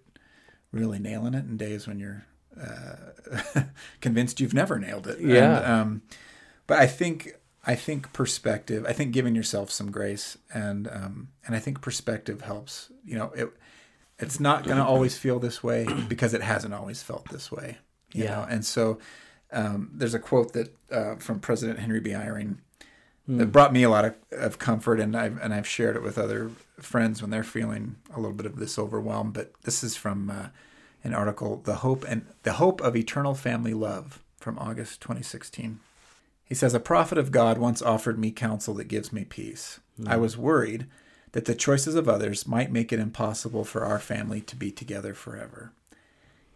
really 0.73 0.99
nailing 0.99 1.35
it, 1.35 1.45
and 1.45 1.59
days 1.59 1.87
when 1.87 1.99
you're 1.99 2.25
uh, 2.61 3.63
convinced 4.01 4.41
you've 4.41 4.55
never 4.55 4.79
nailed 4.79 5.07
it. 5.07 5.21
Yeah. 5.21 5.57
And, 5.59 5.67
um, 5.67 6.03
but 6.67 6.79
I 6.79 6.87
think 6.87 7.35
I 7.65 7.75
think 7.75 8.13
perspective. 8.13 8.85
I 8.87 8.93
think 8.93 9.13
giving 9.13 9.35
yourself 9.35 9.71
some 9.71 9.91
grace, 9.91 10.37
and 10.53 10.89
um, 10.89 11.29
and 11.47 11.55
I 11.57 11.59
think 11.59 11.81
perspective 11.81 12.43
helps. 12.43 12.91
You 13.05 13.17
know, 13.17 13.33
it 13.35 13.49
it's 14.19 14.39
not 14.39 14.65
going 14.65 14.77
to 14.77 14.85
always 14.85 15.17
feel 15.17 15.39
this 15.39 15.63
way 15.65 15.87
because 16.09 16.35
it 16.35 16.43
hasn't 16.43 16.75
always 16.75 17.03
felt 17.03 17.29
this 17.31 17.51
way. 17.51 17.79
You 18.13 18.25
Yeah. 18.25 18.31
know? 18.37 18.47
and 18.49 18.65
so 18.65 18.99
um, 19.53 19.91
there's 19.95 20.15
a 20.15 20.19
quote 20.19 20.53
that 20.53 20.77
uh, 20.91 21.17
from 21.17 21.41
President 21.41 21.79
Henry 21.79 22.01
B. 22.01 22.11
Eyring 22.11 22.59
that 23.39 23.53
brought 23.53 23.73
me 23.73 23.83
a 23.83 23.91
lot 23.91 24.05
of, 24.05 24.15
of 24.33 24.59
comfort, 24.59 25.01
and 25.01 25.17
I've 25.17 25.41
and 25.41 25.55
I've 25.55 25.67
shared 25.67 25.97
it 25.97 26.03
with 26.03 26.19
other 26.19 26.51
friends 26.79 27.21
when 27.23 27.31
they're 27.31 27.45
feeling 27.45 27.97
a 28.15 28.21
little 28.21 28.37
bit 28.37 28.47
of 28.47 28.57
this 28.57 28.79
overwhelm. 28.79 29.33
But 29.33 29.53
this 29.63 29.83
is 29.85 29.97
from 29.97 30.31
uh, 30.31 30.49
an 31.05 31.15
article, 31.15 31.63
"The 31.65 31.77
Hope 31.77 32.05
and 32.09 32.27
the 32.43 32.55
Hope 32.55 32.81
of 32.81 32.97
Eternal 32.97 33.35
Family 33.35 33.75
Love" 33.75 34.23
from 34.43 34.59
August 34.59 35.01
2016. 35.01 35.81
He 36.45 36.55
says, 36.55 36.75
A 36.75 36.81
prophet 36.81 37.17
of 37.17 37.33
God 37.33 37.57
once 37.57 37.81
offered 37.81 38.19
me 38.19 38.31
counsel 38.31 38.75
that 38.75 38.85
gives 38.85 39.13
me 39.13 39.25
peace. 39.25 39.81
I 40.07 40.17
was 40.17 40.37
worried 40.37 40.87
that 41.31 41.47
the 41.47 41.55
choices 41.55 41.95
of 41.95 42.09
others 42.09 42.47
might 42.47 42.71
make 42.71 42.93
it 42.93 43.01
impossible 43.01 43.65
for 43.65 43.85
our 43.85 43.99
family 43.99 44.43
to 44.43 44.57
be 44.57 44.71
together 44.71 45.15
forever. 45.15 45.73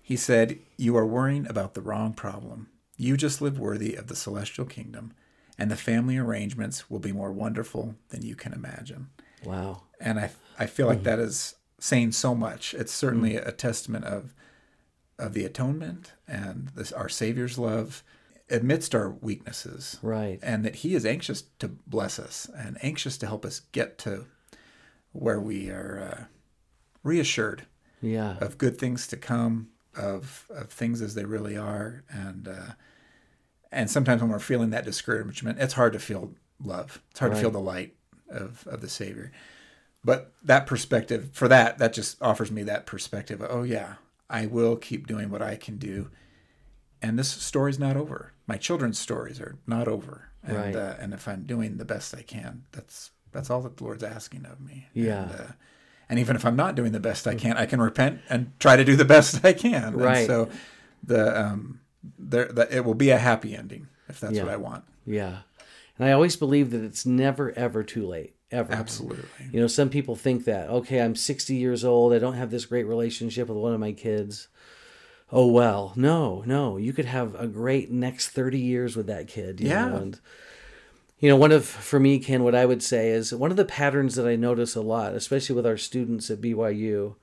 He 0.02 0.16
said, 0.16 0.58
You 0.76 0.96
are 0.96 1.06
worrying 1.06 1.46
about 1.48 1.74
the 1.74 1.80
wrong 1.80 2.12
problem. 2.12 2.68
You 2.98 3.16
just 3.16 3.40
live 3.40 3.58
worthy 3.58 3.94
of 3.94 4.08
the 4.08 4.16
celestial 4.16 4.66
kingdom, 4.66 5.14
and 5.58 5.70
the 5.70 5.76
family 5.76 6.16
arrangements 6.18 6.90
will 6.90 6.98
be 6.98 7.12
more 7.12 7.32
wonderful 7.32 7.94
than 8.10 8.22
you 8.22 8.34
can 8.36 8.52
imagine. 8.52 9.08
Wow. 9.44 9.82
And 10.00 10.18
I, 10.18 10.30
I 10.58 10.66
feel 10.66 10.86
like 10.86 11.02
that 11.04 11.18
is 11.18 11.54
saying 11.78 12.12
so 12.12 12.34
much. 12.34 12.74
It's 12.74 12.92
certainly 12.92 13.36
a 13.36 13.52
testament 13.52 14.04
of 14.04 14.34
of 15.18 15.32
the 15.32 15.46
atonement 15.46 16.12
and 16.28 16.68
this, 16.74 16.92
our 16.92 17.08
Savior's 17.08 17.56
love 17.58 18.02
amidst 18.50 18.94
our 18.94 19.08
weaknesses 19.10 19.98
Right. 20.02 20.38
and 20.42 20.62
that 20.64 20.76
he 20.76 20.94
is 20.94 21.06
anxious 21.06 21.44
to 21.58 21.68
bless 21.68 22.18
us 22.18 22.50
and 22.54 22.76
anxious 22.82 23.16
to 23.18 23.26
help 23.26 23.46
us 23.46 23.60
get 23.72 23.96
to 23.98 24.26
where 25.12 25.40
we 25.40 25.70
are 25.70 25.98
uh, 26.12 26.24
reassured 27.02 27.66
Yeah. 28.02 28.36
of 28.40 28.58
good 28.58 28.76
things 28.78 29.06
to 29.08 29.16
come 29.16 29.68
of 29.96 30.46
of 30.50 30.68
things 30.68 31.00
as 31.00 31.14
they 31.14 31.24
really 31.24 31.56
are 31.56 32.04
and 32.10 32.46
uh, 32.46 32.72
and 33.72 33.90
sometimes 33.90 34.20
when 34.22 34.30
we're 34.30 34.38
feeling 34.38 34.70
that 34.70 34.84
discouragement 34.84 35.58
it's 35.60 35.74
hard 35.74 35.92
to 35.92 35.98
feel 35.98 36.32
love 36.62 37.02
it's 37.10 37.20
hard 37.20 37.32
to 37.32 37.38
feel 37.38 37.50
the 37.50 37.58
light 37.60 37.94
of 38.30 38.66
of 38.66 38.80
the 38.80 38.88
savior 38.88 39.30
but 40.04 40.32
that 40.42 40.66
perspective 40.66 41.30
for 41.32 41.48
that 41.48 41.78
that 41.78 41.92
just 41.92 42.20
offers 42.22 42.50
me 42.50 42.62
that 42.62 42.86
perspective 42.86 43.44
oh 43.48 43.62
yeah 43.62 43.94
i 44.30 44.46
will 44.46 44.76
keep 44.76 45.06
doing 45.06 45.30
what 45.30 45.42
i 45.42 45.56
can 45.56 45.76
do 45.78 46.10
and 47.02 47.18
this 47.18 47.28
story's 47.28 47.78
not 47.78 47.96
over 47.96 48.32
my 48.46 48.56
children's 48.56 48.98
stories 48.98 49.40
are 49.40 49.58
not 49.66 49.86
over 49.88 50.30
and 50.42 50.56
Right. 50.56 50.76
uh, 50.76 50.94
and 50.98 51.12
if 51.12 51.26
i'm 51.28 51.44
doing 51.44 51.76
the 51.76 51.84
best 51.84 52.14
i 52.14 52.22
can 52.22 52.64
that's 52.72 53.10
that's 53.32 53.50
all 53.50 53.60
that 53.62 53.76
the 53.76 53.84
lord's 53.84 54.02
asking 54.04 54.46
of 54.46 54.60
me 54.60 54.88
Yeah. 54.94 55.22
and, 55.24 55.32
uh, 55.32 55.52
and 56.08 56.20
even 56.20 56.36
if 56.36 56.46
I'm 56.46 56.54
not 56.54 56.76
doing 56.76 56.92
the 56.92 57.00
best 57.00 57.26
I 57.26 57.34
can, 57.34 57.56
I 57.56 57.66
can 57.66 57.80
repent 57.82 58.20
and 58.30 58.52
try 58.60 58.76
to 58.76 58.84
do 58.84 58.94
the 58.94 59.04
best 59.16 59.44
I 59.44 59.52
can. 59.52 59.82
And 59.86 59.96
Right. 59.96 60.24
so 60.24 60.48
the 61.02 61.36
um 61.36 61.80
there 62.18 62.46
the, 62.46 62.74
it 62.74 62.84
will 62.84 62.94
be 62.94 63.10
a 63.10 63.18
happy 63.18 63.56
ending 63.56 63.88
if 64.08 64.20
that's 64.20 64.34
Yeah. 64.34 64.44
what 64.44 64.52
I 64.52 64.56
want. 64.56 64.84
Yeah. 65.06 65.38
And 65.98 66.08
I 66.08 66.12
always 66.12 66.36
believe 66.36 66.70
that 66.72 66.84
it's 66.84 67.06
never, 67.06 67.52
ever 67.52 67.82
too 67.82 68.06
late. 68.06 68.34
Ever. 68.50 68.72
Absolutely. 68.72 69.24
You 69.50 69.60
know, 69.60 69.66
some 69.66 69.88
people 69.88 70.14
think 70.14 70.44
that, 70.44 70.68
okay, 70.68 71.00
I'm 71.00 71.16
60 71.16 71.54
years 71.54 71.84
old. 71.84 72.12
I 72.12 72.18
don't 72.18 72.34
have 72.34 72.50
this 72.50 72.66
great 72.66 72.84
relationship 72.84 73.48
with 73.48 73.56
one 73.58 73.72
of 73.74 73.80
my 73.80 73.92
kids. 73.92 74.48
Oh, 75.32 75.46
well. 75.48 75.92
No, 75.96 76.42
no. 76.46 76.76
You 76.76 76.92
could 76.92 77.06
have 77.06 77.34
a 77.34 77.48
great 77.48 77.90
next 77.90 78.28
30 78.28 78.58
years 78.60 78.94
with 78.94 79.06
that 79.08 79.26
kid. 79.26 79.60
You 79.60 79.68
Yeah. 79.70 79.88
Know? 79.88 79.96
And, 79.96 80.20
you 81.18 81.28
know, 81.30 81.36
one 81.36 81.50
of, 81.50 81.64
for 81.64 81.98
me, 81.98 82.18
Ken, 82.20 82.44
what 82.44 82.54
I 82.54 82.66
would 82.66 82.82
say 82.82 83.08
is 83.08 83.34
one 83.34 83.50
of 83.50 83.56
the 83.56 83.64
patterns 83.64 84.14
that 84.16 84.28
I 84.28 84.36
notice 84.36 84.76
a 84.76 84.82
lot, 84.82 85.14
especially 85.14 85.56
with 85.56 85.66
our 85.66 85.78
students 85.78 86.30
at 86.30 86.40
BYU, 86.40 87.14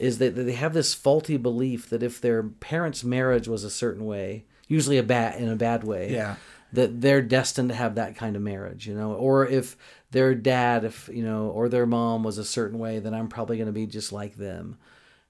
is 0.00 0.18
that 0.18 0.34
they 0.34 0.52
have 0.52 0.72
this 0.74 0.94
faulty 0.94 1.36
belief 1.36 1.88
that 1.90 2.02
if 2.02 2.20
their 2.20 2.42
parents' 2.42 3.04
marriage 3.04 3.46
was 3.46 3.64
a 3.64 3.70
certain 3.70 4.06
way, 4.06 4.44
usually 4.66 4.98
a 4.98 5.02
bad 5.02 5.40
in 5.40 5.48
a 5.48 5.56
bad 5.56 5.84
way, 5.84 6.12
Yeah. 6.12 6.36
that 6.72 7.00
they're 7.00 7.22
destined 7.22 7.68
to 7.68 7.74
have 7.74 7.94
that 7.96 8.16
kind 8.16 8.34
of 8.36 8.42
marriage, 8.42 8.86
you 8.86 8.94
know, 8.94 9.12
or 9.12 9.46
if 9.46 9.76
their 10.10 10.34
dad, 10.34 10.84
if 10.84 11.08
you 11.12 11.22
know, 11.22 11.48
or 11.48 11.68
their 11.68 11.86
mom 11.86 12.22
was 12.24 12.38
a 12.38 12.44
certain 12.44 12.78
way, 12.78 12.98
then 12.98 13.14
I'm 13.14 13.28
probably 13.28 13.56
going 13.56 13.66
to 13.66 13.72
be 13.72 13.86
just 13.86 14.12
like 14.12 14.36
them. 14.36 14.78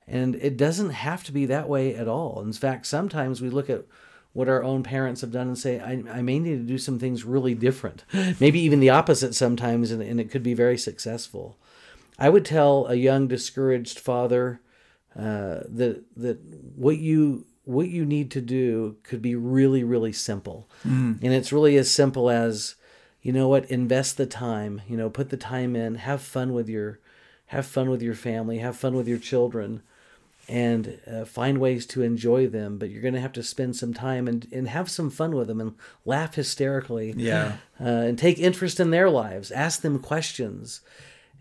And 0.06 0.34
it 0.36 0.56
doesn't 0.56 0.90
have 0.90 1.24
to 1.24 1.32
be 1.32 1.46
that 1.46 1.68
way 1.68 1.94
at 1.94 2.08
all. 2.08 2.40
In 2.42 2.52
fact, 2.52 2.86
sometimes 2.86 3.40
we 3.40 3.50
look 3.50 3.68
at 3.70 3.84
what 4.32 4.48
our 4.48 4.62
own 4.62 4.82
parents 4.82 5.20
have 5.22 5.32
done 5.32 5.48
and 5.48 5.58
say, 5.58 5.80
I, 5.80 6.18
I 6.18 6.22
may 6.22 6.38
need 6.38 6.56
to 6.58 6.64
do 6.64 6.78
some 6.78 6.98
things 6.98 7.24
really 7.24 7.54
different. 7.54 8.04
Maybe 8.40 8.60
even 8.60 8.78
the 8.80 8.90
opposite 8.90 9.34
sometimes, 9.34 9.90
and, 9.90 10.00
and 10.02 10.20
it 10.20 10.30
could 10.30 10.42
be 10.44 10.54
very 10.54 10.78
successful. 10.78 11.56
I 12.18 12.28
would 12.28 12.44
tell 12.44 12.86
a 12.86 12.94
young, 12.94 13.28
discouraged 13.28 13.98
father 13.98 14.60
uh, 15.16 15.60
that 15.68 16.02
that 16.16 16.38
what 16.76 16.98
you 16.98 17.46
what 17.64 17.88
you 17.88 18.04
need 18.04 18.30
to 18.32 18.40
do 18.40 18.96
could 19.02 19.22
be 19.22 19.34
really, 19.34 19.84
really 19.84 20.12
simple, 20.12 20.68
and 20.84 21.18
it's 21.22 21.52
really 21.52 21.76
as 21.76 21.90
simple 21.90 22.28
as, 22.30 22.74
you 23.22 23.32
know 23.32 23.48
what, 23.48 23.70
invest 23.70 24.16
the 24.16 24.26
time. 24.26 24.82
You 24.88 24.96
know, 24.96 25.10
put 25.10 25.30
the 25.30 25.36
time 25.36 25.76
in, 25.76 25.96
have 25.96 26.20
fun 26.22 26.52
with 26.52 26.68
your, 26.68 26.98
have 27.46 27.66
fun 27.66 27.90
with 27.90 28.02
your 28.02 28.14
family, 28.14 28.58
have 28.58 28.76
fun 28.76 28.94
with 28.94 29.06
your 29.08 29.18
children, 29.18 29.82
and 30.48 30.98
uh, 31.06 31.24
find 31.24 31.58
ways 31.58 31.86
to 31.86 32.02
enjoy 32.02 32.46
them. 32.48 32.78
But 32.78 32.90
you're 32.90 33.02
going 33.02 33.14
to 33.14 33.20
have 33.20 33.32
to 33.34 33.42
spend 33.42 33.76
some 33.76 33.94
time 33.94 34.26
and 34.28 34.46
and 34.52 34.68
have 34.68 34.90
some 34.90 35.10
fun 35.10 35.34
with 35.34 35.46
them 35.48 35.60
and 35.60 35.74
laugh 36.04 36.34
hysterically 36.34 37.14
Yeah. 37.16 37.56
uh, 37.80 37.84
and 38.08 38.18
take 38.18 38.38
interest 38.38 38.80
in 38.80 38.90
their 38.90 39.10
lives. 39.10 39.50
Ask 39.50 39.82
them 39.82 39.98
questions. 39.98 40.80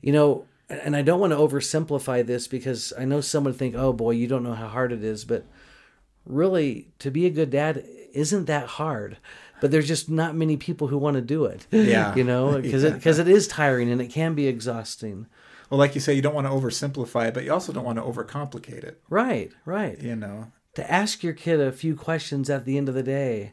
You 0.02 0.14
know, 0.14 0.46
and 0.70 0.96
I 0.96 1.02
don't 1.02 1.20
want 1.20 1.34
to 1.34 1.38
oversimplify 1.38 2.26
this 2.26 2.48
because 2.48 2.94
I 2.98 3.06
know 3.06 3.22
some 3.22 3.44
would 3.46 3.56
think, 3.56 3.76
"Oh 3.76 3.94
boy, 3.94 4.12
you 4.12 4.28
don't 4.28 4.44
know 4.44 4.54
how 4.54 4.68
hard 4.68 4.92
it 4.92 5.04
is," 5.04 5.26
but 5.26 5.46
really, 6.26 6.90
to 7.00 7.12
be 7.12 7.26
a 7.26 7.32
good 7.32 7.50
dad 7.50 7.84
isn't 8.14 8.46
that 8.46 8.68
hard. 8.68 9.18
But 9.62 9.72
there's 9.72 9.88
just 9.88 10.10
not 10.10 10.36
many 10.36 10.56
people 10.56 10.88
who 10.88 10.98
want 10.98 11.16
to 11.16 11.22
do 11.22 11.44
it. 11.46 11.68
Yeah. 11.72 12.16
you 12.16 12.24
know, 12.24 12.62
because 12.62 12.84
it 12.84 12.94
because 12.94 13.20
it 13.20 13.28
is 13.28 13.48
tiring 13.48 13.92
and 13.92 14.02
it 14.02 14.08
can 14.08 14.36
be 14.36 14.48
exhausting. 14.48 15.28
Well, 15.70 15.78
like 15.78 15.96
you 15.96 16.02
say, 16.02 16.14
you 16.14 16.22
don't 16.22 16.34
want 16.34 16.48
to 16.48 16.54
oversimplify 16.54 17.28
it, 17.28 17.34
but 17.34 17.44
you 17.44 17.54
also 17.54 17.72
don't 17.74 17.84
want 17.84 17.98
to 17.98 18.04
overcomplicate 18.04 18.84
it. 18.84 19.02
Right, 19.10 19.52
right. 19.66 20.02
You 20.02 20.16
know. 20.16 20.52
to 20.76 20.92
ask 20.92 21.24
your 21.24 21.34
kid 21.34 21.60
a 21.60 21.72
few 21.72 21.96
questions 21.96 22.50
at 22.50 22.66
the 22.66 22.78
end 22.78 22.90
of 22.90 22.96
the 22.96 23.04
day, 23.04 23.52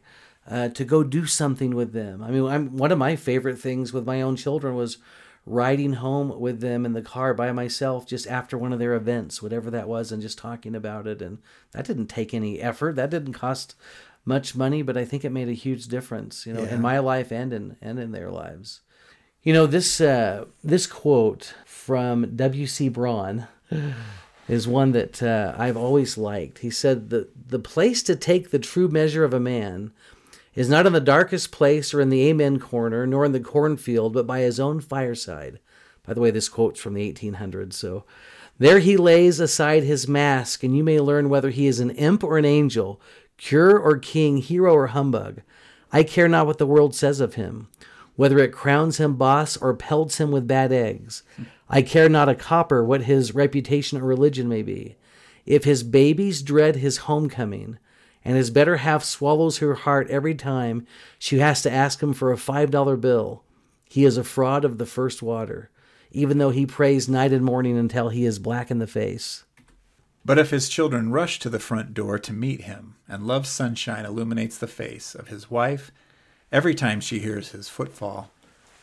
uh, 0.49 0.69
to 0.71 0.85
go 0.85 1.03
do 1.03 1.27
something 1.27 1.75
with 1.75 1.93
them. 1.93 2.23
I 2.23 2.31
mean, 2.31 2.47
I'm 2.47 2.77
one 2.77 2.93
of 2.93 2.99
my 2.99 3.17
favorite 3.17 3.59
things 3.59 3.93
with 3.93 4.07
my 4.07 4.23
own 4.23 4.37
children 4.37 4.75
was 4.77 4.99
riding 5.47 5.95
home 5.95 6.41
with 6.41 6.61
them 6.61 6.85
in 6.85 6.93
the 6.93 7.01
car 7.03 7.33
by 7.33 7.53
myself 7.53 8.05
just 8.07 8.27
after 8.27 8.59
one 8.59 8.73
of 8.73 8.79
their 8.81 8.95
events, 8.95 9.41
whatever 9.41 9.71
that 9.71 9.89
was, 9.89 10.11
and 10.11 10.21
just 10.21 10.37
talking 10.39 10.75
about 10.75 11.07
it. 11.07 11.23
And 11.23 11.39
that 11.73 11.87
didn't 11.87 12.09
take 12.09 12.35
any 12.35 12.61
effort. 12.61 12.97
That 12.97 13.11
didn't 13.11 13.33
cost 13.35 13.77
much 14.25 14.57
money, 14.57 14.83
but 14.83 14.97
I 14.97 15.05
think 15.05 15.25
it 15.25 15.31
made 15.31 15.49
a 15.49 15.53
huge 15.53 15.87
difference, 15.87 16.47
you 16.47 16.53
know, 16.53 16.65
Yeah. 16.65 16.75
in 16.75 16.81
my 16.83 16.99
life 16.99 17.31
and 17.31 17.53
in 17.53 17.77
and 17.81 17.99
in 18.01 18.11
their 18.11 18.31
lives. 18.31 18.81
You 19.45 19.53
know, 19.53 19.67
this 19.67 20.01
uh, 20.01 20.47
this 20.65 20.89
quote 20.89 21.55
from 21.65 22.35
W.C. 22.35 22.89
Brann 22.89 23.47
is 24.49 24.67
one 24.67 24.91
that 24.93 25.23
uh, 25.23 25.55
I've 25.57 25.77
always 25.77 26.19
liked. 26.19 26.59
He 26.59 26.71
said 26.71 27.11
that 27.11 27.49
the 27.51 27.61
place 27.61 28.03
to 28.05 28.17
take 28.17 28.51
the 28.51 28.59
true 28.59 28.89
measure 28.89 29.23
of 29.23 29.33
a 29.33 29.39
man 29.41 29.93
is 30.57 30.69
not 30.69 30.87
in 30.87 30.93
the 30.93 31.01
darkest 31.01 31.53
place 31.53 31.95
or 31.95 32.01
in 32.01 32.09
the 32.09 32.27
amen 32.27 32.59
corner, 32.59 33.07
nor 33.07 33.25
in 33.25 33.33
the 33.33 33.41
cornfield, 33.41 34.15
but 34.15 34.27
by 34.27 34.41
his 34.41 34.59
own 34.59 34.81
fireside. 34.81 35.61
By 36.05 36.15
the 36.15 36.21
way, 36.21 36.31
this 36.31 36.49
quote's 36.49 36.81
from 36.81 36.95
the 36.95 37.13
1800s. 37.13 37.75
So 37.75 38.05
there 38.59 38.79
he 38.79 38.97
lays 38.97 39.39
aside 39.39 39.83
his 39.83 40.09
mask, 40.09 40.65
and 40.65 40.75
you 40.75 40.83
may 40.83 40.99
learn 40.99 41.29
whether 41.29 41.51
he 41.51 41.67
is 41.67 41.79
an 41.79 41.91
imp 41.91 42.25
or 42.25 42.39
an 42.39 42.47
angel, 42.47 43.01
cure 43.37 43.79
or 43.79 43.99
king, 43.99 44.39
hero 44.39 44.73
or 44.73 44.89
humbug. 44.89 45.43
I 45.93 46.03
care 46.03 46.29
not 46.29 46.47
what 46.47 46.59
the 46.59 46.67
world 46.67 46.95
says 46.95 47.21
of 47.21 47.35
him, 47.35 47.69
whether 48.17 48.39
it 48.39 48.53
crowns 48.53 48.99
him 48.99 49.17
boss 49.17 49.59
or 49.59 49.75
pelts 49.75 50.19
him 50.19 50.31
with 50.31 50.49
bad 50.49 50.73
eggs. 50.73 51.23
I 51.69 51.83
care 51.83 52.09
not 52.09 52.31
a 52.31 52.35
copper 52.35 52.83
what 52.83 53.03
his 53.03 53.35
reputation 53.35 54.01
or 54.01 54.05
religion 54.05 54.49
may 54.49 54.63
be. 54.63 54.97
If 55.45 55.65
his 55.65 55.83
babies 55.83 56.43
dread 56.43 56.77
his 56.77 56.99
homecoming, 56.99 57.79
and 58.27 58.37
his 58.37 58.51
better 58.51 58.79
half 58.79 59.05
swallows 59.05 59.59
her 59.59 59.75
heart 59.75 60.11
every 60.11 60.35
time 60.35 60.85
she 61.17 61.39
has 61.39 61.63
to 61.63 61.71
ask 61.71 62.03
him 62.03 62.13
for 62.13 62.33
a 62.33 62.37
five 62.37 62.73
dollar 62.73 62.97
bill, 62.97 63.45
he 63.89 64.05
is 64.05 64.17
a 64.17 64.25
fraud 64.25 64.65
of 64.65 64.79
the 64.79 64.85
first 64.85 65.23
water, 65.23 65.71
even 66.11 66.39
though 66.39 66.51
he 66.51 66.67
prays 66.67 67.09
night 67.09 67.33
and 67.33 67.45
morning 67.45 67.79
until 67.79 68.09
he 68.09 68.25
is 68.25 68.41
black 68.41 68.69
in 68.69 68.81
the 68.81 68.87
face. 68.89 69.45
But 70.25 70.41
if 70.41 70.51
his 70.51 70.69
children 70.69 71.13
rush 71.13 71.39
to 71.39 71.49
the 71.49 71.61
front 71.61 71.95
door 71.95 72.19
to 72.19 72.33
meet 72.33 72.63
him, 72.63 72.97
and 73.09 73.29
love's 73.29 73.49
sunshine 73.49 74.05
illuminates 74.05 74.59
the 74.59 74.67
face 74.67 75.15
of 75.15 75.29
his 75.29 75.49
wife 75.49 75.93
every 76.51 76.75
time 76.75 77.01
she 77.01 77.21
hears 77.21 77.53
his 77.53 77.69
footfall, 77.69 78.33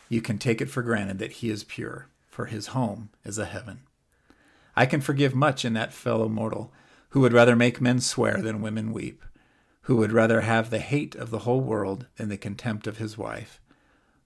you 0.08 0.22
can 0.22 0.38
take 0.38 0.62
it 0.62 0.70
for 0.70 0.80
granted 0.82 1.18
that 1.18 1.32
he 1.32 1.50
is 1.50 1.64
pure, 1.64 2.06
for 2.28 2.46
his 2.46 2.68
home 2.68 3.10
is 3.26 3.36
a 3.36 3.44
heaven. 3.44 3.80
I 4.74 4.86
can 4.86 5.02
forgive 5.02 5.34
much 5.34 5.66
in 5.66 5.74
that 5.74 5.92
fellow 5.92 6.30
mortal 6.30 6.72
who 7.10 7.20
would 7.20 7.34
rather 7.34 7.54
make 7.54 7.78
men 7.78 8.00
swear 8.00 8.40
than 8.40 8.62
women 8.62 8.90
weep, 8.90 9.22
who 9.84 9.96
would 9.96 10.12
rather 10.12 10.42
have 10.42 10.70
the 10.70 10.78
hate 10.78 11.14
of 11.14 11.30
the 11.30 11.40
whole 11.40 11.60
world 11.60 12.06
than 12.16 12.28
the 12.28 12.36
contempt 12.36 12.86
of 12.86 12.98
his 12.98 13.16
wife, 13.18 13.60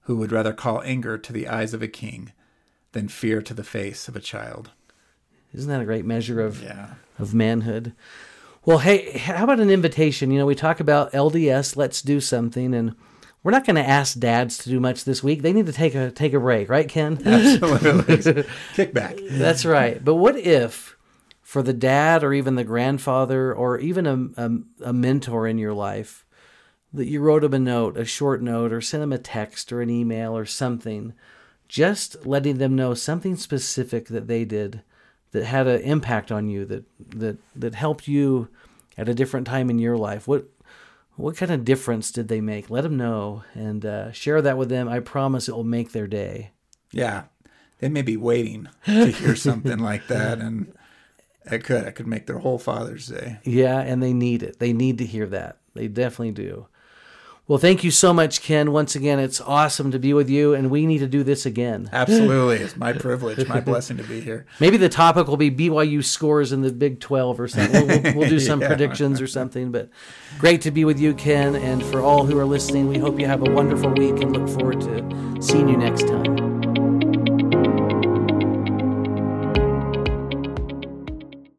who 0.02 0.16
would 0.16 0.32
rather 0.32 0.52
call 0.52 0.82
anger 0.82 1.16
to 1.18 1.32
the 1.32 1.48
eyes 1.48 1.74
of 1.74 1.82
a 1.82 1.88
king 1.88 2.32
than 2.92 3.08
fear 3.08 3.42
to 3.42 3.54
the 3.54 3.64
face 3.64 4.08
of 4.08 4.16
a 4.16 4.20
child. 4.20 4.70
Isn't 5.54 5.68
that 5.70 5.80
a 5.80 5.84
great 5.86 6.04
measure 6.04 6.40
of 6.40 6.62
Yeah. 6.62 6.94
of 7.18 7.34
manhood? 7.34 7.92
Well, 8.64 8.78
hey, 8.78 9.12
how 9.18 9.44
about 9.44 9.60
an 9.60 9.70
invitation? 9.70 10.30
You 10.30 10.38
know, 10.38 10.46
we 10.46 10.54
talk 10.54 10.78
about 10.80 11.12
LDS, 11.12 11.76
let's 11.76 12.02
do 12.02 12.20
something, 12.20 12.74
and 12.74 12.94
we're 13.42 13.52
not 13.52 13.64
going 13.64 13.76
to 13.76 13.88
ask 13.88 14.18
dads 14.18 14.58
to 14.58 14.68
do 14.68 14.78
much 14.78 15.04
this 15.04 15.22
week. 15.22 15.40
They 15.42 15.52
need 15.54 15.66
to 15.66 15.72
take 15.72 15.94
a 15.94 16.10
take 16.10 16.34
a 16.34 16.40
break, 16.40 16.68
right, 16.68 16.88
Ken? 16.88 17.18
Absolutely. 17.24 18.44
Kick 18.74 18.92
back. 18.92 19.16
That's 19.30 19.64
right. 19.64 20.04
But 20.04 20.16
what 20.16 20.36
if, 20.36 20.96
for 21.48 21.62
the 21.62 21.72
dad 21.72 22.22
or 22.22 22.34
even 22.34 22.56
the 22.56 22.62
grandfather 22.62 23.54
or 23.54 23.78
even 23.78 24.06
a, 24.06 24.44
a, 24.44 24.50
a 24.90 24.92
mentor 24.92 25.46
in 25.46 25.56
your 25.56 25.72
life, 25.72 26.26
that 26.92 27.06
you 27.06 27.22
wrote 27.22 27.42
him 27.42 27.54
a 27.54 27.58
note, 27.58 27.96
a 27.96 28.04
short 28.04 28.42
note, 28.42 28.70
or 28.70 28.82
sent 28.82 29.02
him 29.02 29.14
a 29.14 29.18
text 29.18 29.72
or 29.72 29.80
an 29.80 29.88
email 29.88 30.36
or 30.36 30.44
something, 30.44 31.14
just 31.66 32.26
letting 32.26 32.58
them 32.58 32.76
know 32.76 32.92
something 32.92 33.34
specific 33.34 34.08
that 34.08 34.26
they 34.26 34.44
did 34.44 34.82
that 35.30 35.46
had 35.46 35.66
an 35.66 35.80
impact 35.80 36.30
on 36.30 36.50
you, 36.50 36.66
that 36.66 36.84
that 37.16 37.38
that 37.56 37.74
helped 37.74 38.06
you 38.06 38.48
at 38.98 39.08
a 39.08 39.14
different 39.14 39.46
time 39.46 39.70
in 39.70 39.78
your 39.78 39.96
life. 39.96 40.28
What 40.28 40.50
what 41.16 41.38
kind 41.38 41.50
of 41.50 41.64
difference 41.64 42.12
did 42.12 42.28
they 42.28 42.42
make? 42.42 42.68
Let 42.68 42.82
them 42.82 42.98
know 42.98 43.42
and 43.54 43.86
uh, 43.86 44.12
share 44.12 44.42
that 44.42 44.58
with 44.58 44.68
them. 44.68 44.86
I 44.86 45.00
promise 45.00 45.48
it 45.48 45.56
will 45.56 45.64
make 45.64 45.92
their 45.92 46.06
day. 46.06 46.50
Yeah. 46.92 47.24
They 47.78 47.88
may 47.88 48.02
be 48.02 48.18
waiting 48.18 48.68
to 48.84 49.06
hear 49.06 49.34
something 49.34 49.78
like 49.78 50.08
that 50.08 50.38
and 50.40 50.74
it 51.50 51.64
could. 51.64 51.84
I 51.86 51.90
could 51.90 52.06
make 52.06 52.26
their 52.26 52.38
whole 52.38 52.58
Father's 52.58 53.06
Day. 53.08 53.38
Yeah, 53.44 53.78
and 53.80 54.02
they 54.02 54.12
need 54.12 54.42
it. 54.42 54.58
They 54.58 54.72
need 54.72 54.98
to 54.98 55.06
hear 55.06 55.26
that. 55.26 55.58
They 55.74 55.88
definitely 55.88 56.32
do. 56.32 56.66
Well, 57.46 57.58
thank 57.58 57.82
you 57.82 57.90
so 57.90 58.12
much, 58.12 58.42
Ken. 58.42 58.72
Once 58.72 58.94
again, 58.94 59.18
it's 59.18 59.40
awesome 59.40 59.90
to 59.92 59.98
be 59.98 60.12
with 60.12 60.28
you, 60.28 60.52
and 60.52 60.70
we 60.70 60.84
need 60.84 60.98
to 60.98 61.06
do 61.06 61.22
this 61.22 61.46
again. 61.46 61.88
Absolutely. 61.94 62.56
It's 62.58 62.76
my 62.76 62.92
privilege, 62.92 63.48
my 63.48 63.60
blessing 63.60 63.96
to 63.96 64.02
be 64.02 64.20
here. 64.20 64.44
Maybe 64.60 64.76
the 64.76 64.90
topic 64.90 65.28
will 65.28 65.38
be 65.38 65.50
BYU 65.50 66.04
scores 66.04 66.52
in 66.52 66.60
the 66.60 66.70
Big 66.70 67.00
12 67.00 67.40
or 67.40 67.48
something. 67.48 67.86
We'll, 67.86 68.02
we'll, 68.02 68.14
we'll 68.16 68.28
do 68.28 68.38
some 68.50 68.60
Yeah. 68.60 68.68
predictions 68.68 69.18
or 69.22 69.26
something. 69.26 69.72
But 69.72 69.88
great 70.38 70.60
to 70.60 70.70
be 70.70 70.84
with 70.84 71.00
you, 71.00 71.14
Ken. 71.14 71.56
And 71.56 71.82
for 71.82 72.02
all 72.02 72.26
who 72.26 72.38
are 72.38 72.44
listening, 72.44 72.86
we 72.86 72.98
hope 72.98 73.18
you 73.18 73.24
have 73.26 73.40
a 73.40 73.50
wonderful 73.50 73.92
week 73.94 74.20
and 74.20 74.36
look 74.36 74.46
forward 74.50 74.82
to 74.82 75.38
seeing 75.40 75.70
you 75.70 75.78
next 75.78 76.06
time. 76.06 76.37